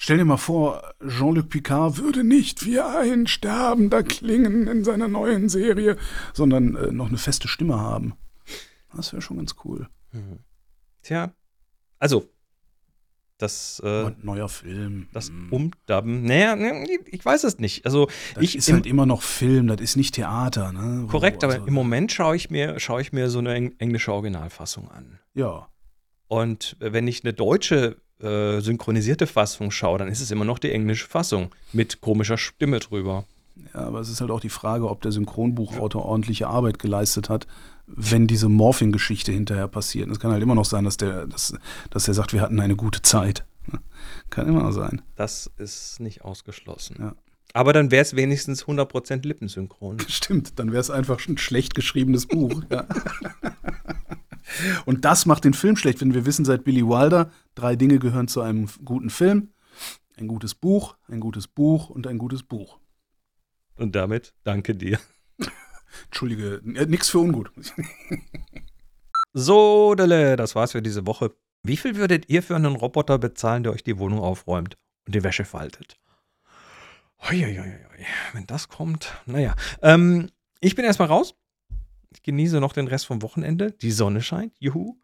Stell 0.00 0.16
dir 0.18 0.24
mal 0.24 0.36
vor, 0.36 0.94
Jean-Luc 1.04 1.48
Picard 1.48 1.98
würde 1.98 2.22
nicht 2.22 2.64
wie 2.64 2.78
ein 2.80 3.26
sterbender 3.26 4.04
klingen 4.04 4.68
in 4.68 4.84
seiner 4.84 5.08
neuen 5.08 5.48
Serie, 5.48 5.96
sondern 6.32 6.76
äh, 6.76 6.92
noch 6.92 7.08
eine 7.08 7.18
feste 7.18 7.48
Stimme 7.48 7.80
haben. 7.80 8.14
Das 8.94 9.12
wäre 9.12 9.20
schon 9.20 9.38
ganz 9.38 9.56
cool. 9.64 9.88
Mhm. 10.12 10.38
Tja, 11.02 11.32
also, 11.98 12.28
das, 13.38 13.82
äh, 13.84 14.04
Und 14.04 14.24
neuer 14.24 14.48
Film. 14.48 15.08
das 15.12 15.28
Hm. 15.30 15.52
Umdubben, 15.52 16.22
naja, 16.24 16.54
nee, 16.54 16.98
ich 17.06 17.24
weiß 17.24 17.42
es 17.42 17.58
nicht. 17.58 17.84
Also, 17.84 18.06
Das 18.34 18.44
ich 18.44 18.54
ist 18.56 18.68
im- 18.68 18.76
halt 18.76 18.86
immer 18.86 19.04
noch 19.04 19.22
Film, 19.22 19.66
das 19.66 19.80
ist 19.80 19.96
nicht 19.96 20.14
Theater, 20.14 20.72
ne? 20.72 21.06
Korrekt, 21.08 21.42
aber 21.42 21.54
also, 21.54 21.66
im 21.66 21.74
Moment 21.74 22.12
schaue 22.12 22.36
ich 22.36 22.50
mir, 22.50 22.78
schaue 22.78 23.00
ich 23.00 23.12
mir 23.12 23.30
so 23.30 23.40
eine 23.40 23.52
eng- 23.54 23.74
englische 23.78 24.12
Originalfassung 24.12 24.88
an. 24.92 25.18
Ja. 25.34 25.68
Und 26.28 26.76
wenn 26.78 27.08
ich 27.08 27.24
eine 27.24 27.32
deutsche 27.32 27.96
äh, 28.20 28.60
synchronisierte 28.60 29.26
Fassung 29.26 29.70
schaue, 29.70 29.98
dann 29.98 30.08
ist 30.08 30.20
es 30.20 30.30
immer 30.30 30.44
noch 30.44 30.58
die 30.58 30.72
englische 30.72 31.06
Fassung 31.06 31.50
mit 31.72 32.00
komischer 32.00 32.38
Stimme 32.38 32.80
drüber. 32.80 33.24
Ja, 33.74 33.80
aber 33.80 34.00
es 34.00 34.08
ist 34.08 34.20
halt 34.20 34.30
auch 34.30 34.40
die 34.40 34.48
Frage, 34.48 34.88
ob 34.88 35.02
der 35.02 35.12
Synchronbuchautor 35.12 36.04
ordentliche 36.04 36.48
Arbeit 36.48 36.78
geleistet 36.78 37.28
hat, 37.28 37.46
wenn 37.86 38.26
diese 38.26 38.48
Morphing-Geschichte 38.48 39.32
hinterher 39.32 39.68
passiert. 39.68 40.10
Es 40.10 40.20
kann 40.20 40.30
halt 40.30 40.42
immer 40.42 40.54
noch 40.54 40.64
sein, 40.64 40.84
dass 40.84 40.96
der, 40.96 41.26
dass, 41.26 41.54
dass 41.90 42.06
er 42.06 42.14
sagt, 42.14 42.32
wir 42.32 42.40
hatten 42.40 42.60
eine 42.60 42.76
gute 42.76 43.02
Zeit. 43.02 43.44
Kann 44.30 44.48
immer 44.48 44.62
noch 44.62 44.72
sein. 44.72 45.02
Das 45.16 45.50
ist 45.56 46.00
nicht 46.00 46.22
ausgeschlossen. 46.24 46.96
Ja. 46.98 47.14
Aber 47.54 47.72
dann 47.72 47.90
wäre 47.90 48.02
es 48.02 48.14
wenigstens 48.14 48.64
100% 48.66 49.26
lippensynchron. 49.26 49.98
Stimmt, 50.08 50.58
dann 50.58 50.70
wäre 50.70 50.80
es 50.80 50.90
einfach 50.90 51.26
ein 51.28 51.38
schlecht 51.38 51.74
geschriebenes 51.74 52.26
Buch. 52.26 52.62
ja. 52.70 52.86
Und 54.86 55.04
das 55.04 55.26
macht 55.26 55.44
den 55.44 55.54
Film 55.54 55.76
schlecht, 55.76 56.00
wenn 56.00 56.14
wir 56.14 56.26
wissen 56.26 56.44
seit 56.44 56.64
Billy 56.64 56.86
Wilder, 56.86 57.30
drei 57.54 57.76
Dinge 57.76 57.98
gehören 57.98 58.28
zu 58.28 58.40
einem 58.40 58.68
guten 58.84 59.10
Film. 59.10 59.52
Ein 60.16 60.28
gutes 60.28 60.54
Buch, 60.54 60.96
ein 61.08 61.20
gutes 61.20 61.46
Buch 61.46 61.90
und 61.90 62.06
ein 62.06 62.18
gutes 62.18 62.42
Buch. 62.42 62.78
Und 63.76 63.94
damit 63.94 64.34
danke 64.42 64.74
dir. 64.74 64.98
Entschuldige, 66.06 66.62
äh, 66.74 66.86
nix 66.86 67.08
für 67.08 67.18
ungut. 67.18 67.52
So, 69.34 69.94
Dele, 69.94 70.36
das 70.36 70.54
war's 70.54 70.72
für 70.72 70.82
diese 70.82 71.06
Woche. 71.06 71.32
Wie 71.62 71.76
viel 71.76 71.96
würdet 71.96 72.28
ihr 72.28 72.42
für 72.42 72.56
einen 72.56 72.74
Roboter 72.74 73.18
bezahlen, 73.18 73.62
der 73.62 73.72
euch 73.72 73.84
die 73.84 73.98
Wohnung 73.98 74.20
aufräumt 74.20 74.76
und 75.06 75.14
die 75.14 75.22
Wäsche 75.22 75.44
faltet? 75.44 75.96
Uiuiui, 77.30 77.78
wenn 78.32 78.46
das 78.46 78.68
kommt, 78.68 79.12
naja. 79.26 79.54
Ähm, 79.82 80.30
ich 80.60 80.74
bin 80.74 80.84
erstmal 80.84 81.08
raus. 81.08 81.34
Ich 82.10 82.22
genieße 82.22 82.60
noch 82.60 82.72
den 82.72 82.88
Rest 82.88 83.06
vom 83.06 83.22
Wochenende. 83.22 83.72
Die 83.72 83.90
Sonne 83.90 84.22
scheint, 84.22 84.54
juhu. 84.58 84.96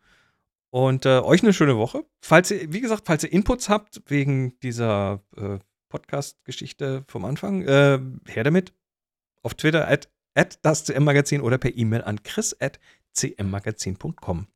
Und 0.71 1.07
äh, 1.07 1.21
euch 1.21 1.43
eine 1.43 1.53
schöne 1.53 1.77
Woche. 1.77 2.05
Falls 2.21 2.51
ihr, 2.51 2.73
wie 2.73 2.81
gesagt, 2.81 3.05
falls 3.07 3.23
ihr 3.23 3.33
Inputs 3.33 3.69
habt 3.69 4.03
wegen 4.07 4.59
dieser 4.61 5.23
äh, 5.37 5.59
Podcast-Geschichte 5.89 7.05
vom 7.07 7.25
Anfang, 7.25 7.63
äh, 7.63 8.01
her 8.27 8.43
damit. 8.43 8.73
Auf 9.43 9.55
Twitter 9.55 9.87
at, 9.87 10.09
at 10.35 10.59
das 10.63 10.85
CM-Magazin 10.85 11.41
oder 11.41 11.59
per 11.59 11.77
E-Mail 11.77 12.03
an 12.03 12.23
chris 12.25 12.57
at 12.61 12.81
cmmagazin.com. 13.15 14.49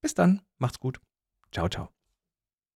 Bis 0.00 0.14
dann, 0.14 0.42
macht's 0.58 0.78
gut. 0.78 1.00
Ciao, 1.50 1.68
ciao. 1.68 1.97